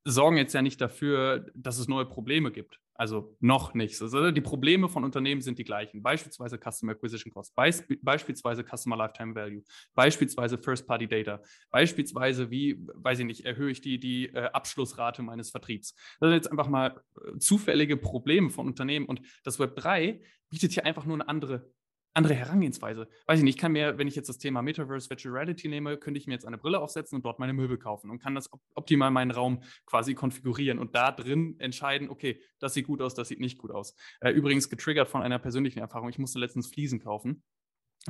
sorgen 0.05 0.37
jetzt 0.37 0.53
ja 0.53 0.61
nicht 0.61 0.79
dafür, 0.81 1.51
dass 1.53 1.77
es 1.77 1.87
neue 1.87 2.05
Probleme 2.05 2.51
gibt. 2.51 2.79
Also 3.01 3.35
noch 3.39 3.73
nichts. 3.73 3.99
Also 3.99 4.29
die 4.29 4.41
Probleme 4.41 4.87
von 4.87 5.03
Unternehmen 5.03 5.41
sind 5.41 5.57
die 5.57 5.63
gleichen. 5.63 6.03
Beispielsweise 6.03 6.59
Customer 6.59 6.91
Acquisition 6.91 7.33
Cost, 7.33 7.55
beisp 7.55 7.91
beispielsweise 8.03 8.63
Customer 8.63 8.95
Lifetime 8.95 9.33
Value, 9.33 9.63
beispielsweise 9.95 10.59
First-Party 10.59 11.07
Data, 11.07 11.41
beispielsweise 11.71 12.51
wie, 12.51 12.85
weiß 12.93 13.17
ich 13.17 13.25
nicht, 13.25 13.43
erhöhe 13.43 13.71
ich 13.71 13.81
die, 13.81 13.99
die 13.99 14.27
äh, 14.27 14.51
Abschlussrate 14.53 15.23
meines 15.23 15.49
Vertriebs. 15.49 15.95
Das 16.19 16.27
sind 16.27 16.35
jetzt 16.35 16.51
einfach 16.51 16.67
mal 16.67 17.01
äh, 17.15 17.39
zufällige 17.39 17.97
Probleme 17.97 18.51
von 18.51 18.67
Unternehmen 18.67 19.07
und 19.07 19.19
das 19.43 19.57
Web 19.57 19.77
3 19.77 20.21
bietet 20.51 20.73
hier 20.73 20.85
einfach 20.85 21.05
nur 21.05 21.15
eine 21.15 21.27
andere 21.27 21.71
andere 22.13 22.33
Herangehensweise. 22.33 23.07
Weiß 23.27 23.39
ich 23.39 23.43
nicht, 23.43 23.55
ich 23.55 23.61
kann 23.61 23.71
mir, 23.71 23.97
wenn 23.97 24.07
ich 24.07 24.15
jetzt 24.15 24.29
das 24.29 24.37
Thema 24.37 24.61
Metaverse 24.61 25.09
Virtual 25.09 25.33
Reality 25.33 25.67
nehme, 25.67 25.97
könnte 25.97 26.19
ich 26.19 26.27
mir 26.27 26.33
jetzt 26.33 26.45
eine 26.45 26.57
Brille 26.57 26.79
aufsetzen 26.79 27.15
und 27.15 27.25
dort 27.25 27.39
meine 27.39 27.53
Möbel 27.53 27.77
kaufen 27.77 28.09
und 28.09 28.19
kann 28.19 28.35
das 28.35 28.49
optimal 28.75 29.11
meinen 29.11 29.31
Raum 29.31 29.63
quasi 29.85 30.13
konfigurieren 30.13 30.79
und 30.79 30.95
da 30.95 31.11
drin 31.11 31.55
entscheiden, 31.59 32.09
okay, 32.09 32.41
das 32.59 32.73
sieht 32.73 32.87
gut 32.87 33.01
aus, 33.01 33.13
das 33.13 33.27
sieht 33.29 33.39
nicht 33.39 33.57
gut 33.57 33.71
aus. 33.71 33.95
Äh, 34.19 34.31
übrigens 34.31 34.69
getriggert 34.69 35.07
von 35.07 35.21
einer 35.21 35.39
persönlichen 35.39 35.79
Erfahrung. 35.79 36.09
Ich 36.09 36.19
musste 36.19 36.39
letztens 36.39 36.67
Fliesen 36.67 36.99
kaufen 36.99 37.43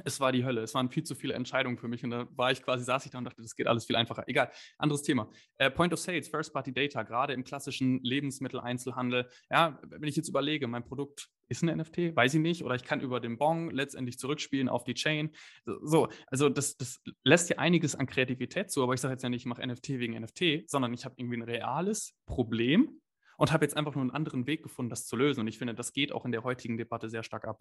es 0.05 0.19
war 0.19 0.31
die 0.31 0.45
Hölle. 0.45 0.61
Es 0.61 0.73
waren 0.73 0.89
viel 0.89 1.03
zu 1.03 1.15
viele 1.15 1.33
Entscheidungen 1.33 1.77
für 1.77 1.87
mich 1.87 2.03
und 2.03 2.11
da 2.11 2.27
war 2.31 2.51
ich 2.51 2.63
quasi, 2.63 2.83
saß 2.83 3.05
ich 3.05 3.11
da 3.11 3.17
und 3.17 3.25
dachte, 3.25 3.41
das 3.41 3.55
geht 3.55 3.67
alles 3.67 3.85
viel 3.85 3.95
einfacher. 3.95 4.23
Egal, 4.27 4.51
anderes 4.77 5.03
Thema. 5.03 5.29
Äh, 5.57 5.69
Point 5.69 5.93
of 5.93 5.99
Sales, 5.99 6.29
First-Party 6.29 6.73
Data, 6.73 7.03
gerade 7.03 7.33
im 7.33 7.43
klassischen 7.43 7.99
Lebensmitteleinzelhandel. 8.01 9.29
Ja, 9.49 9.79
wenn 9.83 10.07
ich 10.07 10.15
jetzt 10.15 10.29
überlege, 10.29 10.67
mein 10.67 10.85
Produkt 10.85 11.29
ist 11.49 11.63
ein 11.63 11.77
NFT, 11.77 12.15
weiß 12.15 12.35
ich 12.35 12.39
nicht, 12.39 12.63
oder 12.63 12.75
ich 12.75 12.83
kann 12.83 13.01
über 13.01 13.19
den 13.19 13.37
Bon 13.37 13.69
letztendlich 13.69 14.17
zurückspielen 14.17 14.69
auf 14.69 14.85
die 14.85 14.93
Chain. 14.93 15.31
So, 15.65 16.07
also 16.27 16.47
das, 16.47 16.77
das 16.77 17.01
lässt 17.25 17.49
ja 17.49 17.57
einiges 17.57 17.95
an 17.95 18.05
Kreativität 18.05 18.71
zu, 18.71 18.83
aber 18.83 18.93
ich 18.93 19.01
sage 19.01 19.13
jetzt 19.13 19.23
ja 19.23 19.29
nicht, 19.29 19.41
ich 19.41 19.45
mache 19.45 19.65
NFT 19.65 19.89
wegen 19.89 20.17
NFT, 20.17 20.69
sondern 20.69 20.93
ich 20.93 21.03
habe 21.03 21.15
irgendwie 21.17 21.37
ein 21.37 21.43
reales 21.43 22.15
Problem 22.25 23.01
und 23.37 23.51
habe 23.51 23.65
jetzt 23.65 23.75
einfach 23.75 23.95
nur 23.95 24.03
einen 24.03 24.11
anderen 24.11 24.47
Weg 24.47 24.63
gefunden, 24.63 24.89
das 24.89 25.05
zu 25.05 25.17
lösen. 25.17 25.41
Und 25.41 25.47
ich 25.47 25.57
finde, 25.57 25.73
das 25.73 25.91
geht 25.91 26.13
auch 26.13 26.25
in 26.25 26.31
der 26.31 26.43
heutigen 26.43 26.77
Debatte 26.77 27.09
sehr 27.09 27.23
stark 27.23 27.45
ab. 27.45 27.59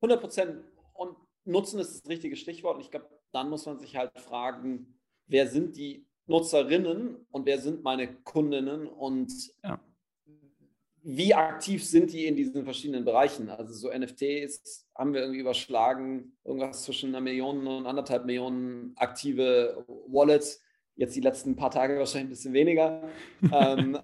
100 0.00 0.20
Prozent. 0.20 0.64
Und 0.94 1.16
Nutzen 1.44 1.80
ist 1.80 2.02
das 2.02 2.10
richtige 2.10 2.36
Stichwort. 2.36 2.76
Und 2.76 2.82
ich 2.82 2.90
glaube, 2.90 3.08
dann 3.32 3.50
muss 3.50 3.66
man 3.66 3.78
sich 3.78 3.96
halt 3.96 4.18
fragen, 4.18 4.98
wer 5.26 5.46
sind 5.46 5.76
die 5.76 6.06
Nutzerinnen 6.26 7.26
und 7.30 7.46
wer 7.46 7.58
sind 7.58 7.82
meine 7.82 8.14
Kundinnen 8.22 8.86
und 8.86 9.32
ja. 9.64 9.80
wie 11.02 11.34
aktiv 11.34 11.84
sind 11.84 12.12
die 12.12 12.26
in 12.26 12.36
diesen 12.36 12.64
verschiedenen 12.64 13.04
Bereichen? 13.04 13.48
Also 13.48 13.72
so 13.72 13.90
NFTs 13.90 14.86
haben 14.94 15.14
wir 15.14 15.22
irgendwie 15.22 15.40
überschlagen, 15.40 16.36
irgendwas 16.44 16.84
zwischen 16.84 17.10
einer 17.10 17.22
Million 17.22 17.66
und 17.66 17.86
anderthalb 17.86 18.26
Millionen 18.26 18.92
aktive 18.96 19.84
Wallets. 20.06 20.62
Jetzt 20.96 21.16
die 21.16 21.20
letzten 21.20 21.56
paar 21.56 21.70
Tage 21.70 21.98
wahrscheinlich 21.98 22.26
ein 22.26 22.30
bisschen 22.30 22.52
weniger. 22.52 23.08
ähm, 23.52 23.98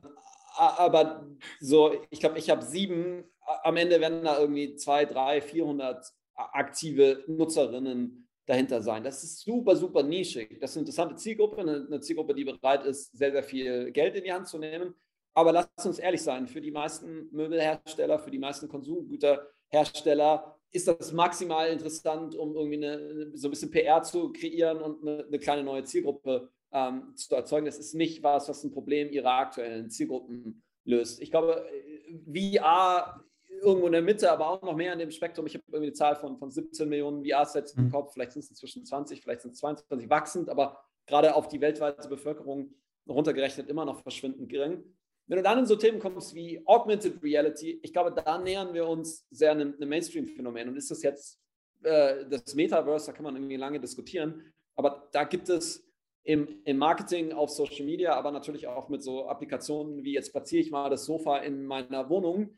aber 0.56 1.26
so, 1.60 1.92
ich 2.10 2.20
glaube, 2.20 2.38
ich 2.38 2.50
habe 2.50 2.62
sieben 2.62 3.24
am 3.62 3.76
Ende 3.76 4.00
werden 4.00 4.24
da 4.24 4.38
irgendwie 4.38 4.74
2, 4.74 5.06
3, 5.06 5.40
400 5.40 6.06
aktive 6.34 7.24
Nutzerinnen 7.26 8.28
dahinter 8.46 8.82
sein. 8.82 9.04
Das 9.04 9.22
ist 9.24 9.40
super, 9.40 9.76
super 9.76 10.02
nischig. 10.02 10.58
Das 10.60 10.70
ist 10.70 10.76
eine 10.76 10.82
interessante 10.82 11.16
Zielgruppe, 11.16 11.60
eine, 11.60 12.00
Zielgruppe, 12.00 12.34
die 12.34 12.44
bereit 12.44 12.84
ist, 12.84 13.16
sehr, 13.16 13.32
sehr 13.32 13.42
viel 13.42 13.90
Geld 13.92 14.14
in 14.16 14.24
die 14.24 14.32
Hand 14.32 14.48
zu 14.48 14.58
nehmen. 14.58 14.94
Aber 15.34 15.52
lasst 15.52 15.86
uns 15.86 15.98
ehrlich 15.98 16.22
sein, 16.22 16.46
für 16.46 16.60
die 16.60 16.70
meisten 16.70 17.28
Möbelhersteller, 17.32 18.18
für 18.18 18.30
die 18.30 18.38
meisten 18.38 18.68
Konsumgüterhersteller 18.68 20.58
ist 20.70 20.88
das 20.88 21.12
maximal 21.12 21.68
interessant, 21.68 22.34
um 22.34 22.54
irgendwie 22.54 22.84
eine, 22.84 23.30
so 23.34 23.48
ein 23.48 23.50
bisschen 23.50 23.70
PR 23.70 24.02
zu 24.02 24.32
kreieren 24.32 24.82
und 24.82 25.06
eine, 25.06 25.24
eine 25.24 25.38
kleine 25.38 25.62
neue 25.62 25.84
Zielgruppe 25.84 26.50
ähm, 26.74 27.14
zu 27.16 27.34
erzeugen. 27.34 27.64
Das 27.64 27.78
ist 27.78 27.94
nicht 27.94 28.22
was, 28.22 28.48
was 28.48 28.62
ein 28.64 28.72
Problem 28.72 29.10
ihrer 29.10 29.38
aktuellen 29.38 29.88
Zielgruppen 29.88 30.62
löst. 30.84 31.22
Ich 31.22 31.30
glaube, 31.30 31.64
VR 32.26 33.24
irgendwo 33.62 33.87
in 33.87 33.92
der 33.92 34.02
Mitte, 34.02 34.30
aber 34.30 34.48
auch 34.48 34.62
noch 34.62 34.74
mehr 34.74 34.92
in 34.92 34.98
dem 34.98 35.10
Spektrum. 35.10 35.46
Ich 35.46 35.54
habe 35.54 35.64
irgendwie 35.68 35.87
eine 35.87 35.94
Zahl 35.94 36.16
von, 36.16 36.37
von 36.37 36.50
17 36.50 36.88
Millionen 36.88 37.24
VR-Sets 37.24 37.74
im 37.74 37.87
mhm. 37.87 37.92
Kopf. 37.92 38.12
Vielleicht 38.12 38.32
sind 38.32 38.42
es 38.42 38.50
inzwischen 38.50 38.84
20, 38.84 39.22
vielleicht 39.22 39.42
sind 39.42 39.52
es 39.52 39.60
22, 39.60 40.10
wachsend, 40.10 40.50
aber 40.50 40.84
gerade 41.06 41.34
auf 41.34 41.48
die 41.48 41.60
weltweite 41.60 42.08
Bevölkerung 42.08 42.74
runtergerechnet 43.08 43.68
immer 43.68 43.84
noch 43.84 44.02
verschwindend 44.02 44.48
gering. 44.48 44.82
wenn 45.26 45.37
du 45.37 45.42
dann 45.42 45.58
in 45.58 45.66
so 45.66 45.76
Themen 45.76 46.00
kommst 46.00 46.34
wie 46.34 46.60
Augmented 46.66 47.22
Reality, 47.22 47.78
ich 47.82 47.92
glaube, 47.92 48.12
da 48.12 48.38
nähern 48.38 48.74
wir 48.74 48.87
uns 48.87 49.26
sehr 49.30 49.52
einem, 49.52 49.74
einem 49.74 49.88
Mainstream-Phänomen. 49.88 50.68
Und 50.68 50.76
ist 50.76 50.90
das 50.90 51.02
jetzt 51.02 51.40
äh, 51.82 52.26
das 52.28 52.54
Metaverse, 52.54 53.06
da 53.06 53.12
kann 53.12 53.24
man 53.24 53.37
irgendwie 53.37 53.56
lange 53.56 53.80
diskutieren, 53.80 54.52
aber 54.74 55.08
da 55.12 55.24
gibt 55.24 55.48
es 55.48 55.84
im, 56.24 56.62
im, 56.64 56.78
Marketing 56.78 57.32
auf 57.32 57.50
Social 57.50 57.84
Media, 57.84 58.14
aber 58.14 58.30
natürlich 58.30 58.66
auch 58.66 58.88
mit 58.88 59.02
so 59.02 59.28
Applikationen 59.28 60.02
wie 60.02 60.14
jetzt 60.14 60.32
platziere 60.32 60.62
ich 60.62 60.70
mal 60.70 60.88
das 60.88 61.04
Sofa 61.04 61.38
in 61.38 61.64
meiner 61.64 62.08
Wohnung. 62.08 62.56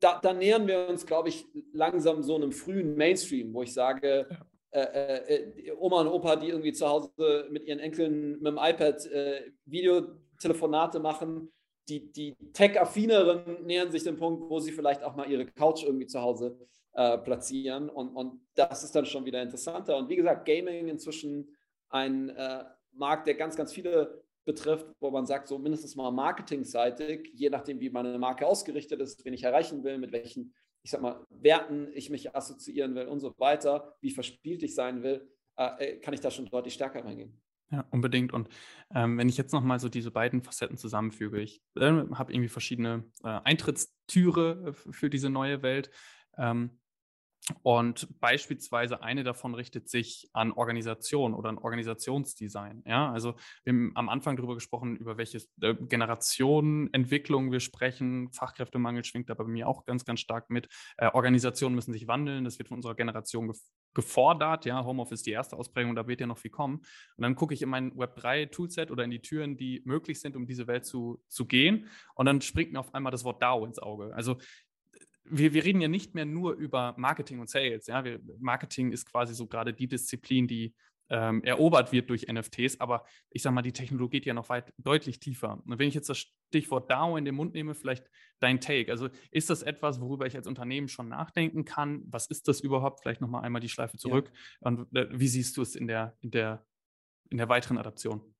Da, 0.00 0.18
da 0.20 0.32
nähern 0.32 0.66
wir 0.66 0.88
uns, 0.88 1.06
glaube 1.06 1.28
ich, 1.28 1.46
langsam 1.72 2.22
so 2.22 2.34
einem 2.34 2.52
frühen 2.52 2.96
Mainstream, 2.96 3.52
wo 3.54 3.62
ich 3.62 3.72
sage, 3.72 4.26
ja. 4.72 4.80
äh, 4.80 5.36
äh, 5.36 5.72
Oma 5.78 6.00
und 6.00 6.08
Opa, 6.08 6.36
die 6.36 6.48
irgendwie 6.48 6.72
zu 6.72 6.88
Hause 6.88 7.46
mit 7.50 7.64
ihren 7.64 7.78
Enkeln 7.78 8.40
mit 8.40 8.46
dem 8.46 8.58
iPad 8.58 9.06
äh, 9.06 9.52
Videotelefonate 9.66 10.98
machen, 10.98 11.52
die, 11.88 12.12
die 12.12 12.34
Tech-Affineren 12.52 13.64
nähern 13.64 13.90
sich 13.90 14.04
dem 14.04 14.16
Punkt, 14.16 14.48
wo 14.48 14.58
sie 14.58 14.72
vielleicht 14.72 15.02
auch 15.02 15.14
mal 15.14 15.30
ihre 15.30 15.46
Couch 15.46 15.84
irgendwie 15.84 16.06
zu 16.06 16.20
Hause 16.20 16.58
äh, 16.94 17.18
platzieren. 17.18 17.88
Und, 17.88 18.08
und 18.10 18.40
das 18.54 18.84
ist 18.84 18.94
dann 18.94 19.06
schon 19.06 19.24
wieder 19.24 19.42
interessanter. 19.42 19.96
Und 19.96 20.08
wie 20.08 20.16
gesagt, 20.16 20.46
Gaming 20.46 20.88
inzwischen 20.88 21.54
ein 21.88 22.30
äh, 22.30 22.64
Markt, 22.92 23.26
der 23.26 23.34
ganz, 23.34 23.56
ganz 23.56 23.72
viele 23.72 24.22
betrifft, 24.44 24.86
wo 25.00 25.10
man 25.10 25.26
sagt, 25.26 25.48
so 25.48 25.58
mindestens 25.58 25.94
mal 25.94 26.10
marketingseitig, 26.10 27.30
je 27.34 27.50
nachdem, 27.50 27.80
wie 27.80 27.90
meine 27.90 28.18
Marke 28.18 28.46
ausgerichtet 28.46 29.00
ist, 29.00 29.24
wen 29.24 29.34
ich 29.34 29.44
erreichen 29.44 29.84
will, 29.84 29.98
mit 29.98 30.12
welchen, 30.12 30.54
ich 30.82 30.90
sag 30.90 31.00
mal, 31.00 31.24
Werten 31.30 31.88
ich 31.94 32.10
mich 32.10 32.34
assoziieren 32.34 32.94
will 32.94 33.06
und 33.06 33.20
so 33.20 33.34
weiter, 33.38 33.96
wie 34.00 34.10
verspielt 34.10 34.62
ich 34.62 34.74
sein 34.74 35.02
will, 35.02 35.28
äh, 35.56 35.94
äh 35.94 36.00
kann 36.00 36.14
ich 36.14 36.20
da 36.20 36.30
schon 36.30 36.46
deutlich 36.46 36.74
stärker 36.74 37.04
reingehen. 37.04 37.40
Ja, 37.70 37.86
unbedingt. 37.90 38.34
Und 38.34 38.48
ähm, 38.94 39.16
wenn 39.16 39.30
ich 39.30 39.38
jetzt 39.38 39.52
nochmal 39.52 39.80
so 39.80 39.88
diese 39.88 40.10
beiden 40.10 40.42
Facetten 40.42 40.76
zusammenfüge, 40.76 41.40
ich 41.40 41.62
äh, 41.76 41.90
habe 42.14 42.32
irgendwie 42.32 42.50
verschiedene 42.50 43.04
äh, 43.24 43.40
Eintrittstüre 43.44 44.68
äh, 44.68 44.92
für 44.92 45.08
diese 45.08 45.30
neue 45.30 45.62
Welt. 45.62 45.90
Ähm, 46.36 46.78
und 47.62 48.08
beispielsweise 48.20 49.02
eine 49.02 49.24
davon 49.24 49.54
richtet 49.54 49.88
sich 49.88 50.30
an 50.32 50.52
Organisation 50.52 51.34
oder 51.34 51.48
an 51.48 51.58
Organisationsdesign. 51.58 52.84
Ja, 52.86 53.10
also 53.10 53.34
wir 53.64 53.72
haben 53.72 53.92
am 53.96 54.08
Anfang 54.08 54.36
darüber 54.36 54.54
gesprochen, 54.54 54.96
über 54.96 55.16
welche 55.16 55.38
äh, 55.60 55.74
Generationenentwicklung 55.74 57.50
wir 57.50 57.58
sprechen. 57.58 58.30
Fachkräftemangel 58.32 59.04
schwingt 59.04 59.28
da 59.28 59.34
bei 59.34 59.44
mir 59.44 59.66
auch 59.68 59.84
ganz, 59.84 60.04
ganz 60.04 60.20
stark 60.20 60.50
mit. 60.50 60.68
Äh, 60.98 61.10
Organisationen 61.12 61.74
müssen 61.74 61.92
sich 61.92 62.06
wandeln. 62.06 62.44
Das 62.44 62.58
wird 62.58 62.68
von 62.68 62.78
unserer 62.78 62.94
Generation 62.94 63.48
gef 63.48 63.60
gefordert. 63.94 64.64
Ja, 64.64 64.86
Homeoffice 64.86 65.20
ist 65.20 65.26
die 65.26 65.32
erste 65.32 65.54
Ausprägung, 65.54 65.94
da 65.94 66.06
wird 66.06 66.18
ja 66.18 66.26
noch 66.26 66.38
viel 66.38 66.50
kommen. 66.50 66.78
Und 66.78 67.22
dann 67.22 67.34
gucke 67.34 67.52
ich 67.52 67.60
in 67.60 67.68
mein 67.68 67.92
Web3-Toolset 67.92 68.90
oder 68.90 69.04
in 69.04 69.10
die 69.10 69.20
Türen, 69.20 69.58
die 69.58 69.82
möglich 69.84 70.18
sind, 70.18 70.34
um 70.34 70.46
diese 70.46 70.66
Welt 70.66 70.86
zu, 70.86 71.22
zu 71.28 71.44
gehen. 71.44 71.90
Und 72.14 72.24
dann 72.24 72.40
springt 72.40 72.72
mir 72.72 72.80
auf 72.80 72.94
einmal 72.94 73.10
das 73.12 73.24
Wort 73.24 73.42
DAO 73.42 73.66
ins 73.66 73.78
Auge. 73.78 74.14
Also 74.14 74.38
wir, 75.24 75.54
wir 75.54 75.64
reden 75.64 75.80
ja 75.80 75.88
nicht 75.88 76.14
mehr 76.14 76.24
nur 76.24 76.54
über 76.54 76.94
Marketing 76.96 77.40
und 77.40 77.48
Sales. 77.48 77.86
Ja? 77.86 78.04
Wir, 78.04 78.20
Marketing 78.38 78.92
ist 78.92 79.06
quasi 79.06 79.34
so 79.34 79.46
gerade 79.46 79.72
die 79.72 79.88
Disziplin, 79.88 80.46
die 80.46 80.74
ähm, 81.12 81.42
erobert 81.44 81.92
wird 81.92 82.08
durch 82.08 82.26
NFTs, 82.26 82.80
aber 82.80 83.04
ich 83.28 83.42
sage 83.42 83.54
mal, 83.54 83.62
die 83.62 83.72
Technologie 83.72 84.18
geht 84.18 84.26
ja 84.26 84.34
noch 84.34 84.48
weit 84.48 84.72
deutlich 84.78 85.20
tiefer. 85.20 85.62
Und 85.64 85.78
wenn 85.78 85.88
ich 85.88 85.94
jetzt 85.94 86.08
das 86.08 86.18
Stichwort 86.18 86.90
DAO 86.90 87.16
in 87.16 87.26
den 87.26 87.34
Mund 87.34 87.52
nehme, 87.52 87.74
vielleicht 87.74 88.10
dein 88.40 88.60
Take. 88.60 88.90
Also 88.90 89.10
ist 89.30 89.50
das 89.50 89.62
etwas, 89.62 90.00
worüber 90.00 90.26
ich 90.26 90.36
als 90.36 90.46
Unternehmen 90.46 90.88
schon 90.88 91.08
nachdenken 91.08 91.64
kann? 91.64 92.02
Was 92.06 92.26
ist 92.26 92.48
das 92.48 92.60
überhaupt? 92.60 93.00
Vielleicht 93.02 93.20
nochmal 93.20 93.44
einmal 93.44 93.60
die 93.60 93.68
Schleife 93.68 93.98
zurück. 93.98 94.30
Ja. 94.32 94.68
Und 94.68 94.96
äh, 94.96 95.08
wie 95.12 95.28
siehst 95.28 95.56
du 95.56 95.62
es 95.62 95.76
in 95.76 95.86
der, 95.86 96.16
in 96.20 96.30
der, 96.30 96.64
in 97.28 97.36
der 97.36 97.48
weiteren 97.50 97.76
Adaption? 97.76 98.31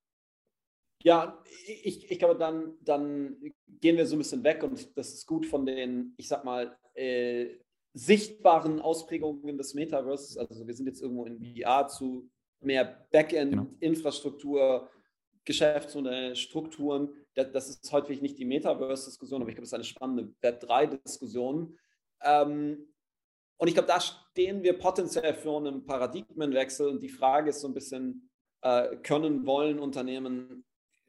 Ja, 1.03 1.43
ich, 1.67 2.09
ich 2.09 2.19
glaube, 2.19 2.37
dann, 2.37 2.77
dann 2.81 3.37
gehen 3.81 3.97
wir 3.97 4.05
so 4.05 4.15
ein 4.15 4.19
bisschen 4.19 4.43
weg 4.43 4.63
und 4.63 4.97
das 4.97 5.13
ist 5.13 5.27
gut 5.27 5.45
von 5.45 5.65
den, 5.65 6.13
ich 6.17 6.29
sag 6.29 6.45
mal, 6.45 6.77
äh, 6.93 7.57
sichtbaren 7.93 8.79
Ausprägungen 8.79 9.57
des 9.57 9.73
Metaverses. 9.73 10.37
Also 10.37 10.65
wir 10.65 10.73
sind 10.73 10.87
jetzt 10.87 11.01
irgendwo 11.01 11.25
in 11.25 11.43
VR 11.43 11.87
zu 11.87 12.29
mehr 12.61 13.05
Backend-Infrastruktur, 13.11 14.79
genau. 14.79 14.89
Geschäftsmodelle, 15.45 16.37
Strukturen. 16.37 17.09
Das, 17.35 17.51
das, 17.51 17.69
ist 17.69 17.91
häufig 17.91 18.21
nicht 18.21 18.39
die 18.39 18.45
Metaverse-Diskussion, 18.45 19.41
aber 19.41 19.49
ich 19.49 19.55
glaube, 19.55 19.65
es 19.65 19.69
ist 19.69 19.73
eine 19.73 19.83
spannende 19.83 20.33
Web3-Diskussion. 20.41 21.77
Ähm, 22.21 22.87
und 23.57 23.67
ich 23.67 23.73
glaube, 23.73 23.89
da 23.89 23.99
stehen 23.99 24.63
wir 24.63 24.79
potenziell 24.79 25.33
für 25.33 25.57
einen 25.57 25.85
Paradigmenwechsel. 25.85 26.87
Und 26.87 27.03
die 27.03 27.09
Frage 27.09 27.49
ist 27.49 27.59
so 27.59 27.67
ein 27.67 27.73
bisschen, 27.73 28.29
äh, 28.61 28.95
können, 28.97 29.45
wollen 29.45 29.79
Unternehmen 29.79 30.63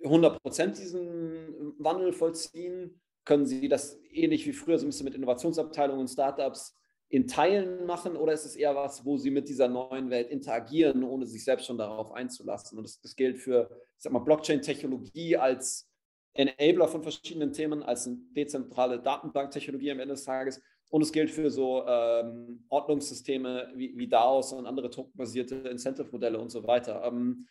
100 0.04 0.42
Prozent 0.42 0.78
diesen 0.78 1.74
Wandel 1.78 2.12
vollziehen? 2.12 3.00
Können 3.24 3.46
Sie 3.46 3.68
das 3.68 3.98
ähnlich 4.10 4.46
wie 4.46 4.52
früher 4.52 4.78
so 4.78 4.84
ein 4.84 4.90
bisschen 4.90 5.04
mit 5.04 5.14
Innovationsabteilungen 5.14 6.00
und 6.00 6.08
Startups 6.08 6.76
in 7.08 7.26
Teilen 7.28 7.86
machen 7.86 8.16
oder 8.16 8.32
ist 8.32 8.44
es 8.44 8.56
eher 8.56 8.74
was, 8.74 9.04
wo 9.04 9.16
Sie 9.16 9.30
mit 9.30 9.48
dieser 9.48 9.68
neuen 9.68 10.10
Welt 10.10 10.30
interagieren, 10.30 11.04
ohne 11.04 11.26
sich 11.26 11.44
selbst 11.44 11.66
schon 11.66 11.78
darauf 11.78 12.12
einzulassen? 12.12 12.76
Und 12.76 12.84
das, 12.84 13.00
das 13.00 13.14
gilt 13.14 13.38
für, 13.38 13.70
Blockchain-Technologie 14.02 15.36
als 15.36 15.88
Enabler 16.34 16.88
von 16.88 17.02
verschiedenen 17.02 17.52
Themen, 17.52 17.82
als 17.82 18.06
eine 18.06 18.16
dezentrale 18.36 19.00
Datenbanktechnologie 19.00 19.92
am 19.92 20.00
Ende 20.00 20.14
des 20.14 20.24
Tages. 20.24 20.60
Und 20.90 21.02
es 21.02 21.12
gilt 21.12 21.30
für 21.30 21.50
so 21.50 21.84
ähm, 21.86 22.64
Ordnungssysteme 22.68 23.72
wie, 23.74 23.96
wie 23.96 24.08
DAOs 24.08 24.52
und 24.52 24.66
andere 24.66 24.90
tokenbasierte 24.90 25.54
Incentive-Modelle 25.54 26.38
und 26.38 26.50
so 26.50 26.66
weiter. 26.66 27.02
Ähm, 27.04 27.46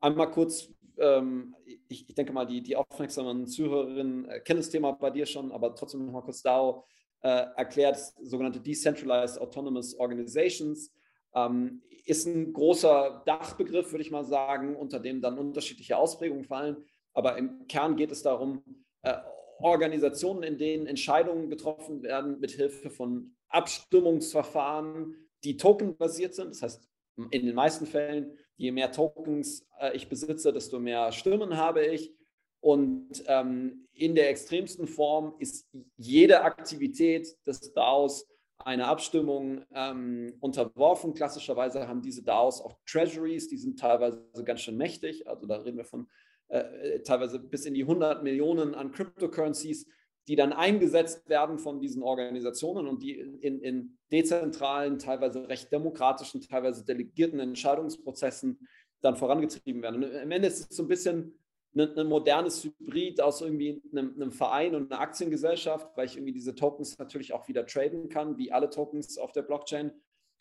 einmal 0.00 0.30
kurz 0.30 0.72
ähm, 1.00 1.54
ich, 1.88 2.08
ich, 2.08 2.14
denke 2.14 2.32
mal, 2.32 2.46
die, 2.46 2.62
die 2.62 2.76
aufmerksamen 2.76 3.46
Zuhörerinnen 3.46 4.28
äh, 4.28 4.40
kennen 4.40 4.60
das 4.60 4.70
Thema 4.70 4.92
bei 4.92 5.10
dir 5.10 5.26
schon, 5.26 5.52
aber 5.52 5.74
trotzdem 5.74 6.06
noch 6.06 6.12
mal 6.12 6.22
kurz 6.22 6.42
DAO 6.42 6.84
äh, 7.22 7.46
erklärt, 7.56 7.98
sogenannte 8.22 8.60
Decentralized 8.60 9.40
Autonomous 9.40 9.94
Organizations. 9.98 10.92
Ähm, 11.34 11.82
ist 12.04 12.26
ein 12.26 12.52
großer 12.52 13.22
Dachbegriff, 13.26 13.92
würde 13.92 14.02
ich 14.02 14.10
mal 14.10 14.24
sagen, 14.24 14.76
unter 14.76 14.98
dem 14.98 15.20
dann 15.20 15.38
unterschiedliche 15.38 15.96
Ausprägungen 15.96 16.44
fallen. 16.44 16.76
Aber 17.12 17.36
im 17.36 17.66
Kern 17.68 17.96
geht 17.96 18.10
es 18.10 18.22
darum, 18.22 18.62
äh, 19.02 19.14
Organisationen, 19.60 20.42
in 20.42 20.56
denen 20.56 20.86
Entscheidungen 20.86 21.50
getroffen 21.50 22.02
werden 22.02 22.38
mit 22.40 22.52
Hilfe 22.52 22.90
von 22.90 23.34
Abstimmungsverfahren, 23.48 25.16
die 25.44 25.56
tokenbasiert 25.56 26.34
sind. 26.34 26.50
Das 26.50 26.62
heißt, 26.62 26.88
in 27.30 27.46
den 27.46 27.54
meisten 27.54 27.86
Fällen 27.86 28.38
je 28.58 28.72
mehr 28.72 28.92
Tokens 28.92 29.66
äh, 29.80 29.96
ich 29.96 30.08
besitze, 30.08 30.52
desto 30.52 30.78
mehr 30.78 31.10
Stimmen 31.12 31.56
habe 31.56 31.86
ich. 31.86 32.12
Und 32.60 33.24
ähm, 33.26 33.88
in 33.94 34.14
der 34.14 34.28
extremsten 34.28 34.86
Form 34.86 35.34
ist 35.38 35.66
jede 35.96 36.42
Aktivität 36.42 37.36
des 37.46 37.72
DAOs 37.72 38.26
einer 38.58 38.88
Abstimmung 38.88 39.64
ähm, 39.72 40.34
unterworfen. 40.40 41.14
Klassischerweise 41.14 41.86
haben 41.86 42.02
diese 42.02 42.24
DAOs 42.24 42.60
auch 42.60 42.76
Treasuries, 42.84 43.48
die 43.48 43.56
sind 43.56 43.78
teilweise 43.78 44.20
ganz 44.44 44.62
schön 44.62 44.76
mächtig. 44.76 45.28
Also 45.28 45.46
da 45.46 45.58
reden 45.58 45.76
wir 45.76 45.84
von 45.84 46.08
äh, 46.48 47.00
teilweise 47.02 47.38
bis 47.38 47.64
in 47.64 47.74
die 47.74 47.82
100 47.82 48.24
Millionen 48.24 48.74
an 48.74 48.90
Cryptocurrencies, 48.90 49.86
die 50.28 50.36
dann 50.36 50.52
eingesetzt 50.52 51.28
werden 51.28 51.58
von 51.58 51.80
diesen 51.80 52.02
Organisationen 52.02 52.86
und 52.86 53.02
die 53.02 53.18
in, 53.18 53.60
in 53.60 53.98
dezentralen, 54.12 54.98
teilweise 54.98 55.48
recht 55.48 55.72
demokratischen, 55.72 56.42
teilweise 56.42 56.84
delegierten 56.84 57.40
Entscheidungsprozessen 57.40 58.68
dann 59.00 59.16
vorangetrieben 59.16 59.82
werden. 59.82 60.04
Und 60.04 60.14
am 60.14 60.30
Ende 60.30 60.48
ist 60.48 60.70
es 60.70 60.76
so 60.76 60.82
ein 60.82 60.88
bisschen 60.88 61.38
ein, 61.74 62.06
modernes 62.06 62.64
Hybrid 62.64 63.22
aus 63.22 63.40
irgendwie 63.40 63.82
einem, 63.90 64.14
einem, 64.16 64.30
Verein 64.30 64.74
und 64.74 64.92
einer 64.92 65.00
Aktiengesellschaft, 65.00 65.96
weil 65.96 66.06
ich 66.06 66.16
irgendwie 66.16 66.32
diese 66.32 66.54
Tokens 66.54 66.98
natürlich 66.98 67.32
auch 67.32 67.48
wieder 67.48 67.64
traden 67.64 68.10
kann, 68.10 68.36
wie 68.36 68.52
alle 68.52 68.68
Tokens 68.68 69.16
auf 69.16 69.32
der 69.32 69.42
Blockchain. 69.42 69.92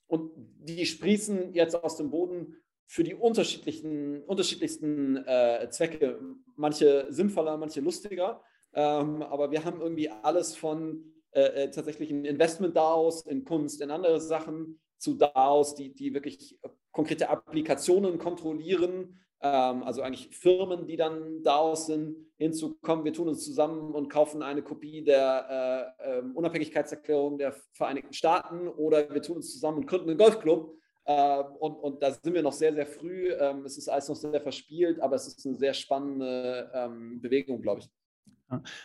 Und 0.08 0.32
die 0.36 0.86
sprießen 0.86 1.54
jetzt 1.54 1.76
aus 1.76 1.95
dem 1.95 2.10
Boden 2.10 2.58
für 2.86 3.04
die 3.04 3.15
unterschiedlichen, 3.15 4.23
unterschiedlichsten 4.23 5.17
äh, 5.17 5.69
Zwecke. 5.69 6.19
Manche 6.56 7.08
sinnvoller, 7.10 7.58
manche 7.58 7.82
lustiger. 7.82 8.41
Ähm, 8.77 9.23
aber 9.23 9.49
wir 9.49 9.65
haben 9.65 9.81
irgendwie 9.81 10.07
alles 10.07 10.55
von 10.55 11.03
äh, 11.31 11.63
äh 11.63 11.71
tatsächlich 11.71 12.11
Investment-DAOs 12.11 13.25
in 13.25 13.43
Kunst, 13.43 13.81
in 13.81 13.89
andere 13.89 14.21
Sachen 14.21 14.79
zu 14.99 15.15
DAOs, 15.15 15.73
die, 15.73 15.95
die 15.95 16.13
wirklich 16.13 16.59
konkrete 16.91 17.27
Applikationen 17.27 18.19
kontrollieren. 18.19 19.19
Ähm, 19.41 19.81
also 19.81 20.03
eigentlich 20.03 20.29
Firmen, 20.29 20.85
die 20.85 20.95
dann 20.95 21.41
DAOs 21.41 21.87
sind, 21.87 22.17
hinzukommen, 22.37 23.03
wir 23.03 23.13
tun 23.13 23.29
uns 23.29 23.43
zusammen 23.43 23.95
und 23.95 24.09
kaufen 24.09 24.43
eine 24.43 24.61
Kopie 24.61 25.03
der 25.03 25.95
äh, 25.99 26.19
äh, 26.19 26.23
Unabhängigkeitserklärung 26.35 27.39
der 27.39 27.55
Vereinigten 27.73 28.13
Staaten 28.13 28.67
oder 28.67 29.11
wir 29.11 29.23
tun 29.23 29.37
uns 29.37 29.51
zusammen 29.51 29.79
und 29.79 29.87
gründen 29.87 30.10
einen 30.10 30.19
Golfclub. 30.19 30.75
Uh, 31.10 31.41
und, 31.60 31.75
und, 31.75 32.04
da 32.04 32.12
sind 32.12 32.33
wir 32.33 32.43
noch 32.43 32.52
sehr, 32.52 32.73
sehr 32.73 32.85
früh. 32.85 33.31
Ähm, 33.31 33.63
es 33.63 33.77
ist 33.77 33.87
alles 33.87 34.10
noch 34.10 34.17
sehr 34.17 34.41
verspielt, 34.41 34.99
aber 34.99 35.15
es 35.15 35.25
ist 35.25 35.45
eine 35.45 35.56
sehr 35.56 35.73
spannende 35.73 36.69
ähm, 36.73 37.21
Bewegung, 37.21 37.62
glaube 37.62 37.79
ich. 37.79 37.89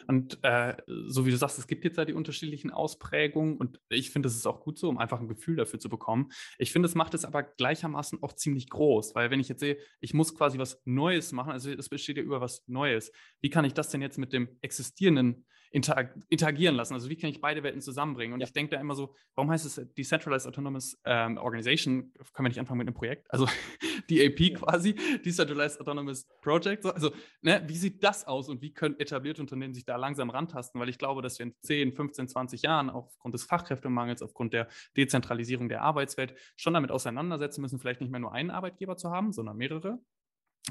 Und 0.09 0.39
äh, 0.43 0.77
so 1.07 1.25
wie 1.25 1.31
du 1.31 1.37
sagst, 1.37 1.59
es 1.59 1.67
gibt 1.67 1.85
jetzt 1.85 1.97
ja 1.97 2.05
die 2.05 2.15
unterschiedlichen 2.15 2.71
Ausprägungen 2.71 3.57
und 3.57 3.81
ich 3.89 4.11
finde, 4.11 4.27
das 4.27 4.37
ist 4.37 4.47
auch 4.47 4.61
gut 4.61 4.79
so, 4.79 4.89
um 4.89 4.99
einfach 4.99 5.21
ein 5.21 5.29
Gefühl 5.29 5.57
dafür 5.57 5.79
zu 5.79 5.89
bekommen. 5.89 6.31
Ich 6.59 6.73
finde, 6.73 6.89
es 6.89 6.95
macht 6.95 7.15
es 7.15 7.25
aber 7.25 7.43
gleichermaßen 7.43 8.23
auch 8.23 8.33
ziemlich 8.33 8.69
groß, 8.69 9.15
weil 9.15 9.31
wenn 9.31 9.41
ich 9.41 9.49
jetzt 9.49 9.61
sehe, 9.61 9.79
ich 10.01 10.15
muss 10.15 10.35
quasi 10.35 10.59
was 10.59 10.83
Neues 10.85 11.33
machen, 11.33 11.53
also 11.53 11.71
es 11.71 11.89
besteht 11.89 12.17
ja 12.17 12.23
über 12.23 12.41
was 12.41 12.65
Neues, 12.67 13.13
wie 13.41 13.51
kann 13.51 13.65
ich 13.65 13.75
das 13.75 13.91
denn 13.91 14.03
jetzt 14.03 14.19
mit 14.19 14.33
dem 14.33 14.49
existierenden 14.63 15.47
interag 15.73 16.15
interagieren 16.29 16.77
lassen? 16.77 16.95
Also 16.95 17.09
wie 17.09 17.17
kann 17.17 17.31
ich 17.31 17.41
beide 17.41 17.63
Welten 17.63 17.81
zusammenbringen? 17.81 18.35
Und 18.35 18.41
ja. 18.41 18.47
ich 18.47 18.53
denke 18.53 18.75
da 18.75 18.81
immer 18.81 18.95
so, 18.95 19.15
warum 19.35 19.51
heißt 19.51 19.67
es 19.67 19.81
Decentralized 19.97 20.47
Autonomous 20.47 20.99
ähm, 21.05 21.39
Organization? 21.39 22.13
Können 22.33 22.47
wir 22.47 22.49
nicht 22.49 22.61
anfangen 22.61 22.79
mit 22.79 22.87
einem 22.87 22.95
Projekt? 22.95 23.27
Also 23.31 23.49
die 24.11 24.25
AP 24.25 24.41
ja. 24.41 24.59
quasi, 24.59 24.95
Decentralized 25.25 25.81
Autonomous 25.81 26.29
Project. 26.43 26.87
Also 26.87 27.13
ne, 27.41 27.63
wie 27.67 27.77
sieht 27.77 28.05
das 28.05 28.27
aus 28.27 28.49
und 28.49 28.63
wie 28.63 28.73
können 28.73 28.99
etablierte 29.01 29.41
Unternehmen 29.41 29.75
sich 29.75 29.85
da 29.85 29.97
langsam 29.97 30.31
rantasten? 30.31 30.81
Weil 30.81 30.89
ich 30.89 30.99
glaube, 30.99 31.23
dass 31.23 31.39
wir 31.39 31.47
in 31.47 31.55
10, 31.63 31.95
15, 31.95 32.29
20 32.29 32.63
Jahren 32.63 32.91
aufgrund 32.91 33.35
des 33.35 33.45
Fachkräftemangels, 33.45 34.23
aufgrund 34.23 34.53
der 34.53 34.69
Dezentralisierung 34.97 35.69
der 35.69 35.83
Arbeitswelt 35.83 36.35
schon 36.57 36.75
damit 36.75 36.91
auseinandersetzen 36.91 37.63
müssen, 37.63 37.79
vielleicht 37.79 38.01
nicht 38.01 38.11
mehr 38.11 38.21
nur 38.21 38.33
einen 38.33 38.51
Arbeitgeber 38.51 38.97
zu 38.97 39.11
haben, 39.11 39.33
sondern 39.33 39.57
mehrere 39.57 39.99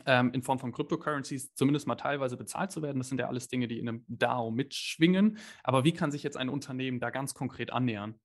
ähm, 0.05 0.31
in 0.33 0.41
Form 0.41 0.59
von 0.59 0.71
Cryptocurrencies 0.71 1.53
zumindest 1.53 1.87
mal 1.87 1.95
teilweise 1.95 2.37
bezahlt 2.37 2.71
zu 2.71 2.81
werden. 2.81 2.99
Das 2.99 3.09
sind 3.09 3.19
ja 3.19 3.27
alles 3.27 3.47
Dinge, 3.47 3.67
die 3.67 3.79
in 3.79 3.89
einem 3.89 4.05
DAO 4.07 4.51
mitschwingen. 4.51 5.37
Aber 5.63 5.83
wie 5.83 5.93
kann 5.93 6.11
sich 6.11 6.23
jetzt 6.23 6.37
ein 6.37 6.49
Unternehmen 6.49 6.99
da 6.99 7.09
ganz 7.09 7.33
konkret 7.33 7.71
annähern? 7.71 8.19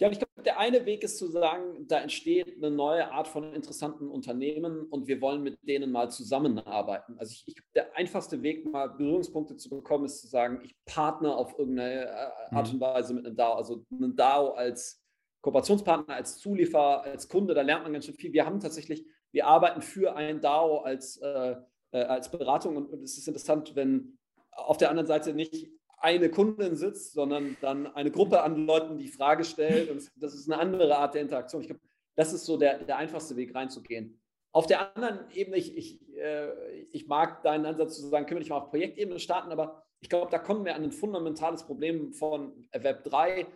Ja, 0.00 0.10
ich 0.10 0.18
glaube, 0.18 0.42
der 0.44 0.58
eine 0.58 0.86
Weg 0.86 1.04
ist 1.04 1.18
zu 1.18 1.28
sagen, 1.28 1.86
da 1.86 2.00
entsteht 2.00 2.56
eine 2.56 2.70
neue 2.74 3.12
Art 3.12 3.28
von 3.28 3.52
interessanten 3.52 4.08
Unternehmen 4.08 4.86
und 4.86 5.06
wir 5.06 5.20
wollen 5.20 5.42
mit 5.42 5.56
denen 5.62 5.92
mal 5.92 6.10
zusammenarbeiten. 6.10 7.16
Also 7.16 7.32
ich, 7.32 7.44
ich 7.46 7.54
der 7.76 7.96
einfachste 7.96 8.42
Weg, 8.42 8.66
mal 8.66 8.88
Berührungspunkte 8.88 9.56
zu 9.56 9.70
bekommen, 9.70 10.06
ist 10.06 10.20
zu 10.20 10.26
sagen, 10.26 10.60
ich 10.64 10.74
partner 10.84 11.36
auf 11.36 11.56
irgendeine 11.56 12.06
äh, 12.06 12.54
Art 12.54 12.68
mhm. 12.68 12.74
und 12.74 12.80
Weise 12.80 13.14
mit 13.14 13.24
einem 13.24 13.36
DAO. 13.36 13.54
Also 13.54 13.84
einen 13.92 14.16
DAO 14.16 14.54
als 14.54 15.00
Kooperationspartner, 15.42 16.14
als 16.14 16.38
Zulieferer, 16.38 17.02
als 17.02 17.28
Kunde, 17.28 17.54
da 17.54 17.62
lernt 17.62 17.84
man 17.84 17.92
ganz 17.92 18.06
schön 18.06 18.16
viel. 18.16 18.32
Wir 18.32 18.46
haben 18.46 18.58
tatsächlich 18.58 19.06
wir 19.34 19.46
arbeiten 19.48 19.82
für 19.82 20.14
ein 20.14 20.40
DAO 20.40 20.78
als, 20.78 21.16
äh, 21.16 21.56
äh, 21.90 22.02
als 22.02 22.30
Beratung 22.30 22.76
und, 22.76 23.02
es 23.02 23.18
ist 23.18 23.26
interessant, 23.26 23.74
wenn 23.74 24.16
auf 24.52 24.78
der 24.78 24.90
anderen 24.90 25.08
Seite 25.08 25.34
nicht 25.34 25.68
eine 25.98 26.30
Kundin 26.30 26.76
sitzt, 26.76 27.14
sondern 27.14 27.56
dann 27.60 27.88
eine 27.88 28.12
Gruppe 28.12 28.42
an 28.42 28.66
Leuten, 28.66 28.96
die 28.96 29.08
Frage 29.08 29.42
stellt. 29.42 29.90
Und 29.90 30.08
das 30.16 30.34
ist 30.34 30.50
eine 30.50 30.60
andere 30.60 30.96
Art 30.96 31.14
der 31.14 31.22
Interaktion. 31.22 31.62
Ich 31.62 31.68
glaube, 31.68 31.80
das 32.14 32.32
ist 32.32 32.44
so 32.44 32.56
der, 32.56 32.84
der 32.84 32.96
einfachste 32.96 33.36
Weg 33.36 33.54
reinzugehen. 33.54 34.20
Auf 34.52 34.66
der 34.66 34.96
anderen 34.96 35.28
Ebene, 35.32 35.56
ich, 35.56 35.76
ich, 35.76 36.16
äh, 36.16 36.52
ich 36.92 37.08
mag 37.08 37.42
deinen 37.42 37.66
Ansatz 37.66 37.96
zu 37.96 38.06
sagen, 38.06 38.26
können 38.26 38.36
wir 38.36 38.40
nicht 38.40 38.50
mal 38.50 38.58
auf 38.58 38.70
Projektebene 38.70 39.18
starten, 39.18 39.50
aber 39.50 39.82
ich 40.00 40.08
glaube, 40.08 40.30
da 40.30 40.38
kommen 40.38 40.64
wir 40.64 40.76
an 40.76 40.84
ein 40.84 40.92
fundamentales 40.92 41.64
Problem 41.64 42.12
von 42.12 42.68
Web 42.72 43.02
3, 43.02 43.46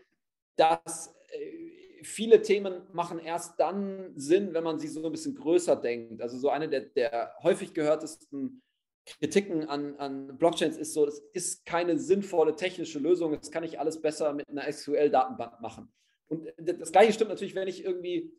dass 0.57 1.15
äh, 1.31 1.68
viele 2.03 2.43
Themen 2.43 2.83
machen 2.93 3.19
erst 3.19 3.59
dann 3.59 4.13
Sinn, 4.17 4.55
wenn 4.55 4.65
man 4.65 4.79
sie 4.79 4.89
so 4.89 5.05
ein 5.05 5.13
bisschen 5.13 5.35
größer 5.35 5.77
denkt. 5.77 6.23
Also 6.23 6.39
so 6.39 6.51
eine 6.51 6.69
der, 6.69 6.81
der 6.81 7.35
häufig 7.43 7.75
gehörtesten 7.75 8.63
Kritiken 9.07 9.69
an, 9.69 9.97
an 9.97 10.37
Blockchains 10.39 10.77
ist 10.77 10.93
so, 10.93 11.07
es 11.07 11.21
ist 11.33 11.65
keine 11.65 11.99
sinnvolle 11.99 12.55
technische 12.55 12.99
Lösung, 12.99 13.33
das 13.33 13.51
kann 13.51 13.65
ich 13.65 13.81
alles 13.81 14.01
besser 14.01 14.33
mit 14.35 14.49
einer 14.49 14.71
SQL-Datenbank 14.71 15.61
machen. 15.61 15.91
Und 16.29 16.53
das 16.59 16.93
gleiche 16.93 17.13
stimmt 17.13 17.31
natürlich, 17.31 17.55
wenn 17.55 17.69
ich 17.69 17.85
irgendwie 17.85 18.33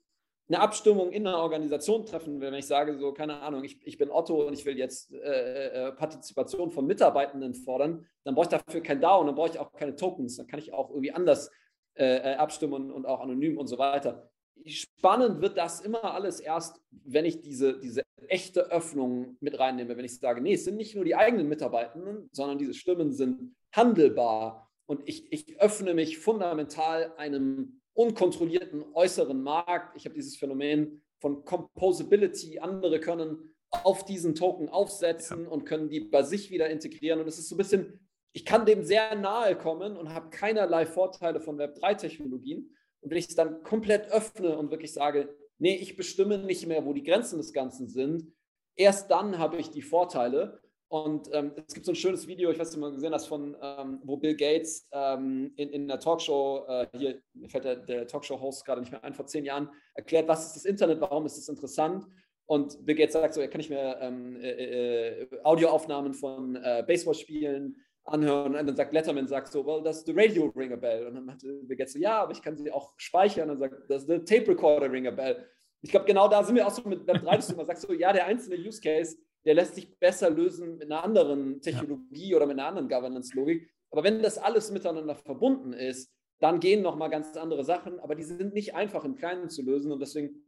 eine 0.47 0.61
Abstimmung 0.61 1.11
in 1.11 1.27
einer 1.27 1.37
Organisation 1.37 2.05
treffen 2.05 2.41
will, 2.41 2.51
wenn 2.51 2.59
ich 2.59 2.65
sage, 2.65 2.97
so, 2.97 3.13
keine 3.13 3.39
Ahnung, 3.41 3.63
ich, 3.63 3.85
ich 3.85 3.97
bin 3.97 4.09
Otto 4.09 4.47
und 4.47 4.53
ich 4.53 4.65
will 4.65 4.77
jetzt 4.77 5.13
äh, 5.13 5.87
äh, 5.87 5.91
Partizipation 5.91 6.71
von 6.71 6.87
Mitarbeitenden 6.87 7.53
fordern, 7.53 8.05
dann 8.23 8.33
brauche 8.33 8.45
ich 8.45 8.49
dafür 8.49 8.81
kein 8.81 8.99
DAO 8.99 9.21
und 9.21 9.27
dann 9.27 9.35
brauche 9.35 9.49
ich 9.49 9.59
auch 9.59 9.71
keine 9.73 9.95
Tokens. 9.95 10.37
Dann 10.37 10.47
kann 10.47 10.59
ich 10.59 10.73
auch 10.73 10.89
irgendwie 10.89 11.11
anders 11.11 11.51
äh, 11.99 12.31
äh, 12.31 12.35
abstimmen 12.35 12.91
und 12.91 13.05
auch 13.05 13.19
anonym 13.19 13.57
und 13.57 13.67
so 13.67 13.77
weiter. 13.77 14.31
Spannend 14.65 15.41
wird 15.41 15.57
das 15.57 15.81
immer 15.81 16.13
alles 16.13 16.39
erst, 16.39 16.81
wenn 16.91 17.25
ich 17.25 17.41
diese, 17.41 17.77
diese 17.77 18.03
echte 18.27 18.71
Öffnung 18.71 19.35
mit 19.41 19.59
reinnehme, 19.59 19.97
wenn 19.97 20.05
ich 20.05 20.17
sage, 20.17 20.39
nee, 20.39 20.53
es 20.53 20.63
sind 20.63 20.77
nicht 20.77 20.95
nur 20.95 21.03
die 21.03 21.15
eigenen 21.15 21.49
Mitarbeitenden, 21.49 22.29
sondern 22.31 22.57
diese 22.57 22.73
Stimmen 22.73 23.11
sind 23.11 23.53
handelbar 23.73 24.71
und 24.85 25.01
ich, 25.09 25.29
ich 25.31 25.59
öffne 25.59 25.93
mich 25.93 26.19
fundamental 26.19 27.13
einem 27.17 27.81
unkontrollierten 27.93 28.85
äußeren 28.93 29.43
Markt. 29.43 29.97
Ich 29.97 30.05
habe 30.05 30.15
dieses 30.15 30.37
Phänomen 30.37 31.03
von 31.19 31.43
Composability. 31.43 32.59
Andere 32.59 33.01
können 33.01 33.55
auf 33.71 34.05
diesen 34.05 34.35
Token 34.35 34.69
aufsetzen 34.69 35.43
ja. 35.43 35.49
und 35.49 35.65
können 35.65 35.89
die 35.89 35.99
bei 35.99 36.23
sich 36.23 36.49
wieder 36.49 36.69
integrieren. 36.69 37.19
Und 37.19 37.27
es 37.27 37.37
ist 37.37 37.49
so 37.49 37.55
ein 37.55 37.57
bisschen 37.57 37.99
ich 38.33 38.45
kann 38.45 38.65
dem 38.65 38.83
sehr 38.83 39.15
nahe 39.15 39.55
kommen 39.55 39.97
und 39.97 40.13
habe 40.13 40.29
keinerlei 40.29 40.85
Vorteile 40.85 41.39
von 41.39 41.57
Web3-Technologien. 41.57 42.75
Und 43.01 43.09
wenn 43.09 43.17
ich 43.17 43.29
es 43.29 43.35
dann 43.35 43.63
komplett 43.63 44.11
öffne 44.11 44.57
und 44.57 44.71
wirklich 44.71 44.93
sage, 44.93 45.35
nee, 45.57 45.75
ich 45.75 45.95
bestimme 45.95 46.37
nicht 46.37 46.67
mehr, 46.67 46.85
wo 46.85 46.93
die 46.93 47.03
Grenzen 47.03 47.37
des 47.37 47.53
Ganzen 47.53 47.87
sind, 47.87 48.31
erst 48.75 49.09
dann 49.09 49.37
habe 49.37 49.57
ich 49.57 49.71
die 49.71 49.81
Vorteile. 49.81 50.61
Und 50.89 51.29
ähm, 51.33 51.51
es 51.67 51.75
gibt 51.75 51.85
so 51.85 51.91
ein 51.91 51.95
schönes 51.95 52.27
Video, 52.27 52.49
ich 52.49 52.57
weiß 52.57 52.69
nicht, 52.69 52.77
ob 52.77 52.81
du 52.81 52.87
mal 52.87 52.95
gesehen 52.95 53.13
hast, 53.13 53.27
von, 53.27 53.55
ähm, 53.61 53.99
wo 54.03 54.17
Bill 54.17 54.35
Gates 54.35 54.87
ähm, 54.91 55.53
in, 55.55 55.69
in 55.69 55.87
der 55.87 55.99
Talkshow, 55.99 56.65
äh, 56.67 56.87
hier 56.97 57.21
mir 57.33 57.47
fällt 57.47 57.65
der, 57.65 57.75
der 57.75 58.07
Talkshow-Host 58.07 58.65
gerade 58.65 58.81
nicht 58.81 58.91
mehr 58.91 59.03
ein, 59.03 59.13
vor 59.13 59.27
zehn 59.27 59.45
Jahren, 59.45 59.69
erklärt, 59.93 60.27
was 60.27 60.47
ist 60.47 60.55
das 60.55 60.65
Internet, 60.65 60.99
warum 60.99 61.27
ist 61.27 61.37
es 61.37 61.47
interessant. 61.47 62.07
Und 62.47 62.83
Bill 62.83 62.95
Gates 62.95 63.13
sagt 63.13 63.35
so, 63.35 63.41
er 63.41 63.49
kann 63.49 63.59
nicht 63.59 63.69
mehr 63.69 63.99
ähm, 64.01 64.35
äh, 64.37 65.19
äh, 65.21 65.27
Audioaufnahmen 65.43 66.15
von 66.15 66.55
äh, 66.55 66.83
Baseballspielen 66.87 67.75
anhören. 68.05 68.55
Und 68.55 68.67
dann 68.67 68.75
sagt 68.75 68.93
Letterman, 68.93 69.27
sagt 69.27 69.51
so, 69.51 69.65
well, 69.65 69.81
does 69.83 70.03
the 70.05 70.11
radio 70.11 70.51
ring 70.55 70.73
a 70.73 70.75
bell? 70.75 71.07
Und 71.07 71.15
dann 71.15 71.31
hat 71.31 71.41
Bill 71.41 71.87
so, 71.87 71.99
ja, 71.99 72.21
aber 72.21 72.31
ich 72.31 72.41
kann 72.41 72.55
sie 72.55 72.71
auch 72.71 72.93
speichern. 72.97 73.49
Und 73.49 73.59
dann 73.59 73.69
sagt, 73.69 73.89
does 73.89 74.05
the 74.05 74.19
tape 74.19 74.49
recorder 74.49 74.91
ring 74.91 75.07
a 75.07 75.11
bell? 75.11 75.45
Ich 75.81 75.91
glaube, 75.91 76.05
genau 76.05 76.27
da 76.27 76.43
sind 76.43 76.55
wir 76.55 76.67
auch 76.67 76.71
so 76.71 76.87
mit 76.87 77.07
Web3, 77.07 77.35
dass 77.35 77.47
du 77.47 77.53
immer 77.53 77.65
sagst 77.65 77.83
so, 77.83 77.93
ja, 77.93 78.11
der 78.11 78.25
einzelne 78.25 78.57
Use 78.57 78.81
Case, 78.81 79.17
der 79.45 79.53
lässt 79.53 79.75
sich 79.75 79.97
besser 79.97 80.29
lösen 80.29 80.77
mit 80.77 80.91
einer 80.91 81.03
anderen 81.03 81.61
Technologie 81.61 82.31
ja. 82.31 82.35
oder 82.35 82.45
mit 82.45 82.59
einer 82.59 82.67
anderen 82.67 82.89
Governance-Logik. 82.89 83.69
Aber 83.91 84.03
wenn 84.03 84.21
das 84.21 84.37
alles 84.37 84.71
miteinander 84.71 85.15
verbunden 85.15 85.73
ist, 85.73 86.11
dann 86.39 86.59
gehen 86.59 86.81
nochmal 86.81 87.09
ganz 87.09 87.35
andere 87.35 87.63
Sachen, 87.63 87.99
aber 87.99 88.15
die 88.15 88.23
sind 88.23 88.53
nicht 88.53 88.75
einfach 88.75 89.03
im 89.03 89.15
Kleinen 89.15 89.49
zu 89.49 89.61
lösen. 89.61 89.91
Und 89.91 89.99
deswegen, 89.99 90.43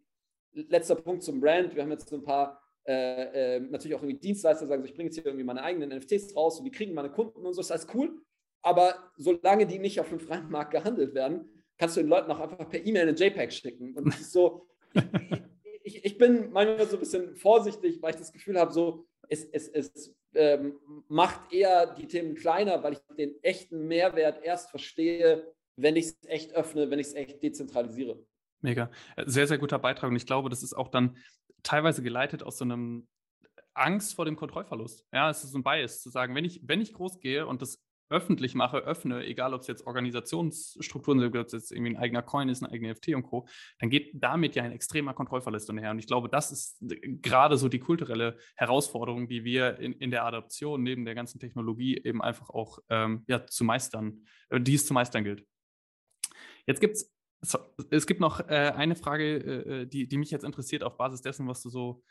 letzter 0.53 0.95
Punkt 0.95 1.23
zum 1.23 1.39
Brand. 1.39 1.75
Wir 1.75 1.83
haben 1.83 1.91
jetzt 1.91 2.09
so 2.09 2.17
ein 2.17 2.23
paar 2.23 2.60
äh, 2.85 3.55
äh, 3.55 3.59
natürlich 3.59 3.95
auch 3.95 4.01
irgendwie 4.01 4.19
Dienstleister 4.19 4.67
sagen, 4.67 4.81
so, 4.81 4.87
ich 4.87 4.95
bringe 4.95 5.09
jetzt 5.09 5.15
hier 5.15 5.25
irgendwie 5.25 5.43
meine 5.43 5.63
eigenen 5.63 5.95
NFTs 5.95 6.35
raus 6.35 6.59
und 6.59 6.65
die 6.65 6.71
kriegen 6.71 6.93
meine 6.93 7.11
Kunden 7.11 7.45
und 7.45 7.53
so, 7.53 7.61
ist 7.61 7.71
alles 7.71 7.87
cool. 7.93 8.21
Aber 8.63 9.11
solange 9.17 9.65
die 9.65 9.79
nicht 9.79 9.99
auf 9.99 10.09
dem 10.09 10.19
freien 10.19 10.49
Markt 10.49 10.71
gehandelt 10.71 11.13
werden, 11.13 11.49
kannst 11.77 11.97
du 11.97 12.01
den 12.01 12.09
Leuten 12.09 12.31
auch 12.31 12.39
einfach 12.39 12.69
per 12.69 12.85
E-Mail 12.85 13.09
eine 13.09 13.17
JPEG 13.17 13.51
schicken. 13.51 13.95
Und 13.95 14.07
das 14.07 14.21
ist 14.21 14.31
so, 14.31 14.67
ich, 15.83 16.05
ich, 16.05 16.17
bin 16.17 16.51
manchmal 16.51 16.87
so 16.87 16.97
ein 16.97 16.99
bisschen 16.99 17.35
vorsichtig, 17.35 18.01
weil 18.01 18.11
ich 18.11 18.19
das 18.19 18.31
Gefühl 18.31 18.59
habe, 18.59 18.71
so, 18.71 19.07
es, 19.29 19.45
es, 19.45 19.67
es 19.69 20.15
ähm, 20.35 20.79
macht 21.07 21.51
eher 21.51 21.93
die 21.95 22.07
Themen 22.07 22.35
kleiner, 22.35 22.83
weil 22.83 22.93
ich 22.93 22.99
den 23.17 23.35
echten 23.43 23.87
Mehrwert 23.87 24.43
erst 24.43 24.69
verstehe, 24.69 25.51
wenn 25.75 25.95
ich 25.95 26.05
es 26.05 26.17
echt 26.27 26.53
öffne, 26.53 26.89
wenn 26.89 26.99
ich 26.99 27.07
es 27.07 27.13
echt 27.13 27.41
dezentralisiere. 27.41 28.23
Mega. 28.61 28.91
Sehr, 29.25 29.47
sehr 29.47 29.57
guter 29.57 29.79
Beitrag. 29.79 30.09
Und 30.09 30.15
ich 30.15 30.27
glaube, 30.27 30.49
das 30.49 30.61
ist 30.61 30.73
auch 30.73 30.89
dann 30.89 31.17
teilweise 31.63 32.03
geleitet 32.03 32.43
aus 32.43 32.57
so 32.57 32.65
einem 32.65 33.07
Angst 33.73 34.15
vor 34.15 34.25
dem 34.25 34.35
Kontrollverlust. 34.35 35.05
Ja, 35.13 35.29
es 35.29 35.43
ist 35.43 35.55
ein 35.55 35.63
Bias 35.63 36.01
zu 36.01 36.09
sagen, 36.09 36.35
wenn 36.35 36.45
ich, 36.45 36.61
wenn 36.63 36.81
ich 36.81 36.93
groß 36.93 37.19
gehe 37.19 37.47
und 37.47 37.61
das 37.61 37.83
öffentlich 38.11 38.55
mache, 38.55 38.79
öffne, 38.79 39.25
egal 39.25 39.53
ob 39.53 39.61
es 39.61 39.67
jetzt 39.67 39.87
Organisationsstrukturen 39.87 41.19
sind, 41.19 41.35
ob 41.35 41.45
es 41.45 41.53
jetzt 41.53 41.71
irgendwie 41.71 41.91
ein 41.91 41.97
eigener 41.97 42.21
Coin 42.21 42.49
ist, 42.49 42.61
ein 42.61 42.69
eigener 42.69 42.93
FT 42.93 43.15
und 43.15 43.23
Co., 43.23 43.47
dann 43.79 43.89
geht 43.89 44.11
damit 44.13 44.55
ja 44.55 44.63
ein 44.63 44.73
extremer 44.73 45.13
Kontrollverlust 45.13 45.69
einher. 45.69 45.91
Und 45.91 45.99
ich 45.99 46.07
glaube, 46.07 46.27
das 46.27 46.51
ist 46.51 46.83
gerade 47.21 47.57
so 47.57 47.69
die 47.69 47.79
kulturelle 47.79 48.37
Herausforderung, 48.55 49.29
die 49.29 49.45
wir 49.45 49.79
in, 49.79 49.93
in 49.93 50.11
der 50.11 50.25
Adaption 50.25 50.83
neben 50.83 51.05
der 51.05 51.15
ganzen 51.15 51.39
Technologie 51.39 51.97
eben 52.03 52.21
einfach 52.21 52.49
auch 52.49 52.79
ähm, 52.89 53.23
ja, 53.27 53.47
zu 53.47 53.63
meistern, 53.63 54.25
äh, 54.49 54.59
die 54.59 54.75
es 54.75 54.85
zu 54.85 54.93
meistern 54.93 55.23
gilt. 55.23 55.45
Jetzt 56.67 56.81
gibt 56.81 56.97
es 56.97 57.11
so, 57.41 57.59
es 57.89 58.05
gibt 58.05 58.19
noch 58.19 58.39
äh, 58.39 58.71
eine 58.75 58.95
Frage, 58.95 59.37
äh, 59.37 59.81
äh, 59.81 59.85
die, 59.87 60.07
die 60.07 60.17
mich 60.17 60.31
jetzt 60.31 60.43
interessiert 60.43 60.83
auf 60.83 60.97
Basis 60.97 61.21
dessen, 61.21 61.47
was 61.47 61.61
du 61.61 61.69
so 61.69 62.03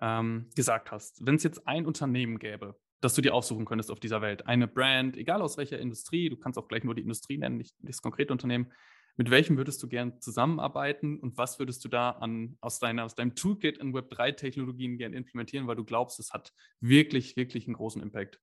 ähm, 0.00 0.48
gesagt 0.54 0.90
hast. 0.90 1.24
Wenn 1.24 1.34
es 1.34 1.42
jetzt 1.42 1.66
ein 1.66 1.86
Unternehmen 1.86 2.38
gäbe, 2.38 2.76
das 3.00 3.14
du 3.14 3.20
dir 3.20 3.34
aussuchen 3.34 3.64
könntest 3.64 3.90
auf 3.90 4.00
dieser 4.00 4.22
Welt, 4.22 4.46
eine 4.46 4.66
Brand, 4.66 5.16
egal 5.16 5.42
aus 5.42 5.58
welcher 5.58 5.78
Industrie, 5.78 6.30
du 6.30 6.36
kannst 6.36 6.58
auch 6.58 6.68
gleich 6.68 6.84
nur 6.84 6.94
die 6.94 7.02
Industrie 7.02 7.38
nennen, 7.38 7.58
nicht, 7.58 7.76
das 7.80 8.02
konkrete 8.02 8.32
Unternehmen, 8.32 8.72
mit 9.16 9.30
welchem 9.30 9.56
würdest 9.56 9.82
du 9.82 9.88
gern 9.88 10.20
zusammenarbeiten 10.20 11.18
und 11.18 11.36
was 11.36 11.58
würdest 11.58 11.84
du 11.84 11.88
da 11.88 12.10
an, 12.10 12.56
aus, 12.60 12.78
deiner, 12.78 13.04
aus 13.04 13.14
deinem 13.14 13.34
Toolkit 13.34 13.78
in 13.78 13.92
Web3-Technologien 13.92 14.96
gern 14.96 15.12
implementieren, 15.12 15.66
weil 15.66 15.76
du 15.76 15.84
glaubst, 15.84 16.20
es 16.20 16.32
hat 16.32 16.52
wirklich, 16.80 17.36
wirklich 17.36 17.66
einen 17.66 17.74
großen 17.74 18.00
Impact? 18.00 18.40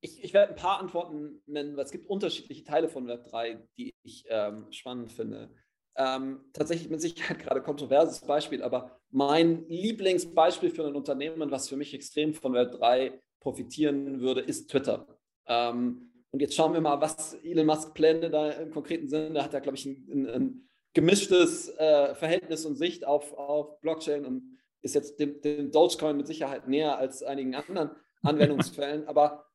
Ich, 0.00 0.24
ich, 0.24 0.32
werde 0.32 0.52
ein 0.52 0.56
paar 0.56 0.80
Antworten 0.80 1.42
nennen, 1.46 1.76
weil 1.76 1.84
es 1.84 1.90
gibt 1.90 2.08
unterschiedliche 2.08 2.64
Teile 2.64 2.88
von 2.88 3.06
Web3, 3.06 3.58
die 3.76 3.94
ich 4.02 4.24
ähm, 4.28 4.66
spannend 4.70 5.12
finde. 5.12 5.50
ähm, 5.96 6.40
tatsächlich 6.52 6.88
mit 6.88 7.00
Sicherheit 7.00 7.38
gerade 7.40 7.62
kontroverses 7.62 8.20
Beispiel, 8.20 8.62
aber 8.62 8.98
mein 9.10 9.66
Lieblingsbeispiel 9.68 10.70
für 10.70 10.86
ein 10.86 10.94
Unternehmen, 10.94 11.50
was 11.50 11.68
für 11.68 11.76
mich 11.76 11.92
extrem 11.92 12.32
von 12.32 12.54
Web 12.54 12.72
3 12.72 13.20
profitieren 13.40 14.20
würde, 14.20 14.40
ist 14.40 14.70
Twitter. 14.70 15.06
Ähm, 15.46 16.10
und 16.30 16.40
jetzt 16.40 16.54
schauen 16.54 16.72
wir 16.72 16.80
mal, 16.80 17.00
was 17.00 17.34
Elon 17.42 17.66
Musk 17.66 17.92
Pläne 17.94 18.30
da 18.30 18.50
im 18.50 18.70
konkreten 18.70 19.08
Sinne. 19.08 19.32
Da 19.32 19.44
hat 19.44 19.54
er, 19.54 19.60
glaube 19.60 19.76
ich, 19.76 19.84
ein, 19.84 20.08
ein, 20.10 20.26
ein 20.28 20.68
gemischtes 20.94 21.68
äh, 21.76 22.14
Verhältnis 22.14 22.64
und 22.64 22.76
Sicht 22.76 23.04
auf, 23.06 23.32
auf 23.34 23.80
Blockchain 23.80 24.24
und 24.24 24.58
ist 24.82 24.94
jetzt 24.94 25.18
dem, 25.18 25.40
dem 25.40 25.70
Dogecoin 25.70 26.16
mit 26.16 26.26
Sicherheit 26.26 26.68
näher 26.68 26.98
als 26.98 27.22
einigen 27.22 27.54
anderen 27.54 27.90
Anwendungsfällen. 28.22 29.08
Aber 29.08 29.49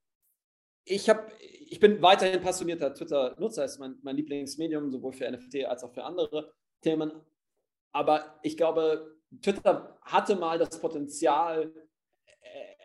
ich, 0.86 1.10
hab, 1.10 1.32
ich 1.40 1.80
bin 1.80 2.02
weiterhin 2.02 2.42
passionierter 2.42 2.94
Twitter-Nutzer, 2.94 3.66
ist 3.66 3.80
mein, 3.80 3.98
mein 4.04 4.16
Lieblingsmedium, 4.16 4.92
sowohl 4.92 5.14
für 5.14 5.30
NFT 5.30 5.66
als 5.66 5.84
auch 5.84 5.92
für 5.92 6.04
andere 6.04 6.54
Themen. 6.82 7.12
Aber 7.92 8.40
ich 8.44 8.56
glaube, 8.56 9.18
Twitter 9.42 9.98
hatte 10.02 10.36
mal 10.36 10.60
das 10.60 10.80
Potenzial, 10.80 11.74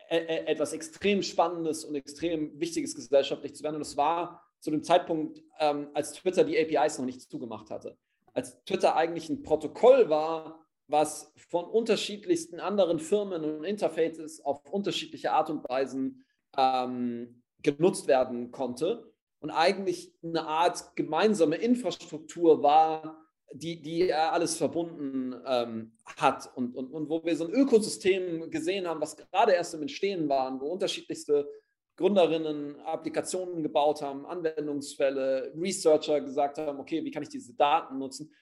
äh, 0.09 0.17
äh, 0.17 0.45
etwas 0.47 0.73
extrem 0.73 1.21
Spannendes 1.21 1.85
und 1.85 1.95
extrem 1.95 2.59
Wichtiges 2.59 2.95
gesellschaftlich 2.95 3.55
zu 3.55 3.63
werden. 3.63 3.75
Und 3.75 3.81
es 3.81 3.95
war 3.95 4.43
zu 4.59 4.71
dem 4.71 4.83
Zeitpunkt, 4.83 5.41
ähm, 5.59 5.89
als 5.93 6.13
Twitter 6.13 6.43
die 6.43 6.57
APIs 6.57 6.97
noch 6.97 7.05
nicht 7.05 7.21
zugemacht 7.21 7.69
hatte. 7.69 7.97
Als 8.33 8.63
Twitter 8.63 8.95
eigentlich 8.95 9.29
ein 9.29 9.43
Protokoll 9.43 10.09
war, 10.09 10.65
was 10.87 11.33
von 11.49 11.65
unterschiedlichsten 11.65 12.59
anderen 12.59 12.99
Firmen 12.99 13.43
und 13.43 13.63
Interfaces 13.63 14.43
auf 14.43 14.65
unterschiedliche 14.71 15.31
Art 15.31 15.49
und 15.49 15.67
Weisen 15.69 16.25
ähm, 16.57 17.40
genutzt 17.61 18.07
werden 18.07 18.51
konnte 18.51 19.11
und 19.39 19.49
eigentlich 19.49 20.13
eine 20.23 20.45
Art 20.45 20.95
gemeinsame 20.95 21.55
Infrastruktur 21.55 22.61
war, 22.61 23.21
die, 23.53 23.81
die 23.81 24.13
alles 24.13 24.57
verbunden 24.57 25.35
ähm, 25.45 25.91
hat 26.17 26.49
und, 26.55 26.75
und, 26.75 26.91
und 26.91 27.09
wo 27.09 27.23
wir 27.23 27.35
so 27.35 27.45
ein 27.45 27.51
Ökosystem 27.51 28.49
gesehen 28.49 28.87
haben, 28.87 29.01
was 29.01 29.17
gerade 29.17 29.53
erst 29.53 29.73
im 29.73 29.81
Entstehen 29.81 30.29
war, 30.29 30.59
wo 30.59 30.67
unterschiedlichste 30.67 31.49
Gründerinnen 31.97 32.79
Applikationen 32.81 33.61
gebaut 33.61 34.01
haben, 34.01 34.25
Anwendungsfälle, 34.25 35.53
Researcher 35.55 36.21
gesagt 36.21 36.57
haben, 36.57 36.79
okay, 36.79 37.03
wie 37.03 37.11
kann 37.11 37.23
ich 37.23 37.29
diese 37.29 37.53
Daten 37.53 37.97
nutzen? 37.97 38.33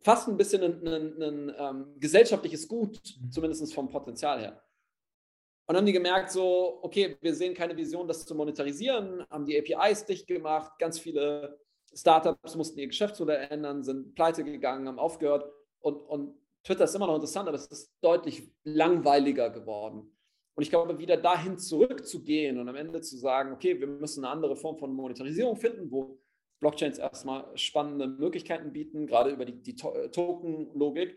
Fast 0.00 0.28
ein 0.28 0.36
bisschen 0.36 0.62
ein, 0.62 0.86
ein, 0.86 1.22
ein, 1.22 1.22
ein 1.22 1.54
ähm, 1.58 1.86
gesellschaftliches 1.98 2.68
Gut, 2.68 3.00
mhm. 3.20 3.30
zumindest 3.30 3.74
vom 3.74 3.88
Potenzial 3.88 4.40
her. 4.40 4.62
Und 5.66 5.76
haben 5.76 5.86
die 5.86 5.92
gemerkt, 5.92 6.30
so, 6.30 6.80
okay, 6.82 7.16
wir 7.20 7.34
sehen 7.34 7.54
keine 7.54 7.76
Vision, 7.76 8.08
das 8.08 8.26
zu 8.26 8.34
monetarisieren, 8.34 9.24
haben 9.30 9.46
die 9.46 9.58
APIs 9.58 10.04
dicht 10.04 10.26
gemacht, 10.26 10.72
ganz 10.78 10.98
viele 10.98 11.58
Startups 11.94 12.56
mussten 12.56 12.78
ihr 12.78 12.86
Geschäftsmodell 12.88 13.48
ändern, 13.50 13.82
sind 13.82 14.14
pleite 14.14 14.44
gegangen, 14.44 14.88
haben 14.88 14.98
aufgehört. 14.98 15.50
Und, 15.80 15.96
und 16.02 16.34
Twitter 16.64 16.84
ist 16.84 16.94
immer 16.94 17.06
noch 17.06 17.16
interessant, 17.16 17.48
aber 17.48 17.56
es 17.56 17.66
ist 17.66 17.92
deutlich 18.00 18.50
langweiliger 18.64 19.50
geworden. 19.50 20.10
Und 20.54 20.62
ich 20.62 20.70
glaube, 20.70 20.98
wieder 20.98 21.16
dahin 21.16 21.58
zurückzugehen 21.58 22.58
und 22.58 22.68
am 22.68 22.76
Ende 22.76 23.00
zu 23.00 23.16
sagen, 23.16 23.52
okay, 23.52 23.78
wir 23.80 23.86
müssen 23.86 24.24
eine 24.24 24.32
andere 24.32 24.56
Form 24.56 24.78
von 24.78 24.92
Monetarisierung 24.92 25.56
finden, 25.56 25.90
wo 25.90 26.18
Blockchains 26.60 26.98
erstmal 26.98 27.56
spannende 27.56 28.06
Möglichkeiten 28.06 28.72
bieten, 28.72 29.06
gerade 29.06 29.30
über 29.30 29.44
die, 29.44 29.62
die 29.62 29.74
Token-Logik. 29.74 31.16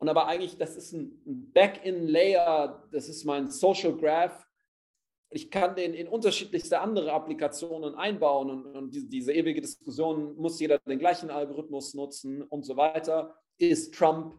Und 0.00 0.08
aber 0.08 0.26
eigentlich, 0.26 0.56
das 0.56 0.76
ist 0.76 0.92
ein 0.92 1.20
Back-in-Layer, 1.52 2.88
das 2.90 3.08
ist 3.08 3.24
mein 3.24 3.50
Social 3.50 3.94
Graph, 3.94 4.46
ich 5.28 5.50
kann 5.50 5.76
den 5.76 5.94
in 5.94 6.08
unterschiedlichste 6.08 6.80
andere 6.80 7.12
Applikationen 7.12 7.94
einbauen 7.94 8.50
und, 8.50 8.66
und 8.76 8.94
diese, 8.94 9.06
diese, 9.06 9.32
ewige 9.32 9.60
Diskussion, 9.60 10.34
muss 10.36 10.58
jeder 10.58 10.78
den 10.78 10.98
gleichen 10.98 11.30
Algorithmus 11.30 11.94
nutzen 11.94 12.42
und 12.42 12.64
so 12.64 12.76
weiter. 12.76 13.36
Ist 13.56 13.94
Trump 13.94 14.34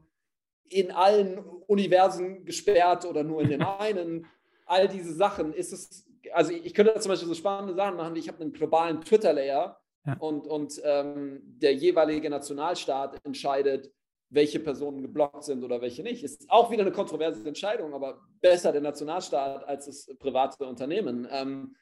in 0.68 0.92
allen 0.92 1.40
Universen 1.68 2.44
gesperrt 2.44 3.06
oder 3.06 3.24
nur 3.24 3.42
in 3.42 3.50
dem 3.50 3.62
einen? 3.80 4.28
All 4.66 4.88
diese 4.88 5.14
Sachen. 5.14 5.54
Ist 5.54 5.72
es, 5.72 6.06
also 6.34 6.52
ich 6.52 6.74
könnte 6.74 7.00
zum 7.00 7.12
Beispiel 7.12 7.30
so 7.30 7.36
spannende 7.36 7.76
Sachen 7.76 7.96
machen, 7.96 8.16
ich 8.16 8.28
habe 8.28 8.42
einen 8.42 8.52
globalen 8.52 9.00
Twitter-Layer 9.00 9.80
ja. 10.06 10.18
und, 10.20 10.48
und 10.48 10.82
ähm, 10.84 11.42
der 11.44 11.74
jeweilige 11.74 12.30
Nationalstaat 12.30 13.24
entscheidet, 13.24 13.94
welche 14.32 14.60
Personen 14.60 15.02
geblockt 15.02 15.44
sind 15.44 15.64
oder 15.64 15.82
welche 15.82 16.04
nicht. 16.04 16.24
Ist 16.24 16.50
auch 16.50 16.72
wieder 16.72 16.82
eine 16.82 16.92
kontroverse 16.92 17.48
Entscheidung, 17.48 17.94
aber 17.94 18.22
besser 18.40 18.72
der 18.72 18.82
Nationalstaat 18.82 19.68
als 19.68 19.86
das 19.86 20.10
private 20.18 20.66
Unternehmen. 20.66 21.28
Ähm, 21.30 21.76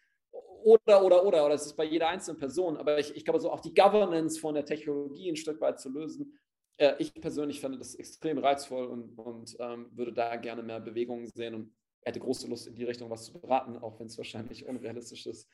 oder, 0.63 1.05
oder, 1.05 1.25
oder, 1.25 1.45
oder 1.45 1.53
es 1.53 1.67
ist 1.67 1.77
bei 1.77 1.85
jeder 1.85 2.09
einzelnen 2.09 2.39
Person. 2.39 2.75
Aber 2.75 2.99
ich, 2.99 3.15
ich 3.15 3.23
glaube, 3.23 3.39
so 3.39 3.51
auch 3.51 3.61
die 3.61 3.73
Governance 3.73 4.39
von 4.39 4.55
der 4.55 4.65
Technologie 4.65 5.29
ein 5.29 5.35
Stück 5.35 5.61
weit 5.61 5.79
zu 5.79 5.89
lösen. 5.89 6.37
Äh, 6.77 6.95
ich 6.97 7.13
persönlich 7.13 7.61
fände 7.61 7.77
das 7.77 7.95
extrem 7.95 8.39
reizvoll 8.39 8.87
und, 8.87 9.17
und 9.17 9.55
ähm, 9.59 9.87
würde 9.91 10.11
da 10.11 10.35
gerne 10.35 10.63
mehr 10.63 10.79
Bewegungen 10.79 11.27
sehen. 11.27 11.53
Und 11.53 11.73
hätte 12.03 12.19
große 12.19 12.47
Lust, 12.47 12.67
in 12.67 12.75
die 12.75 12.83
Richtung 12.83 13.09
was 13.09 13.25
zu 13.25 13.39
beraten, 13.39 13.77
auch 13.77 13.99
wenn 13.99 14.07
es 14.07 14.17
wahrscheinlich 14.17 14.65
unrealistisch 14.65 15.25
ist. 15.27 15.49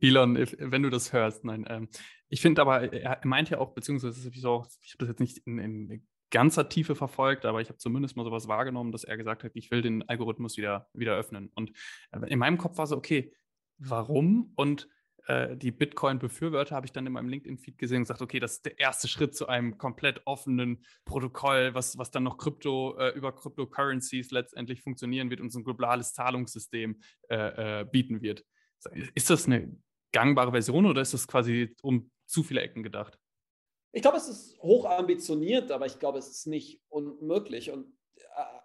Elon, 0.00 0.36
wenn 0.36 0.82
du 0.82 0.90
das 0.90 1.12
hörst, 1.12 1.44
nein. 1.44 1.66
Ähm, 1.68 1.88
ich 2.28 2.40
finde 2.40 2.62
aber, 2.62 2.92
er 2.92 3.20
meint 3.24 3.50
ja 3.50 3.58
auch, 3.58 3.74
beziehungsweise 3.74 4.28
ich 4.28 4.44
habe 4.44 4.66
das 4.98 5.08
jetzt 5.08 5.20
nicht 5.20 5.38
in, 5.38 5.58
in, 5.58 6.06
ganzer 6.30 6.68
Tiefe 6.68 6.94
verfolgt, 6.94 7.46
aber 7.46 7.60
ich 7.60 7.68
habe 7.68 7.78
zumindest 7.78 8.16
mal 8.16 8.24
sowas 8.24 8.48
wahrgenommen, 8.48 8.92
dass 8.92 9.04
er 9.04 9.16
gesagt 9.16 9.44
hat, 9.44 9.52
ich 9.54 9.70
will 9.70 9.82
den 9.82 10.06
Algorithmus 10.08 10.56
wieder, 10.56 10.88
wieder 10.92 11.16
öffnen. 11.16 11.50
Und 11.54 11.72
äh, 12.12 12.26
in 12.28 12.38
meinem 12.38 12.58
Kopf 12.58 12.76
war 12.78 12.86
so, 12.86 12.96
okay, 12.96 13.32
warum? 13.78 14.52
Und 14.54 14.88
äh, 15.26 15.56
die 15.56 15.70
Bitcoin-Befürworter 15.70 16.74
habe 16.74 16.86
ich 16.86 16.92
dann 16.92 17.06
in 17.06 17.12
meinem 17.12 17.28
LinkedIn-Feed 17.28 17.78
gesehen 17.78 17.98
und 17.98 18.04
gesagt, 18.04 18.22
okay, 18.22 18.40
das 18.40 18.54
ist 18.54 18.66
der 18.66 18.78
erste 18.78 19.08
Schritt 19.08 19.34
zu 19.36 19.46
einem 19.46 19.78
komplett 19.78 20.22
offenen 20.26 20.84
Protokoll, 21.04 21.74
was, 21.74 21.98
was 21.98 22.10
dann 22.10 22.24
noch 22.24 22.38
Krypto, 22.38 22.96
äh, 22.98 23.10
über 23.10 23.32
Cryptocurrencies 23.32 24.30
letztendlich 24.30 24.82
funktionieren 24.82 25.30
wird 25.30 25.40
und 25.40 25.50
so 25.50 25.60
ein 25.60 25.64
globales 25.64 26.12
Zahlungssystem 26.14 27.00
äh, 27.28 27.80
äh, 27.80 27.84
bieten 27.84 28.22
wird. 28.22 28.44
Ist 29.14 29.30
das 29.30 29.46
eine 29.46 29.76
gangbare 30.12 30.52
Version 30.52 30.86
oder 30.86 31.02
ist 31.02 31.14
das 31.14 31.26
quasi 31.26 31.74
um 31.82 32.10
zu 32.28 32.42
viele 32.42 32.60
Ecken 32.60 32.82
gedacht? 32.82 33.18
Ich 33.92 34.02
glaube, 34.02 34.18
es 34.18 34.28
ist 34.28 34.58
hoch 34.60 34.84
ambitioniert, 34.84 35.72
aber 35.72 35.86
ich 35.86 35.98
glaube, 35.98 36.18
es 36.18 36.28
ist 36.28 36.46
nicht 36.46 36.82
unmöglich. 36.88 37.70
Und 37.70 37.92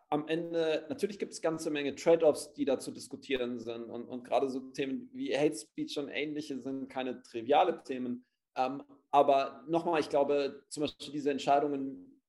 am 0.09 0.27
Ende, 0.27 0.85
natürlich 0.89 1.17
gibt 1.17 1.33
es 1.33 1.41
ganze 1.41 1.71
Menge 1.71 1.95
Trade-offs, 1.95 2.53
die 2.53 2.65
da 2.65 2.77
zu 2.77 2.91
diskutieren 2.91 3.59
sind. 3.59 3.85
Und, 3.85 4.05
und 4.07 4.23
gerade 4.23 4.47
so 4.49 4.59
Themen 4.59 5.09
wie 5.13 5.35
Hate 5.35 5.55
Speech 5.55 5.97
und 5.97 6.09
ähnliche 6.09 6.59
sind 6.59 6.87
keine 6.87 7.23
triviale 7.23 7.83
Themen. 7.83 8.23
Ähm, 8.55 8.83
aber 9.09 9.63
nochmal, 9.67 9.99
ich 9.99 10.09
glaube, 10.09 10.63
zum 10.69 10.81
Beispiel 10.81 11.13
diese 11.13 11.31
Entscheidungen, 11.31 12.21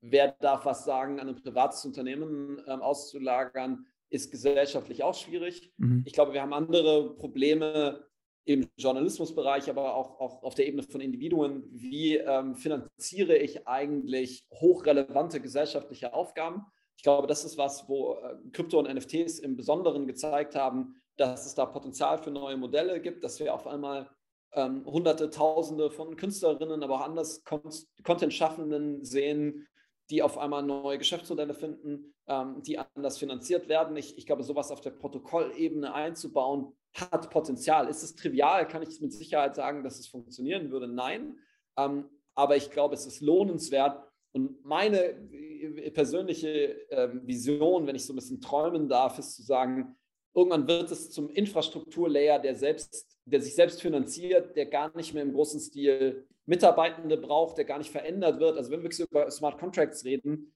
wer 0.00 0.32
darf 0.40 0.64
was 0.66 0.84
sagen, 0.84 1.18
an 1.18 1.28
ein 1.28 1.34
privates 1.34 1.84
Unternehmen 1.84 2.62
ähm, 2.66 2.80
auszulagern, 2.80 3.86
ist 4.08 4.30
gesellschaftlich 4.30 5.02
auch 5.02 5.14
schwierig. 5.14 5.72
Mhm. 5.78 6.02
Ich 6.06 6.12
glaube, 6.12 6.34
wir 6.34 6.42
haben 6.42 6.52
andere 6.52 7.16
Probleme 7.16 8.06
im 8.44 8.68
Journalismusbereich, 8.76 9.70
aber 9.70 9.94
auch, 9.94 10.20
auch 10.20 10.42
auf 10.42 10.54
der 10.54 10.66
Ebene 10.66 10.82
von 10.82 11.00
Individuen. 11.00 11.64
Wie 11.70 12.16
ähm, 12.16 12.56
finanziere 12.56 13.36
ich 13.36 13.66
eigentlich 13.66 14.46
hochrelevante 14.52 15.40
gesellschaftliche 15.40 16.12
Aufgaben? 16.12 16.66
Ich 16.96 17.02
glaube, 17.02 17.26
das 17.26 17.44
ist 17.44 17.56
was, 17.56 17.88
wo 17.88 18.14
äh, 18.14 18.36
Krypto 18.52 18.78
und 18.78 18.92
NFTs 18.92 19.38
im 19.38 19.56
Besonderen 19.56 20.06
gezeigt 20.06 20.54
haben, 20.54 20.96
dass 21.16 21.46
es 21.46 21.54
da 21.54 21.66
Potenzial 21.66 22.18
für 22.18 22.30
neue 22.30 22.56
Modelle 22.56 23.00
gibt, 23.00 23.22
dass 23.22 23.38
wir 23.38 23.54
auf 23.54 23.66
einmal 23.66 24.10
ähm, 24.54 24.84
Hunderte, 24.86 25.30
Tausende 25.30 25.90
von 25.90 26.16
Künstlerinnen, 26.16 26.82
aber 26.82 26.96
auch 26.96 27.06
anders 27.06 27.44
Content-Schaffenden 27.44 29.04
sehen, 29.04 29.66
die 30.10 30.22
auf 30.22 30.36
einmal 30.36 30.62
neue 30.62 30.98
Geschäftsmodelle 30.98 31.54
finden, 31.54 32.14
ähm, 32.26 32.62
die 32.62 32.78
anders 32.78 33.18
finanziert 33.18 33.68
werden. 33.68 33.96
Ich, 33.96 34.18
ich 34.18 34.26
glaube, 34.26 34.42
sowas 34.42 34.70
auf 34.70 34.80
der 34.80 34.90
Protokollebene 34.90 35.94
einzubauen, 35.94 36.76
hat 36.94 37.30
Potenzial. 37.30 37.88
Ist 37.88 38.02
es 38.02 38.14
trivial? 38.14 38.68
Kann 38.68 38.82
ich 38.82 39.00
mit 39.00 39.12
Sicherheit 39.12 39.54
sagen, 39.54 39.82
dass 39.82 39.98
es 39.98 40.06
funktionieren 40.06 40.70
würde? 40.70 40.88
Nein. 40.88 41.38
Ähm, 41.76 42.08
aber 42.34 42.56
ich 42.56 42.70
glaube, 42.70 42.94
es 42.94 43.06
ist 43.06 43.20
lohnenswert, 43.20 44.02
und 44.32 44.64
meine 44.64 44.98
äh, 45.30 45.90
persönliche 45.90 46.76
ähm, 46.90 47.26
Vision, 47.26 47.86
wenn 47.86 47.96
ich 47.96 48.04
so 48.04 48.12
ein 48.12 48.16
bisschen 48.16 48.40
träumen 48.40 48.88
darf, 48.88 49.18
ist 49.18 49.36
zu 49.36 49.42
sagen, 49.42 49.94
irgendwann 50.34 50.66
wird 50.66 50.90
es 50.90 51.10
zum 51.10 51.28
Infrastrukturlayer, 51.30 52.38
der, 52.38 52.54
selbst, 52.54 53.18
der 53.26 53.40
sich 53.40 53.54
selbst 53.54 53.82
finanziert, 53.82 54.56
der 54.56 54.66
gar 54.66 54.94
nicht 54.96 55.12
mehr 55.12 55.22
im 55.22 55.34
großen 55.34 55.60
Stil 55.60 56.26
Mitarbeitende 56.46 57.18
braucht, 57.18 57.58
der 57.58 57.66
gar 57.66 57.78
nicht 57.78 57.90
verändert 57.90 58.40
wird. 58.40 58.56
Also 58.56 58.70
wenn 58.72 58.82
wir 58.82 58.90
über 58.98 59.30
Smart 59.30 59.58
Contracts 59.58 60.04
reden, 60.04 60.51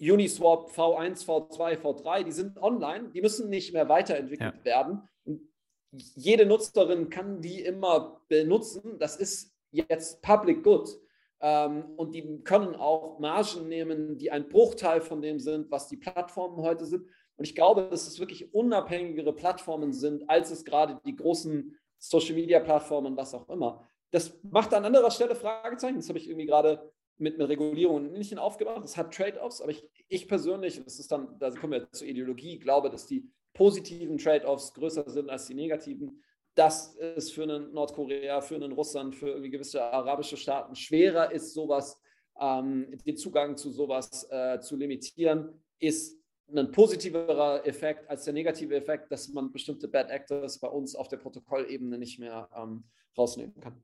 Uniswap 0.00 0.70
V1, 0.70 1.24
V2, 1.24 1.78
V3, 1.78 2.24
die 2.24 2.32
sind 2.32 2.58
online, 2.58 3.10
die 3.10 3.20
müssen 3.20 3.48
nicht 3.48 3.72
mehr 3.72 3.88
weiterentwickelt 3.88 4.54
ja. 4.58 4.64
werden. 4.64 5.08
Und 5.24 5.40
jede 5.90 6.46
Nutzerin 6.46 7.10
kann 7.10 7.40
die 7.40 7.60
immer 7.60 8.20
benutzen. 8.28 8.98
Das 8.98 9.16
ist 9.16 9.54
jetzt 9.70 10.22
Public 10.22 10.62
Good. 10.62 10.88
Ähm, 11.40 11.84
und 11.96 12.14
die 12.14 12.42
können 12.44 12.76
auch 12.76 13.18
Margen 13.18 13.68
nehmen, 13.68 14.16
die 14.16 14.30
ein 14.30 14.48
Bruchteil 14.48 15.00
von 15.00 15.20
dem 15.20 15.40
sind, 15.40 15.70
was 15.70 15.88
die 15.88 15.96
Plattformen 15.96 16.62
heute 16.62 16.86
sind. 16.86 17.06
Und 17.36 17.44
ich 17.44 17.54
glaube, 17.54 17.88
dass 17.90 18.06
es 18.06 18.20
wirklich 18.20 18.54
unabhängigere 18.54 19.32
Plattformen 19.32 19.92
sind, 19.92 20.28
als 20.30 20.50
es 20.50 20.64
gerade 20.64 21.00
die 21.04 21.16
großen 21.16 21.76
Social-Media-Plattformen, 21.98 23.16
was 23.16 23.34
auch 23.34 23.48
immer. 23.48 23.86
das 24.10 24.38
macht 24.42 24.74
an 24.74 24.84
anderer 24.84 25.10
Stelle 25.10 25.34
Fragezeichen. 25.34 25.96
Das 25.96 26.08
habe 26.08 26.18
ich 26.18 26.28
irgendwie 26.28 26.46
gerade 26.46 26.92
mit, 27.22 27.38
mit 27.38 27.48
Regulierung 27.48 28.12
nicht 28.12 28.36
aufgemacht. 28.36 28.84
Das 28.84 28.96
hat 28.96 29.14
Trade-offs, 29.14 29.60
aber 29.60 29.70
ich, 29.70 29.88
ich 30.08 30.28
persönlich, 30.28 30.82
das 30.82 30.98
ist 30.98 31.10
dann, 31.12 31.38
da 31.38 31.50
kommen 31.50 31.72
wir 31.72 31.90
zur 31.92 32.08
Ideologie, 32.08 32.58
glaube, 32.58 32.90
dass 32.90 33.06
die 33.06 33.30
positiven 33.54 34.18
Trade-offs 34.18 34.74
größer 34.74 35.08
sind 35.08 35.30
als 35.30 35.46
die 35.46 35.54
negativen. 35.54 36.22
Dass 36.54 36.96
es 36.96 37.30
für 37.30 37.44
einen 37.44 37.72
Nordkorea, 37.72 38.42
für 38.42 38.56
einen 38.56 38.72
Russland, 38.72 39.14
für 39.14 39.28
irgendwie 39.28 39.50
gewisse 39.50 39.82
arabische 39.82 40.36
Staaten 40.36 40.74
schwerer 40.74 41.32
ist, 41.32 41.54
sowas, 41.54 41.98
ähm, 42.38 42.98
den 43.06 43.16
Zugang 43.16 43.56
zu 43.56 43.70
sowas 43.70 44.26
äh, 44.30 44.60
zu 44.60 44.76
limitieren, 44.76 45.62
ist 45.78 46.20
ein 46.54 46.70
positiverer 46.70 47.66
Effekt 47.66 48.10
als 48.10 48.24
der 48.24 48.34
negative 48.34 48.74
Effekt, 48.74 49.10
dass 49.10 49.28
man 49.28 49.50
bestimmte 49.50 49.88
Bad 49.88 50.10
Actors 50.10 50.58
bei 50.58 50.68
uns 50.68 50.94
auf 50.94 51.08
der 51.08 51.16
Protokollebene 51.16 51.96
nicht 51.96 52.18
mehr 52.18 52.50
ähm, 52.54 52.84
rausnehmen 53.16 53.58
kann. 53.60 53.82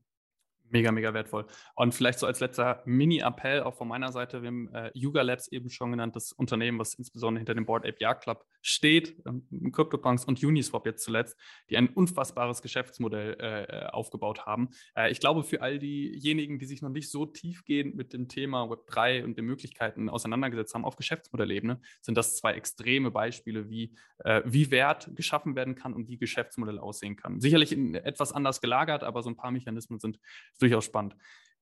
Mega, 0.69 0.91
mega 0.91 1.13
wertvoll. 1.13 1.45
Und 1.75 1.95
vielleicht 1.95 2.19
so 2.19 2.27
als 2.27 2.39
letzter 2.39 2.81
Mini-Appell 2.85 3.63
auch 3.63 3.75
von 3.75 3.87
meiner 3.87 4.11
Seite, 4.11 4.41
wir 4.41 4.47
haben 4.47 4.73
äh, 4.73 4.91
Yuga 4.93 5.21
Labs 5.21 5.47
eben 5.47 5.69
schon 5.69 5.91
genannt, 5.91 6.15
das 6.15 6.31
Unternehmen, 6.31 6.79
was 6.79 6.93
insbesondere 6.93 7.39
hinter 7.39 7.55
dem 7.55 7.65
Board 7.65 7.85
API 7.85 8.19
Club 8.19 8.45
steht, 8.61 9.21
ähm, 9.25 9.71
CryptoPunks 9.71 10.25
und 10.25 10.43
Uniswap 10.43 10.85
jetzt 10.85 11.03
zuletzt, 11.03 11.37
die 11.69 11.77
ein 11.77 11.89
unfassbares 11.89 12.61
Geschäftsmodell 12.61 13.37
äh, 13.39 13.63
äh, 13.63 13.85
aufgebaut 13.87 14.45
haben. 14.45 14.69
Äh, 14.95 15.11
ich 15.11 15.19
glaube, 15.19 15.43
für 15.43 15.61
all 15.61 15.79
diejenigen, 15.79 16.59
die 16.59 16.65
sich 16.65 16.81
noch 16.81 16.89
nicht 16.89 17.09
so 17.09 17.25
tiefgehend 17.25 17.95
mit 17.95 18.13
dem 18.13 18.27
Thema 18.27 18.63
Web3 18.63 19.23
und 19.23 19.37
den 19.37 19.45
Möglichkeiten 19.45 20.09
auseinandergesetzt 20.09 20.73
haben 20.73 20.85
auf 20.85 20.95
Geschäftsmodellebene, 20.95 21.79
sind 22.01 22.15
das 22.15 22.37
zwei 22.37 22.53
extreme 22.53 23.11
Beispiele, 23.11 23.69
wie, 23.69 23.95
äh, 24.19 24.41
wie 24.45 24.71
Wert 24.71 25.09
geschaffen 25.15 25.55
werden 25.55 25.75
kann 25.75 25.93
und 25.93 26.09
wie 26.09 26.17
Geschäftsmodell 26.17 26.79
aussehen 26.79 27.15
kann. 27.15 27.39
Sicherlich 27.39 27.71
etwas 27.71 28.33
anders 28.33 28.61
gelagert, 28.61 29.03
aber 29.03 29.23
so 29.23 29.29
ein 29.29 29.37
paar 29.37 29.51
Mechanismen 29.51 29.99
sind 29.99 30.19
durchaus 30.59 30.85
spannend. 30.85 31.15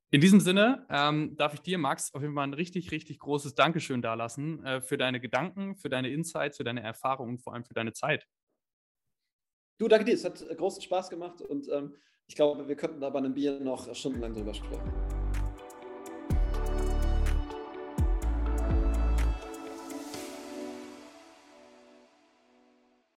In 0.09 0.21
diesem 0.21 0.39
Sinne 0.39 0.85
ähm, 0.89 1.35
darf 1.35 1.53
ich 1.53 1.59
dir, 1.59 1.77
Max, 1.77 2.13
auf 2.13 2.21
jeden 2.21 2.33
Fall 2.33 2.47
ein 2.47 2.53
richtig, 2.53 2.91
richtig 2.91 3.19
großes 3.19 3.55
Dankeschön 3.55 4.01
dalassen 4.01 4.63
äh, 4.63 4.79
für 4.79 4.97
deine 4.97 5.19
Gedanken, 5.19 5.75
für 5.75 5.89
deine 5.89 6.09
Insights, 6.09 6.57
für 6.57 6.63
deine 6.63 6.81
Erfahrungen 6.81 7.31
und 7.31 7.43
vor 7.43 7.53
allem 7.53 7.65
für 7.65 7.73
deine 7.73 7.91
Zeit. 7.91 8.25
Du, 9.77 9.89
danke 9.89 10.05
dir. 10.05 10.13
Es 10.13 10.23
hat 10.23 10.43
großen 10.57 10.81
Spaß 10.81 11.09
gemacht 11.09 11.41
und 11.41 11.67
ähm, 11.69 11.93
ich 12.25 12.35
glaube, 12.35 12.67
wir 12.67 12.75
könnten 12.75 13.01
da 13.01 13.09
bei 13.09 13.19
einem 13.19 13.33
Bier 13.33 13.59
noch 13.59 13.93
stundenlang 13.93 14.33
drüber 14.33 14.53
sprechen. 14.53 15.26